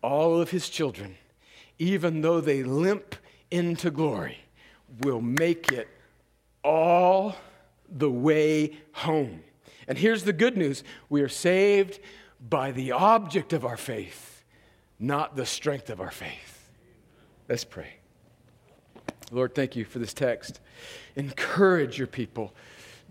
all 0.00 0.40
of 0.40 0.52
His 0.52 0.68
children, 0.68 1.16
even 1.76 2.20
though 2.20 2.40
they 2.40 2.62
limp 2.62 3.16
into 3.50 3.90
glory, 3.90 4.38
will 5.00 5.20
make 5.20 5.72
it 5.72 5.88
all 6.62 7.34
the 7.90 8.10
way 8.10 8.76
home. 8.92 9.42
And 9.86 9.96
here's 9.96 10.24
the 10.24 10.32
good 10.32 10.56
news 10.56 10.84
we 11.08 11.22
are 11.22 11.28
saved 11.28 12.00
by 12.40 12.72
the 12.72 12.92
object 12.92 13.52
of 13.52 13.64
our 13.64 13.76
faith, 13.76 14.44
not 14.98 15.36
the 15.36 15.46
strength 15.46 15.90
of 15.90 16.00
our 16.00 16.10
faith. 16.10 16.70
Let's 17.48 17.64
pray. 17.64 17.94
Lord, 19.30 19.54
thank 19.54 19.76
you 19.76 19.84
for 19.84 19.98
this 19.98 20.14
text. 20.14 20.60
Encourage 21.16 21.98
your 21.98 22.06
people. 22.06 22.54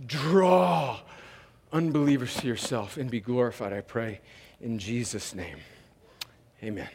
Draw 0.05 0.99
unbelievers 1.73 2.35
to 2.37 2.47
yourself 2.47 2.97
and 2.97 3.09
be 3.09 3.19
glorified, 3.19 3.73
I 3.73 3.81
pray, 3.81 4.21
in 4.61 4.79
Jesus' 4.79 5.35
name. 5.35 5.57
Amen. 6.63 6.89